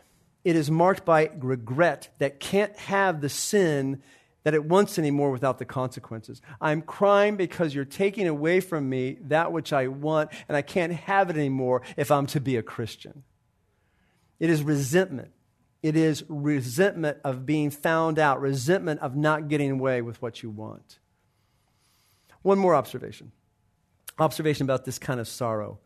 it 0.45 0.57
is 0.57 0.71
marked 0.71 1.05
by 1.05 1.31
regret 1.39 2.09
that 2.19 2.41
can't 2.41 2.77
have 2.79 3.21
the 3.21 3.29
sin 3.29 4.03
that 4.45 4.55
it 4.55 4.65
wants 4.65 4.99
anymore 4.99 5.31
without 5.31 5.59
the 5.59 5.65
consequences. 5.65 6.43
I'm 6.61 6.83
crying 6.83 7.37
because 7.37 7.75
you're 7.75 7.85
taking 7.85 8.27
away 8.27 8.61
from 8.61 8.89
me 8.89 9.19
that 9.23 9.53
which 9.53 9.73
I 9.73 9.89
want, 9.89 10.31
and 10.49 10.57
I 10.57 10.63
can't 10.63 10.93
have 10.93 11.31
it 11.31 11.37
anymore 11.37 11.83
if 11.97 12.11
I'm 12.11 12.27
to 12.29 12.41
be 12.41 12.57
a 12.57 12.63
Christian. 12.63 13.23
It 14.41 14.51
is 14.51 14.63
resentment. 14.63 15.31
It 15.83 15.97
is 15.97 16.25
resentment 16.29 17.19
of 17.25 17.47
being 17.47 17.71
found 17.71 18.19
out, 18.19 18.41
resentment 18.41 19.01
of 19.01 19.17
not 19.17 19.49
getting 19.49 19.71
away 19.71 20.03
with 20.03 20.21
what 20.21 20.43
you 20.43 20.51
want. 20.51 20.99
One 22.43 22.59
more 22.59 22.75
observation. 22.75 23.33
Observation 24.19 24.65
about 24.65 24.85
this 24.85 24.99
kind 24.99 25.21
of 25.21 25.29
sorrow. 25.29 25.79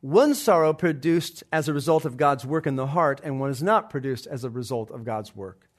One 0.00 0.34
sorrow 0.34 0.72
produced 0.72 1.44
as 1.52 1.68
a 1.68 1.74
result 1.74 2.04
of 2.04 2.16
God's 2.16 2.44
work 2.44 2.66
in 2.66 2.76
the 2.76 2.88
heart, 2.88 3.20
and 3.22 3.38
one 3.38 3.50
is 3.50 3.62
not 3.62 3.90
produced 3.90 4.26
as 4.26 4.44
a 4.44 4.50
result 4.50 4.90
of 4.90 5.04
God's 5.04 5.36
work. 5.36 5.69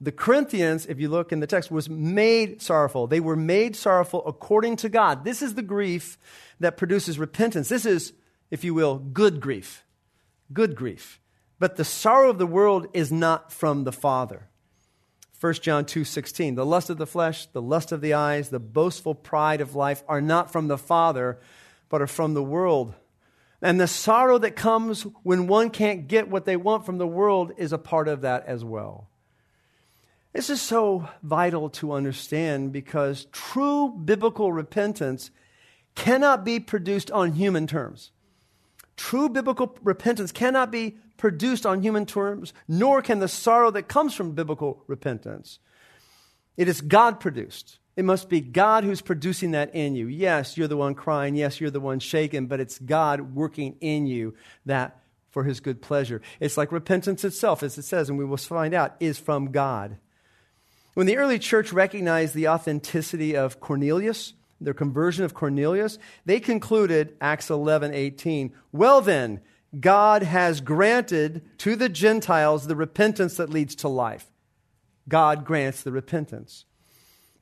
The 0.00 0.12
Corinthians, 0.12 0.84
if 0.86 1.00
you 1.00 1.08
look 1.08 1.32
in 1.32 1.40
the 1.40 1.46
text, 1.46 1.70
was 1.70 1.88
made 1.88 2.60
sorrowful. 2.60 3.06
They 3.06 3.20
were 3.20 3.36
made 3.36 3.74
sorrowful 3.74 4.22
according 4.26 4.76
to 4.76 4.88
God. 4.90 5.24
This 5.24 5.40
is 5.40 5.54
the 5.54 5.62
grief 5.62 6.18
that 6.60 6.76
produces 6.76 7.18
repentance. 7.18 7.68
This 7.68 7.86
is, 7.86 8.12
if 8.50 8.62
you 8.62 8.74
will, 8.74 8.98
good 8.98 9.40
grief. 9.40 9.84
Good 10.52 10.76
grief. 10.76 11.18
But 11.58 11.76
the 11.76 11.84
sorrow 11.84 12.28
of 12.28 12.38
the 12.38 12.46
world 12.46 12.88
is 12.92 13.10
not 13.10 13.50
from 13.50 13.84
the 13.84 13.92
Father. 13.92 14.48
1 15.40 15.54
John 15.54 15.84
2:16 15.84 16.54
The 16.56 16.66
lust 16.66 16.90
of 16.90 16.98
the 16.98 17.06
flesh, 17.06 17.46
the 17.46 17.62
lust 17.62 17.92
of 17.92 18.00
the 18.02 18.14
eyes, 18.14 18.50
the 18.50 18.60
boastful 18.60 19.14
pride 19.14 19.60
of 19.60 19.74
life 19.74 20.02
are 20.08 20.20
not 20.20 20.50
from 20.50 20.68
the 20.68 20.78
Father, 20.78 21.38
but 21.88 22.02
are 22.02 22.06
from 22.06 22.34
the 22.34 22.42
world. 22.42 22.94
And 23.62 23.80
the 23.80 23.88
sorrow 23.88 24.38
that 24.38 24.56
comes 24.56 25.02
when 25.22 25.46
one 25.46 25.70
can't 25.70 26.08
get 26.08 26.28
what 26.28 26.44
they 26.44 26.56
want 26.56 26.84
from 26.84 26.98
the 26.98 27.06
world 27.06 27.52
is 27.56 27.72
a 27.72 27.78
part 27.78 28.08
of 28.08 28.20
that 28.20 28.46
as 28.46 28.62
well. 28.62 29.08
This 30.36 30.50
is 30.50 30.60
so 30.60 31.08
vital 31.22 31.70
to 31.70 31.92
understand 31.92 32.70
because 32.70 33.24
true 33.32 33.88
biblical 33.88 34.52
repentance 34.52 35.30
cannot 35.94 36.44
be 36.44 36.60
produced 36.60 37.10
on 37.10 37.32
human 37.32 37.66
terms. 37.66 38.10
True 38.98 39.30
biblical 39.30 39.74
repentance 39.82 40.32
cannot 40.32 40.70
be 40.70 40.98
produced 41.16 41.64
on 41.64 41.80
human 41.80 42.04
terms, 42.04 42.52
nor 42.68 43.00
can 43.00 43.18
the 43.18 43.28
sorrow 43.28 43.70
that 43.70 43.88
comes 43.88 44.12
from 44.12 44.32
biblical 44.32 44.84
repentance. 44.86 45.58
It 46.58 46.68
is 46.68 46.82
God 46.82 47.18
produced. 47.18 47.78
It 47.96 48.04
must 48.04 48.28
be 48.28 48.42
God 48.42 48.84
who's 48.84 49.00
producing 49.00 49.52
that 49.52 49.74
in 49.74 49.94
you. 49.94 50.06
Yes, 50.06 50.58
you're 50.58 50.68
the 50.68 50.76
one 50.76 50.94
crying. 50.94 51.34
Yes, 51.34 51.62
you're 51.62 51.70
the 51.70 51.80
one 51.80 51.98
shaken, 51.98 52.44
but 52.44 52.60
it's 52.60 52.78
God 52.78 53.34
working 53.34 53.76
in 53.80 54.06
you 54.06 54.34
that 54.66 55.00
for 55.30 55.44
his 55.44 55.60
good 55.60 55.80
pleasure. 55.80 56.20
It's 56.40 56.58
like 56.58 56.72
repentance 56.72 57.24
itself, 57.24 57.62
as 57.62 57.78
it 57.78 57.84
says, 57.84 58.10
and 58.10 58.18
we 58.18 58.26
will 58.26 58.36
find 58.36 58.74
out, 58.74 58.96
is 59.00 59.18
from 59.18 59.50
God. 59.50 59.96
When 60.96 61.06
the 61.06 61.18
early 61.18 61.38
church 61.38 61.74
recognized 61.74 62.34
the 62.34 62.48
authenticity 62.48 63.36
of 63.36 63.60
Cornelius, 63.60 64.32
their 64.58 64.72
conversion 64.72 65.26
of 65.26 65.34
Cornelius, 65.34 65.98
they 66.24 66.40
concluded, 66.40 67.14
Acts 67.20 67.50
11 67.50 67.92
18, 67.92 68.50
well 68.72 69.02
then, 69.02 69.42
God 69.78 70.22
has 70.22 70.62
granted 70.62 71.42
to 71.58 71.76
the 71.76 71.90
Gentiles 71.90 72.66
the 72.66 72.74
repentance 72.74 73.36
that 73.36 73.50
leads 73.50 73.74
to 73.74 73.88
life. 73.88 74.24
God 75.06 75.44
grants 75.44 75.82
the 75.82 75.92
repentance. 75.92 76.64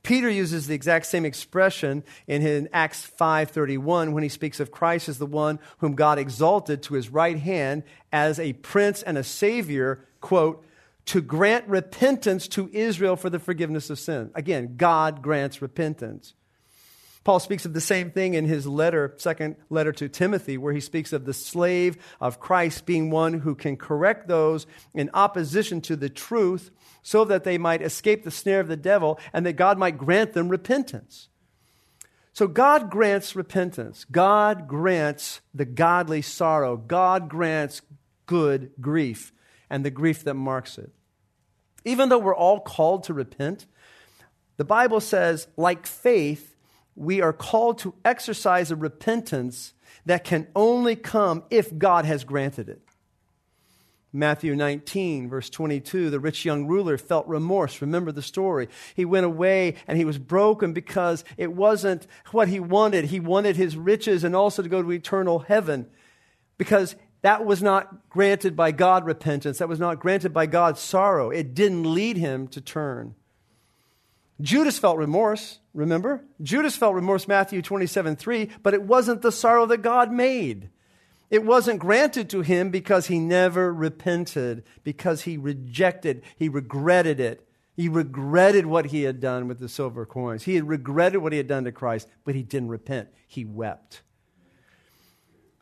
Peter 0.03 0.29
uses 0.29 0.67
the 0.67 0.75
exact 0.75 1.05
same 1.05 1.23
expression 1.23 2.03
in 2.27 2.67
Acts 2.73 3.05
5:31 3.05 4.11
when 4.11 4.23
he 4.23 4.27
speaks 4.27 4.59
of 4.59 4.69
Christ 4.69 5.07
as 5.07 5.17
the 5.17 5.25
one 5.25 5.59
whom 5.77 5.95
God 5.95 6.19
exalted 6.19 6.83
to 6.83 6.95
his 6.95 7.07
right 7.07 7.39
hand 7.39 7.83
as 8.11 8.37
a 8.37 8.51
prince 8.51 9.01
and 9.01 9.17
a 9.17 9.23
savior, 9.23 10.01
quote, 10.19 10.61
to 11.05 11.21
grant 11.21 11.67
repentance 11.67 12.47
to 12.49 12.69
Israel 12.73 13.15
for 13.15 13.29
the 13.29 13.39
forgiveness 13.39 13.89
of 13.89 13.99
sin. 13.99 14.31
Again, 14.33 14.75
God 14.77 15.21
grants 15.21 15.61
repentance. 15.61 16.33
Paul 17.23 17.39
speaks 17.39 17.65
of 17.65 17.73
the 17.73 17.81
same 17.81 18.11
thing 18.11 18.35
in 18.35 18.45
his 18.45 18.67
letter, 18.67 19.15
second 19.17 19.55
letter 19.71 19.91
to 19.93 20.07
Timothy, 20.07 20.59
where 20.59 20.73
he 20.73 20.79
speaks 20.79 21.11
of 21.11 21.25
the 21.25 21.33
slave 21.33 21.97
of 22.21 22.39
Christ 22.39 22.85
being 22.85 23.09
one 23.09 23.39
who 23.39 23.55
can 23.55 23.77
correct 23.77 24.27
those 24.27 24.67
in 24.93 25.09
opposition 25.13 25.81
to 25.81 25.95
the 25.95 26.09
truth 26.09 26.69
so 27.01 27.25
that 27.25 27.43
they 27.43 27.57
might 27.57 27.81
escape 27.81 28.23
the 28.23 28.31
snare 28.31 28.59
of 28.59 28.67
the 28.67 28.77
devil 28.77 29.19
and 29.33 29.43
that 29.45 29.53
God 29.53 29.79
might 29.79 29.97
grant 29.97 30.33
them 30.33 30.49
repentance. 30.49 31.29
So 32.31 32.47
God 32.47 32.91
grants 32.91 33.35
repentance. 33.35 34.05
God 34.05 34.67
grants 34.67 35.41
the 35.51 35.65
godly 35.65 36.21
sorrow. 36.21 36.77
God 36.77 37.27
grants 37.27 37.81
good 38.27 38.71
grief 38.79 39.31
and 39.69 39.85
the 39.85 39.91
grief 39.91 40.23
that 40.23 40.33
marks 40.33 40.77
it. 40.77 40.91
Even 41.83 42.09
though 42.09 42.17
we're 42.17 42.35
all 42.35 42.59
called 42.59 43.03
to 43.03 43.13
repent, 43.13 43.65
the 44.57 44.65
Bible 44.65 45.01
says, 45.01 45.47
like 45.57 45.85
faith, 45.85 46.55
we 46.95 47.21
are 47.21 47.33
called 47.33 47.77
to 47.79 47.93
exercise 48.03 48.71
a 48.71 48.75
repentance 48.75 49.73
that 50.05 50.23
can 50.23 50.47
only 50.55 50.95
come 50.95 51.43
if 51.49 51.77
God 51.77 52.05
has 52.05 52.23
granted 52.23 52.69
it. 52.69 52.81
Matthew 54.15 54.55
19, 54.55 55.27
verse 55.27 55.49
22, 55.49 56.09
the 56.09 56.21
rich 56.21 56.45
young 56.45 56.67
ruler 56.67 56.97
felt 56.97 57.27
remorse. 57.27 57.81
Remember 57.81 58.13
the 58.13 58.21
story. 58.21 58.69
He 58.95 59.03
went 59.03 59.25
away 59.25 59.75
and 59.87 59.97
he 59.97 60.05
was 60.05 60.17
broken 60.17 60.71
because 60.71 61.25
it 61.35 61.51
wasn't 61.51 62.07
what 62.31 62.47
he 62.47 62.61
wanted. 62.61 63.05
He 63.05 63.19
wanted 63.19 63.57
his 63.57 63.75
riches 63.75 64.23
and 64.23 64.33
also 64.33 64.63
to 64.63 64.69
go 64.69 64.81
to 64.81 64.91
eternal 64.93 65.39
heaven 65.39 65.87
because 66.57 66.95
that 67.25 67.43
was 67.43 67.63
not 67.63 68.07
granted 68.07 68.55
by 68.55 68.71
God 68.71 69.03
repentance. 69.03 69.57
That 69.57 69.67
was 69.67 69.79
not 69.79 69.99
granted 69.99 70.31
by 70.31 70.45
God 70.45 70.77
sorrow. 70.77 71.31
It 71.31 71.55
didn't 71.55 71.91
lead 71.91 72.17
him 72.17 72.47
to 72.49 72.61
turn. 72.61 73.15
Judas 74.39 74.77
felt 74.77 74.99
remorse, 74.99 75.57
remember? 75.73 76.23
Judas 76.43 76.75
felt 76.75 76.93
remorse, 76.93 77.27
Matthew 77.27 77.63
27 77.63 78.15
3, 78.15 78.49
but 78.61 78.75
it 78.75 78.83
wasn't 78.83 79.23
the 79.23 79.31
sorrow 79.31 79.65
that 79.65 79.81
God 79.81 80.11
made. 80.11 80.69
It 81.31 81.43
wasn't 81.43 81.79
granted 81.79 82.29
to 82.29 82.41
him 82.41 82.69
because 82.69 83.07
he 83.07 83.17
never 83.17 83.73
repented, 83.73 84.63
because 84.83 85.23
he 85.23 85.35
rejected, 85.35 86.21
he 86.37 86.47
regretted 86.47 87.19
it. 87.19 87.43
He 87.75 87.89
regretted 87.89 88.67
what 88.67 88.85
he 88.85 89.01
had 89.01 89.19
done 89.19 89.47
with 89.47 89.57
the 89.57 89.67
silver 89.67 90.05
coins. 90.05 90.43
He 90.43 90.53
had 90.53 90.67
regretted 90.67 91.23
what 91.23 91.31
he 91.31 91.39
had 91.39 91.47
done 91.47 91.63
to 91.63 91.71
Christ, 91.71 92.07
but 92.23 92.35
he 92.35 92.43
didn't 92.43 92.69
repent. 92.69 93.09
He 93.25 93.45
wept. 93.45 94.03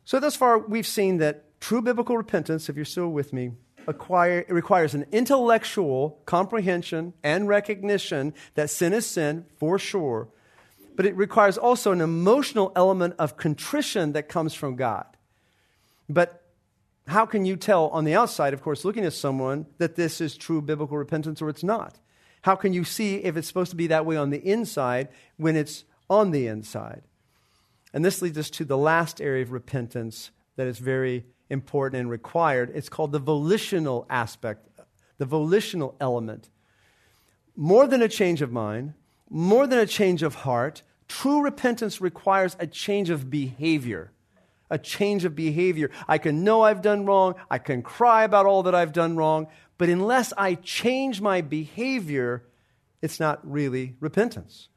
So, 0.03 0.19
thus 0.19 0.35
far, 0.35 0.59
we've 0.59 0.85
seen 0.85 1.19
that 1.19 1.45
True 1.63 1.81
biblical 1.81 2.17
repentance, 2.17 2.67
if 2.67 2.75
you're 2.75 2.83
still 2.83 3.07
with 3.07 3.31
me, 3.31 3.53
acquire, 3.87 4.43
requires 4.49 4.93
an 4.93 5.05
intellectual 5.13 6.19
comprehension 6.25 7.13
and 7.23 7.47
recognition 7.47 8.33
that 8.55 8.69
sin 8.69 8.91
is 8.91 9.05
sin, 9.05 9.45
for 9.55 9.79
sure, 9.79 10.27
but 10.97 11.05
it 11.05 11.15
requires 11.15 11.57
also 11.57 11.93
an 11.93 12.01
emotional 12.01 12.73
element 12.75 13.15
of 13.17 13.37
contrition 13.37 14.11
that 14.11 14.27
comes 14.27 14.53
from 14.53 14.75
God. 14.75 15.05
But 16.09 16.43
how 17.07 17.25
can 17.25 17.45
you 17.45 17.55
tell 17.55 17.87
on 17.91 18.03
the 18.03 18.13
outside, 18.13 18.53
of 18.53 18.61
course, 18.61 18.83
looking 18.83 19.05
at 19.05 19.13
someone, 19.13 19.65
that 19.77 19.95
this 19.95 20.19
is 20.19 20.35
true 20.35 20.61
biblical 20.61 20.97
repentance 20.97 21.41
or 21.41 21.47
it's 21.47 21.63
not? 21.63 21.97
How 22.41 22.57
can 22.57 22.73
you 22.73 22.83
see 22.83 23.23
if 23.23 23.37
it's 23.37 23.47
supposed 23.47 23.71
to 23.71 23.77
be 23.77 23.87
that 23.87 24.05
way 24.05 24.17
on 24.17 24.31
the 24.31 24.45
inside 24.45 25.07
when 25.37 25.55
it's 25.55 25.85
on 26.09 26.31
the 26.31 26.45
inside? 26.45 27.03
And 27.93 28.03
this 28.03 28.21
leads 28.21 28.37
us 28.37 28.49
to 28.49 28.65
the 28.65 28.77
last 28.77 29.21
area 29.21 29.43
of 29.43 29.53
repentance 29.53 30.31
that 30.57 30.67
is 30.67 30.79
very 30.79 31.23
important 31.53 32.01
and 32.01 32.09
required. 32.09 32.71
It's 32.75 32.89
called 32.89 33.13
the 33.13 33.19
volitional 33.19 34.05
aspect, 34.09 34.67
the 35.19 35.25
volitional 35.25 35.95
element. 36.01 36.49
More 37.55 37.87
than 37.87 38.01
a 38.01 38.09
change 38.09 38.41
of 38.41 38.51
mind, 38.51 38.95
more 39.29 39.65
than 39.67 39.79
a 39.79 39.85
change 39.85 40.23
of 40.23 40.35
heart, 40.35 40.81
true 41.07 41.41
repentance 41.41 42.01
requires 42.01 42.57
a 42.59 42.67
change 42.67 43.09
of 43.09 43.29
behavior. 43.29 44.11
a 44.73 44.77
change 44.77 45.23
of 45.23 45.35
behavior. 45.35 45.91
I 46.07 46.17
can 46.17 46.43
know 46.43 46.63
I've 46.63 46.81
done 46.81 47.05
wrong, 47.05 47.35
I 47.49 47.59
can 47.59 47.83
cry 47.83 48.23
about 48.23 48.47
all 48.47 48.63
that 48.63 48.75
I've 48.75 48.91
done 48.91 49.15
wrong, 49.15 49.47
but 49.77 49.87
unless 49.87 50.33
I 50.35 50.55
change 50.55 51.21
my 51.21 51.41
behavior, 51.41 52.43
it's 53.01 53.19
not 53.19 53.39
really 53.49 53.95
repentance. 53.99 54.69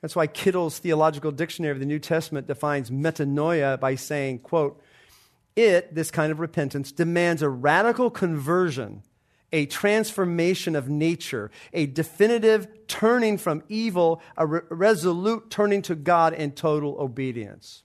That's 0.00 0.16
why 0.16 0.26
Kittel's 0.26 0.78
Theological 0.78 1.32
Dictionary 1.32 1.72
of 1.72 1.80
the 1.80 1.86
New 1.86 1.98
Testament 1.98 2.46
defines 2.46 2.90
metanoia 2.90 3.78
by 3.78 3.94
saying, 3.94 4.38
quote, 4.40 4.80
it, 5.56 5.94
this 5.94 6.10
kind 6.10 6.30
of 6.30 6.38
repentance, 6.38 6.92
demands 6.92 7.42
a 7.42 7.48
radical 7.48 8.10
conversion, 8.10 9.02
a 9.52 9.66
transformation 9.66 10.76
of 10.76 10.88
nature, 10.88 11.50
a 11.72 11.86
definitive 11.86 12.68
turning 12.86 13.38
from 13.38 13.64
evil, 13.68 14.20
a 14.36 14.46
re- 14.46 14.60
resolute 14.68 15.50
turning 15.50 15.82
to 15.82 15.94
God 15.94 16.34
in 16.34 16.52
total 16.52 16.96
obedience. 17.00 17.82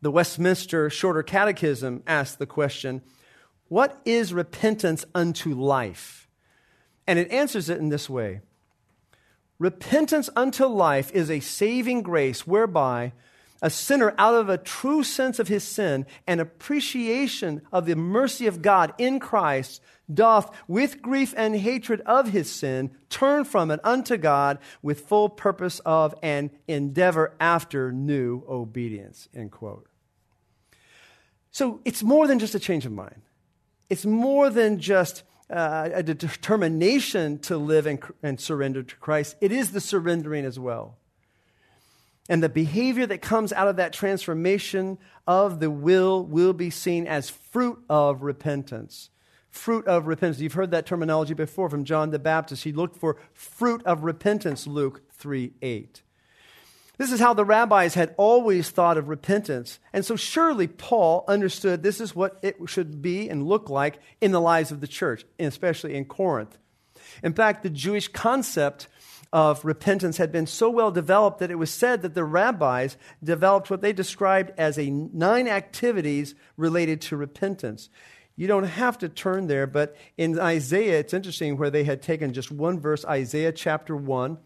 The 0.00 0.10
Westminster 0.10 0.90
Shorter 0.90 1.22
Catechism 1.22 2.02
asks 2.06 2.36
the 2.36 2.46
question 2.46 3.02
What 3.68 4.00
is 4.04 4.34
repentance 4.34 5.04
unto 5.14 5.54
life? 5.54 6.28
And 7.06 7.18
it 7.18 7.30
answers 7.30 7.68
it 7.68 7.78
in 7.78 7.90
this 7.90 8.08
way 8.08 8.40
Repentance 9.58 10.28
unto 10.34 10.66
life 10.66 11.12
is 11.12 11.30
a 11.30 11.40
saving 11.40 12.02
grace 12.02 12.46
whereby 12.46 13.12
a 13.64 13.70
sinner, 13.70 14.14
out 14.18 14.34
of 14.34 14.50
a 14.50 14.58
true 14.58 15.02
sense 15.02 15.38
of 15.38 15.48
his 15.48 15.64
sin 15.64 16.04
and 16.26 16.38
appreciation 16.38 17.62
of 17.72 17.86
the 17.86 17.96
mercy 17.96 18.46
of 18.46 18.60
God 18.60 18.92
in 18.98 19.18
Christ, 19.18 19.80
doth, 20.12 20.54
with 20.68 21.00
grief 21.00 21.32
and 21.34 21.56
hatred 21.56 22.02
of 22.02 22.28
his 22.28 22.52
sin, 22.52 22.90
turn 23.08 23.42
from 23.42 23.70
it 23.70 23.80
unto 23.82 24.18
God 24.18 24.58
with 24.82 25.08
full 25.08 25.30
purpose 25.30 25.80
of 25.86 26.14
and 26.22 26.50
endeavor 26.68 27.34
after 27.40 27.90
new 27.90 28.44
obedience. 28.46 29.30
End 29.34 29.50
quote. 29.50 29.88
So 31.50 31.80
it's 31.86 32.02
more 32.02 32.26
than 32.26 32.38
just 32.38 32.54
a 32.54 32.60
change 32.60 32.84
of 32.84 32.92
mind. 32.92 33.22
It's 33.88 34.04
more 34.04 34.50
than 34.50 34.78
just 34.78 35.22
uh, 35.48 35.88
a 35.94 36.02
determination 36.02 37.38
to 37.38 37.56
live 37.56 37.86
and, 37.86 37.98
and 38.22 38.38
surrender 38.38 38.82
to 38.82 38.96
Christ. 38.96 39.36
It 39.40 39.52
is 39.52 39.72
the 39.72 39.80
surrendering 39.80 40.44
as 40.44 40.58
well. 40.58 40.98
And 42.28 42.42
the 42.42 42.48
behavior 42.48 43.06
that 43.06 43.20
comes 43.20 43.52
out 43.52 43.68
of 43.68 43.76
that 43.76 43.92
transformation 43.92 44.98
of 45.26 45.60
the 45.60 45.70
will 45.70 46.24
will 46.24 46.52
be 46.52 46.70
seen 46.70 47.06
as 47.06 47.28
fruit 47.28 47.78
of 47.88 48.22
repentance. 48.22 49.10
Fruit 49.50 49.86
of 49.86 50.06
repentance. 50.06 50.40
You've 50.40 50.54
heard 50.54 50.70
that 50.70 50.86
terminology 50.86 51.34
before 51.34 51.68
from 51.68 51.84
John 51.84 52.10
the 52.10 52.18
Baptist. 52.18 52.64
He 52.64 52.72
looked 52.72 52.96
for 52.96 53.18
fruit 53.32 53.82
of 53.84 54.04
repentance, 54.04 54.66
Luke 54.66 55.02
3 55.12 55.52
8. 55.60 56.02
This 56.96 57.10
is 57.10 57.20
how 57.20 57.34
the 57.34 57.44
rabbis 57.44 57.94
had 57.94 58.14
always 58.16 58.70
thought 58.70 58.96
of 58.96 59.08
repentance. 59.08 59.80
And 59.92 60.04
so 60.04 60.16
surely 60.16 60.68
Paul 60.68 61.24
understood 61.26 61.82
this 61.82 62.00
is 62.00 62.14
what 62.14 62.38
it 62.40 62.56
should 62.66 63.02
be 63.02 63.28
and 63.28 63.46
look 63.46 63.68
like 63.68 63.98
in 64.20 64.30
the 64.30 64.40
lives 64.40 64.70
of 64.70 64.80
the 64.80 64.86
church, 64.86 65.24
especially 65.38 65.96
in 65.96 66.04
Corinth. 66.04 66.56
In 67.22 67.32
fact, 67.32 67.62
the 67.62 67.70
Jewish 67.70 68.08
concept 68.08 68.88
of 69.34 69.64
repentance 69.64 70.16
had 70.18 70.30
been 70.30 70.46
so 70.46 70.70
well 70.70 70.92
developed 70.92 71.40
that 71.40 71.50
it 71.50 71.56
was 71.56 71.68
said 71.68 72.02
that 72.02 72.14
the 72.14 72.24
rabbis 72.24 72.96
developed 73.22 73.68
what 73.68 73.82
they 73.82 73.92
described 73.92 74.52
as 74.56 74.78
a 74.78 74.88
nine 74.88 75.48
activities 75.48 76.36
related 76.56 77.00
to 77.00 77.16
repentance. 77.16 77.90
You 78.36 78.46
don't 78.46 78.62
have 78.62 78.96
to 78.98 79.08
turn 79.08 79.48
there, 79.48 79.66
but 79.66 79.96
in 80.16 80.38
Isaiah, 80.38 81.00
it's 81.00 81.12
interesting 81.12 81.56
where 81.56 81.68
they 81.68 81.82
had 81.82 82.00
taken 82.00 82.32
just 82.32 82.52
one 82.52 82.78
verse, 82.78 83.04
Isaiah 83.04 83.50
chapter 83.50 83.96
1, 83.96 84.38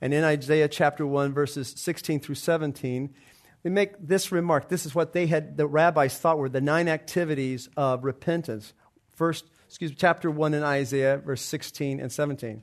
and 0.00 0.14
in 0.14 0.24
Isaiah 0.24 0.68
chapter 0.68 1.06
1, 1.06 1.34
verses 1.34 1.74
16 1.76 2.20
through 2.20 2.36
17, 2.36 3.14
they 3.62 3.70
make 3.70 3.92
this 4.00 4.32
remark. 4.32 4.70
This 4.70 4.86
is 4.86 4.94
what 4.94 5.12
they 5.12 5.26
had, 5.26 5.58
the 5.58 5.66
rabbis 5.66 6.16
thought 6.16 6.38
were 6.38 6.48
the 6.48 6.62
nine 6.62 6.88
activities 6.88 7.68
of 7.76 8.04
repentance. 8.04 8.72
First, 9.14 9.44
excuse 9.66 9.90
me, 9.90 9.96
chapter 10.00 10.30
1 10.30 10.54
in 10.54 10.62
Isaiah, 10.62 11.18
verse 11.18 11.42
16 11.42 12.00
and 12.00 12.10
17. 12.10 12.62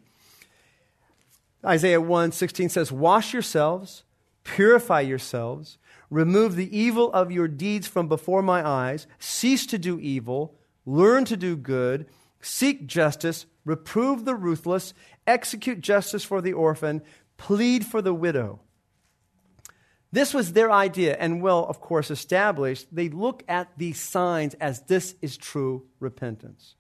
Isaiah 1.66 2.02
1 2.02 2.32
16 2.32 2.70
says, 2.70 2.92
Wash 2.92 3.34
yourselves, 3.34 4.04
purify 4.44 5.02
yourselves, 5.02 5.78
remove 6.10 6.56
the 6.56 6.78
evil 6.78 7.12
of 7.14 7.32
your 7.32 7.48
deeds 7.48 7.88
from 7.88 8.08
before 8.08 8.42
my 8.42 8.66
eyes, 8.66 9.08
cease 9.20 9.66
to 9.68 9.78
do 9.78 10.00
evil, 10.00 10.56
learn 10.86 11.26
to 11.26 11.36
do 11.36 11.56
good, 11.56 12.08
seek 12.42 12.88
justice, 12.88 13.46
reprove 13.66 14.26
the 14.26 14.36
ruthless, 14.36 14.94
execute 15.26 15.82
justice 15.82 16.24
for 16.24 16.42
the 16.42 16.54
orphan, 16.54 17.02
plead 17.38 17.86
for 17.86 18.02
the 18.02 18.14
widow. 18.14 18.62
This 20.12 20.34
was 20.34 20.54
their 20.54 20.72
idea, 20.72 21.18
and 21.20 21.42
well, 21.42 21.66
of 21.66 21.82
course, 21.82 22.10
established. 22.10 22.88
They 22.92 23.10
look 23.10 23.44
at 23.48 23.70
these 23.78 24.00
signs 24.00 24.54
as 24.56 24.84
this 24.84 25.16
is 25.22 25.36
true 25.36 25.86
repentance. 26.00 26.77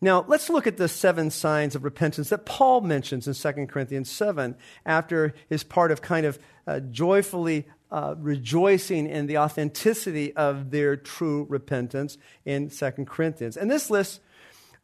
Now, 0.00 0.24
let's 0.28 0.50
look 0.50 0.66
at 0.66 0.76
the 0.76 0.88
seven 0.88 1.30
signs 1.30 1.74
of 1.74 1.82
repentance 1.82 2.28
that 2.28 2.44
Paul 2.44 2.82
mentions 2.82 3.26
in 3.26 3.34
2 3.34 3.66
Corinthians 3.66 4.10
7 4.10 4.54
after 4.84 5.34
his 5.48 5.64
part 5.64 5.90
of 5.90 6.02
kind 6.02 6.26
of 6.26 6.38
uh, 6.66 6.80
joyfully 6.80 7.66
uh, 7.90 8.14
rejoicing 8.18 9.06
in 9.06 9.26
the 9.26 9.38
authenticity 9.38 10.34
of 10.36 10.70
their 10.70 10.96
true 10.96 11.46
repentance 11.48 12.18
in 12.44 12.68
2 12.68 12.90
Corinthians. 13.06 13.56
And 13.56 13.70
this 13.70 13.88
list, 13.88 14.20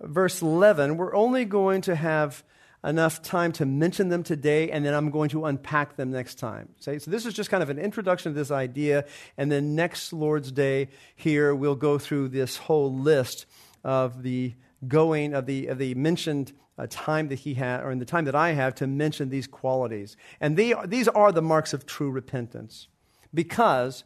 verse 0.01 0.41
11, 0.41 0.97
we're 0.97 1.15
only 1.15 1.45
going 1.45 1.83
to 1.83 1.95
have 1.95 2.43
enough 2.85 3.23
time 3.23 3.53
to 3.53 3.67
mention 3.67 4.09
them 4.09 4.23
today, 4.23 4.71
and 4.71 4.85
then 4.85 4.95
I'm 4.95 5.11
going 5.11 5.29
to 5.31 5.45
unpack 5.45 5.97
them 5.97 6.11
next 6.11 6.37
time. 6.37 6.71
So, 6.81 6.97
so 6.99 7.11
this 7.11 7.27
is 7.27 7.35
just 7.35 7.51
kind 7.51 7.63
of 7.63 7.71
an 7.71 7.79
introduction 7.79 8.33
to 8.33 8.39
this 8.39 8.51
idea, 8.51 9.05
and 9.37 9.53
then 9.53 9.75
next 9.75 10.13
Lord's 10.13 10.51
Day 10.51 10.89
here, 11.15 11.55
we'll 11.55 11.77
go 11.77 11.99
through 11.99 12.29
this 12.29 12.57
whole 12.57 12.93
list 12.93 13.47
of 13.85 14.23
the 14.23 14.55
going 14.87 15.35
of 15.35 15.47
the, 15.47 15.67
of 15.69 15.79
the 15.79 15.95
mentioned 15.95 16.53
uh, 16.79 16.87
time 16.89 17.29
that 17.29 17.41
he 17.41 17.55
had, 17.55 17.83
or 17.83 17.91
in 17.91 17.99
the 17.99 18.05
time 18.05 18.25
that 18.25 18.35
I 18.35 18.53
have, 18.53 18.75
to 18.77 18.87
mention 18.87 19.29
these 19.29 19.47
qualities. 19.47 20.17
And 20.41 20.57
they, 20.57 20.75
these 20.87 21.09
are 21.09 21.33
the 21.33 21.43
marks 21.43 21.73
of 21.73 21.87
true 21.87 22.11
repentance. 22.11 22.89
Because 23.35 24.05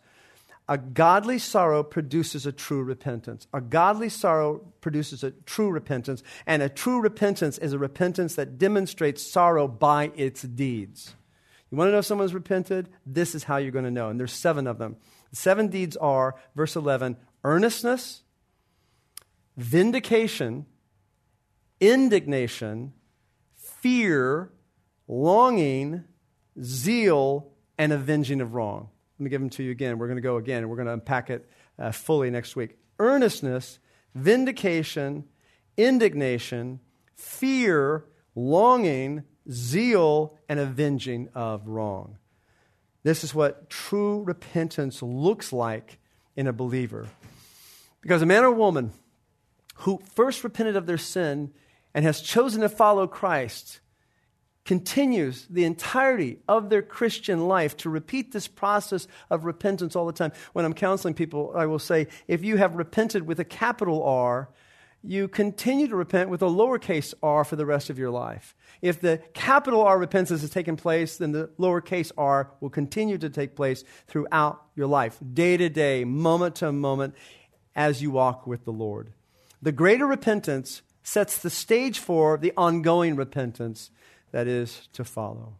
a 0.68 0.76
godly 0.76 1.38
sorrow 1.38 1.84
produces 1.84 2.44
a 2.44 2.52
true 2.52 2.82
repentance. 2.82 3.46
A 3.52 3.60
godly 3.60 4.08
sorrow 4.08 4.58
produces 4.80 5.22
a 5.22 5.30
true 5.30 5.70
repentance. 5.70 6.22
And 6.44 6.62
a 6.62 6.68
true 6.68 7.00
repentance 7.00 7.56
is 7.58 7.72
a 7.72 7.78
repentance 7.78 8.34
that 8.34 8.58
demonstrates 8.58 9.22
sorrow 9.22 9.68
by 9.68 10.10
its 10.16 10.42
deeds. 10.42 11.14
You 11.70 11.78
want 11.78 11.88
to 11.88 11.92
know 11.92 11.98
if 11.98 12.06
someone's 12.06 12.34
repented? 12.34 12.88
This 13.04 13.34
is 13.34 13.44
how 13.44 13.58
you're 13.58 13.70
going 13.70 13.84
to 13.84 13.90
know. 13.90 14.08
And 14.08 14.18
there's 14.18 14.32
seven 14.32 14.66
of 14.66 14.78
them. 14.78 14.96
The 15.30 15.36
seven 15.36 15.68
deeds 15.68 15.96
are, 15.96 16.34
verse 16.54 16.74
11, 16.76 17.16
earnestness, 17.44 18.22
vindication, 19.56 20.66
indignation, 21.80 22.92
fear, 23.54 24.50
longing, 25.08 26.04
zeal, 26.62 27.52
and 27.78 27.92
avenging 27.92 28.40
of 28.40 28.54
wrong. 28.54 28.88
Let 29.18 29.24
me 29.24 29.30
give 29.30 29.40
them 29.40 29.50
to 29.50 29.62
you 29.62 29.70
again. 29.70 29.98
We're 29.98 30.08
going 30.08 30.16
to 30.16 30.22
go 30.22 30.36
again, 30.36 30.68
we're 30.68 30.76
going 30.76 30.86
to 30.86 30.92
unpack 30.92 31.30
it 31.30 31.48
uh, 31.78 31.92
fully 31.92 32.30
next 32.30 32.56
week. 32.56 32.76
Earnestness, 32.98 33.78
vindication, 34.14 35.24
indignation, 35.76 36.80
fear, 37.14 38.04
longing, 38.34 39.24
zeal, 39.50 40.38
and 40.48 40.58
avenging 40.58 41.28
of 41.34 41.66
wrong. 41.66 42.18
This 43.02 43.22
is 43.22 43.34
what 43.34 43.70
true 43.70 44.22
repentance 44.24 45.02
looks 45.02 45.52
like 45.52 45.98
in 46.34 46.46
a 46.46 46.52
believer. 46.52 47.06
Because 48.00 48.20
a 48.20 48.26
man 48.26 48.44
or 48.44 48.50
woman 48.50 48.92
who 49.80 50.00
first 50.14 50.44
repented 50.44 50.76
of 50.76 50.86
their 50.86 50.98
sin 50.98 51.52
and 51.94 52.04
has 52.04 52.20
chosen 52.20 52.62
to 52.62 52.68
follow 52.68 53.06
Christ 53.06 53.80
continues 54.66 55.46
the 55.48 55.64
entirety 55.64 56.38
of 56.48 56.68
their 56.68 56.82
Christian 56.82 57.46
life 57.46 57.76
to 57.78 57.88
repeat 57.88 58.32
this 58.32 58.48
process 58.48 59.06
of 59.30 59.44
repentance 59.44 59.94
all 59.94 60.06
the 60.06 60.12
time. 60.12 60.32
When 60.52 60.64
I'm 60.64 60.74
counseling 60.74 61.14
people, 61.14 61.52
I 61.54 61.66
will 61.66 61.78
say, 61.78 62.08
if 62.26 62.44
you 62.44 62.56
have 62.56 62.74
repented 62.74 63.26
with 63.26 63.38
a 63.38 63.44
capital 63.44 64.02
R, 64.02 64.50
you 65.02 65.28
continue 65.28 65.86
to 65.86 65.94
repent 65.94 66.30
with 66.30 66.42
a 66.42 66.46
lowercase 66.46 67.14
r 67.22 67.44
for 67.44 67.54
the 67.54 67.64
rest 67.64 67.90
of 67.90 67.98
your 67.98 68.10
life. 68.10 68.56
If 68.82 69.00
the 69.00 69.22
capital 69.34 69.82
R 69.82 69.98
repentance 69.98 70.40
has 70.40 70.50
taken 70.50 70.76
place, 70.76 71.16
then 71.16 71.30
the 71.30 71.48
lowercase 71.60 72.10
r 72.18 72.50
will 72.60 72.70
continue 72.70 73.18
to 73.18 73.30
take 73.30 73.54
place 73.54 73.84
throughout 74.08 74.62
your 74.74 74.88
life, 74.88 75.18
day 75.32 75.56
to 75.56 75.68
day, 75.68 76.04
moment 76.04 76.56
to 76.56 76.72
moment, 76.72 77.14
as 77.76 78.02
you 78.02 78.10
walk 78.10 78.48
with 78.48 78.64
the 78.64 78.72
Lord. 78.72 79.12
The 79.62 79.72
greater 79.72 80.06
repentance 80.06 80.82
sets 81.02 81.38
the 81.38 81.50
stage 81.50 81.98
for 81.98 82.36
the 82.36 82.52
ongoing 82.56 83.16
repentance 83.16 83.90
that 84.32 84.46
is 84.46 84.88
to 84.92 85.04
follow. 85.04 85.58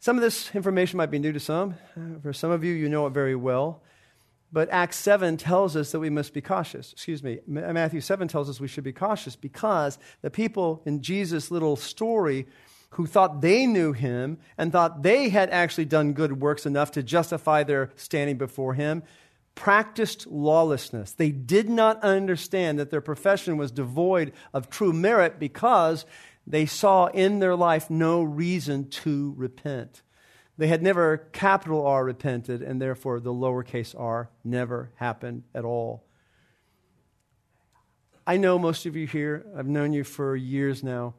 Some 0.00 0.16
of 0.16 0.22
this 0.22 0.54
information 0.54 0.96
might 0.96 1.10
be 1.10 1.18
new 1.18 1.32
to 1.32 1.40
some. 1.40 1.74
For 2.22 2.32
some 2.32 2.50
of 2.50 2.62
you, 2.62 2.72
you 2.74 2.88
know 2.88 3.06
it 3.06 3.10
very 3.10 3.34
well. 3.34 3.82
But 4.52 4.70
Acts 4.70 4.96
7 4.96 5.36
tells 5.36 5.76
us 5.76 5.92
that 5.92 6.00
we 6.00 6.10
must 6.10 6.32
be 6.32 6.40
cautious. 6.40 6.92
Excuse 6.92 7.22
me. 7.22 7.40
Matthew 7.46 8.00
7 8.00 8.28
tells 8.28 8.48
us 8.48 8.60
we 8.60 8.68
should 8.68 8.84
be 8.84 8.92
cautious 8.92 9.36
because 9.36 9.98
the 10.22 10.30
people 10.30 10.82
in 10.86 11.02
Jesus' 11.02 11.50
little 11.50 11.76
story 11.76 12.46
who 12.90 13.06
thought 13.06 13.42
they 13.42 13.66
knew 13.66 13.92
him 13.92 14.38
and 14.56 14.72
thought 14.72 15.02
they 15.02 15.28
had 15.28 15.50
actually 15.50 15.84
done 15.84 16.14
good 16.14 16.40
works 16.40 16.64
enough 16.64 16.92
to 16.92 17.02
justify 17.02 17.62
their 17.62 17.90
standing 17.96 18.38
before 18.38 18.74
him, 18.74 19.02
practiced 19.58 20.24
lawlessness. 20.28 21.10
They 21.10 21.32
did 21.32 21.68
not 21.68 22.00
understand 22.04 22.78
that 22.78 22.90
their 22.90 23.00
profession 23.00 23.56
was 23.56 23.72
devoid 23.72 24.32
of 24.54 24.70
true 24.70 24.92
merit 24.92 25.40
because 25.40 26.06
they 26.46 26.64
saw 26.64 27.06
in 27.06 27.40
their 27.40 27.56
life 27.56 27.90
no 27.90 28.22
reason 28.22 28.88
to 28.88 29.34
repent. 29.36 30.02
They 30.56 30.68
had 30.68 30.80
never 30.80 31.16
capital 31.32 31.84
R 31.84 32.04
repented, 32.04 32.62
and 32.62 32.80
therefore 32.80 33.18
the 33.18 33.32
lowercase 33.32 33.98
r 33.98 34.30
never 34.44 34.92
happened 34.94 35.42
at 35.52 35.64
all. 35.64 36.04
I 38.24 38.36
know 38.36 38.60
most 38.60 38.86
of 38.86 38.94
you 38.94 39.08
here, 39.08 39.44
I've 39.56 39.66
known 39.66 39.92
you 39.92 40.04
for 40.04 40.36
years 40.36 40.84
now. 40.84 41.14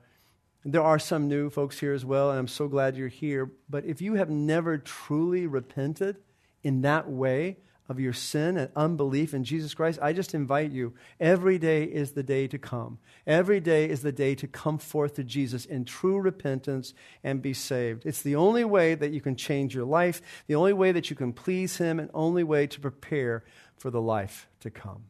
There 0.63 0.81
are 0.81 0.97
some 0.97 1.27
new 1.27 1.49
folks 1.49 1.77
here 1.77 1.93
as 1.93 2.05
well, 2.05 2.29
and 2.29 2.39
I'm 2.39 2.47
so 2.47 2.69
glad 2.69 2.95
you're 2.95 3.09
here. 3.09 3.51
But 3.69 3.83
if 3.83 4.01
you 4.01 4.13
have 4.13 4.29
never 4.29 4.77
truly 4.77 5.45
repented 5.45 6.19
in 6.63 6.83
that 6.83 7.09
way 7.09 7.57
of 7.89 7.99
your 7.99 8.13
sin 8.13 8.55
and 8.55 8.71
unbelief 8.75 9.33
in 9.33 9.43
Jesus 9.43 9.73
Christ, 9.73 9.97
I 10.01 10.13
just 10.13 10.35
invite 10.35 10.71
you. 10.71 10.93
Every 11.19 11.57
day 11.57 11.83
is 11.83 12.11
the 12.11 12.21
day 12.21 12.47
to 12.47 12.59
come. 12.59 12.99
Every 13.25 13.59
day 13.59 13.89
is 13.89 14.03
the 14.03 14.11
day 14.11 14.35
to 14.35 14.47
come 14.47 14.77
forth 14.77 15.15
to 15.15 15.23
Jesus 15.23 15.65
in 15.65 15.85
true 15.85 16.19
repentance 16.19 16.93
and 17.23 17.41
be 17.41 17.53
saved. 17.53 18.05
It's 18.05 18.21
the 18.21 18.35
only 18.35 18.63
way 18.63 18.93
that 18.93 19.11
you 19.11 19.21
can 19.21 19.35
change 19.35 19.73
your 19.73 19.85
life, 19.85 20.21
the 20.45 20.55
only 20.55 20.73
way 20.73 20.91
that 20.91 21.09
you 21.09 21.15
can 21.15 21.33
please 21.33 21.77
Him, 21.77 21.99
and 21.99 22.11
only 22.13 22.43
way 22.43 22.67
to 22.67 22.79
prepare 22.79 23.43
for 23.75 23.89
the 23.89 24.01
life 24.01 24.47
to 24.59 24.69
come. 24.69 25.05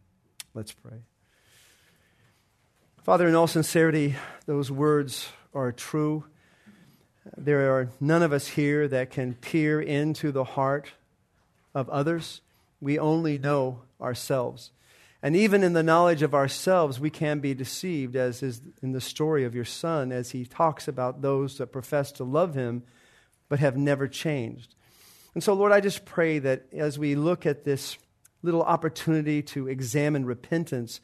Let's 0.54 0.72
pray. 0.72 1.00
Father, 3.04 3.28
in 3.28 3.36
all 3.36 3.48
sincerity, 3.48 4.16
those 4.46 4.72
words 4.72 5.30
are 5.54 5.72
true. 5.72 6.24
There 7.36 7.76
are 7.76 7.90
none 8.00 8.24
of 8.24 8.32
us 8.32 8.48
here 8.48 8.88
that 8.88 9.10
can 9.10 9.34
peer 9.34 9.82
into 9.82 10.32
the 10.32 10.44
heart 10.44 10.94
of 11.76 11.90
others. 11.90 12.42
We 12.82 12.98
only 13.00 13.38
know 13.38 13.82
ourselves. 14.00 14.72
And 15.22 15.36
even 15.36 15.64
in 15.64 15.74
the 15.74 15.84
knowledge 15.84 16.22
of 16.22 16.34
ourselves, 16.34 17.00
we 17.00 17.10
can 17.10 17.40
be 17.40 17.54
deceived, 17.54 18.16
as 18.16 18.42
is 18.42 18.62
in 18.82 18.94
the 18.94 19.02
story 19.02 19.44
of 19.44 19.54
your 19.54 19.66
son, 19.66 20.12
as 20.12 20.32
he 20.32 20.46
talks 20.46 20.88
about 20.88 21.22
those 21.22 21.58
that 21.58 21.74
profess 21.74 22.12
to 22.14 22.24
love 22.24 22.56
him 22.56 22.84
but 23.50 23.60
have 23.60 23.76
never 23.76 24.08
changed. 24.08 24.76
And 25.34 25.44
so, 25.44 25.54
Lord, 25.54 25.72
I 25.72 25.82
just 25.82 26.06
pray 26.06 26.40
that 26.40 26.66
as 26.74 26.98
we 26.98 27.16
look 27.16 27.46
at 27.46 27.66
this 27.66 27.98
little 28.42 28.64
opportunity 28.64 29.42
to 29.42 29.68
examine 29.68 30.26
repentance, 30.26 31.02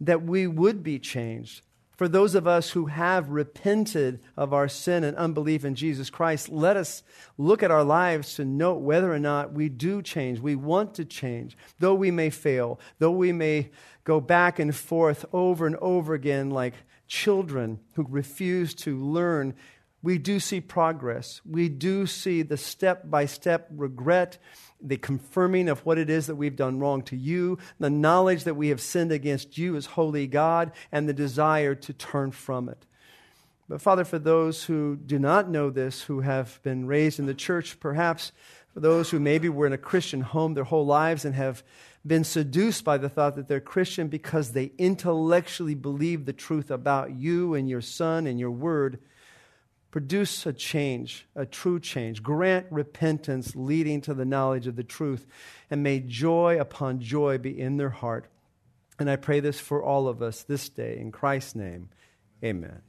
that 0.00 0.22
we 0.22 0.46
would 0.46 0.82
be 0.82 0.98
changed. 0.98 1.62
For 1.96 2.08
those 2.08 2.34
of 2.34 2.46
us 2.46 2.70
who 2.70 2.86
have 2.86 3.30
repented 3.30 4.20
of 4.36 4.52
our 4.52 4.68
sin 4.68 5.02
and 5.02 5.16
unbelief 5.16 5.64
in 5.64 5.74
Jesus 5.74 6.10
Christ, 6.10 6.50
let 6.50 6.76
us 6.76 7.02
look 7.38 7.62
at 7.62 7.70
our 7.70 7.84
lives 7.84 8.34
to 8.34 8.44
note 8.44 8.80
whether 8.80 9.10
or 9.10 9.18
not 9.18 9.54
we 9.54 9.70
do 9.70 10.02
change. 10.02 10.38
We 10.38 10.56
want 10.56 10.94
to 10.96 11.06
change, 11.06 11.56
though 11.78 11.94
we 11.94 12.10
may 12.10 12.28
fail, 12.28 12.78
though 12.98 13.12
we 13.12 13.32
may 13.32 13.70
go 14.04 14.20
back 14.20 14.58
and 14.58 14.76
forth 14.76 15.24
over 15.32 15.66
and 15.66 15.76
over 15.76 16.12
again 16.12 16.50
like 16.50 16.74
children 17.08 17.80
who 17.94 18.06
refuse 18.08 18.74
to 18.74 18.98
learn. 18.98 19.54
We 20.02 20.18
do 20.18 20.38
see 20.38 20.60
progress. 20.60 21.40
We 21.48 21.70
do 21.70 22.06
see 22.06 22.42
the 22.42 22.58
step 22.58 23.08
by 23.10 23.24
step 23.24 23.68
regret 23.70 24.36
the 24.80 24.96
confirming 24.96 25.68
of 25.68 25.84
what 25.86 25.98
it 25.98 26.10
is 26.10 26.26
that 26.26 26.36
we've 26.36 26.56
done 26.56 26.78
wrong 26.78 27.02
to 27.02 27.16
you, 27.16 27.58
the 27.78 27.90
knowledge 27.90 28.44
that 28.44 28.54
we 28.56 28.68
have 28.68 28.80
sinned 28.80 29.12
against 29.12 29.56
you 29.58 29.76
as 29.76 29.86
holy 29.86 30.26
God, 30.26 30.72
and 30.92 31.08
the 31.08 31.14
desire 31.14 31.74
to 31.74 31.92
turn 31.92 32.30
from 32.30 32.68
it. 32.68 32.86
But 33.68 33.80
Father, 33.82 34.04
for 34.04 34.18
those 34.18 34.64
who 34.64 34.96
do 34.96 35.18
not 35.18 35.50
know 35.50 35.70
this, 35.70 36.02
who 36.02 36.20
have 36.20 36.60
been 36.62 36.86
raised 36.86 37.18
in 37.18 37.26
the 37.26 37.34
church, 37.34 37.80
perhaps 37.80 38.32
for 38.72 38.80
those 38.80 39.10
who 39.10 39.18
maybe 39.18 39.48
were 39.48 39.66
in 39.66 39.72
a 39.72 39.78
Christian 39.78 40.20
home 40.20 40.54
their 40.54 40.64
whole 40.64 40.86
lives 40.86 41.24
and 41.24 41.34
have 41.34 41.64
been 42.06 42.22
seduced 42.22 42.84
by 42.84 42.98
the 42.98 43.08
thought 43.08 43.34
that 43.34 43.48
they're 43.48 43.60
Christian 43.60 44.06
because 44.06 44.52
they 44.52 44.70
intellectually 44.78 45.74
believe 45.74 46.24
the 46.24 46.32
truth 46.32 46.70
about 46.70 47.16
you 47.16 47.54
and 47.54 47.68
your 47.68 47.80
Son 47.80 48.26
and 48.26 48.38
your 48.38 48.52
Word 48.52 49.00
Produce 49.96 50.44
a 50.44 50.52
change, 50.52 51.26
a 51.34 51.46
true 51.46 51.80
change. 51.80 52.22
Grant 52.22 52.66
repentance 52.70 53.56
leading 53.56 54.02
to 54.02 54.12
the 54.12 54.26
knowledge 54.26 54.66
of 54.66 54.76
the 54.76 54.84
truth. 54.84 55.26
And 55.70 55.82
may 55.82 56.00
joy 56.00 56.60
upon 56.60 57.00
joy 57.00 57.38
be 57.38 57.58
in 57.58 57.78
their 57.78 57.88
heart. 57.88 58.28
And 58.98 59.08
I 59.08 59.16
pray 59.16 59.40
this 59.40 59.58
for 59.58 59.82
all 59.82 60.06
of 60.06 60.20
us 60.20 60.42
this 60.42 60.68
day. 60.68 60.98
In 60.98 61.12
Christ's 61.12 61.54
name, 61.54 61.88
amen. 62.44 62.82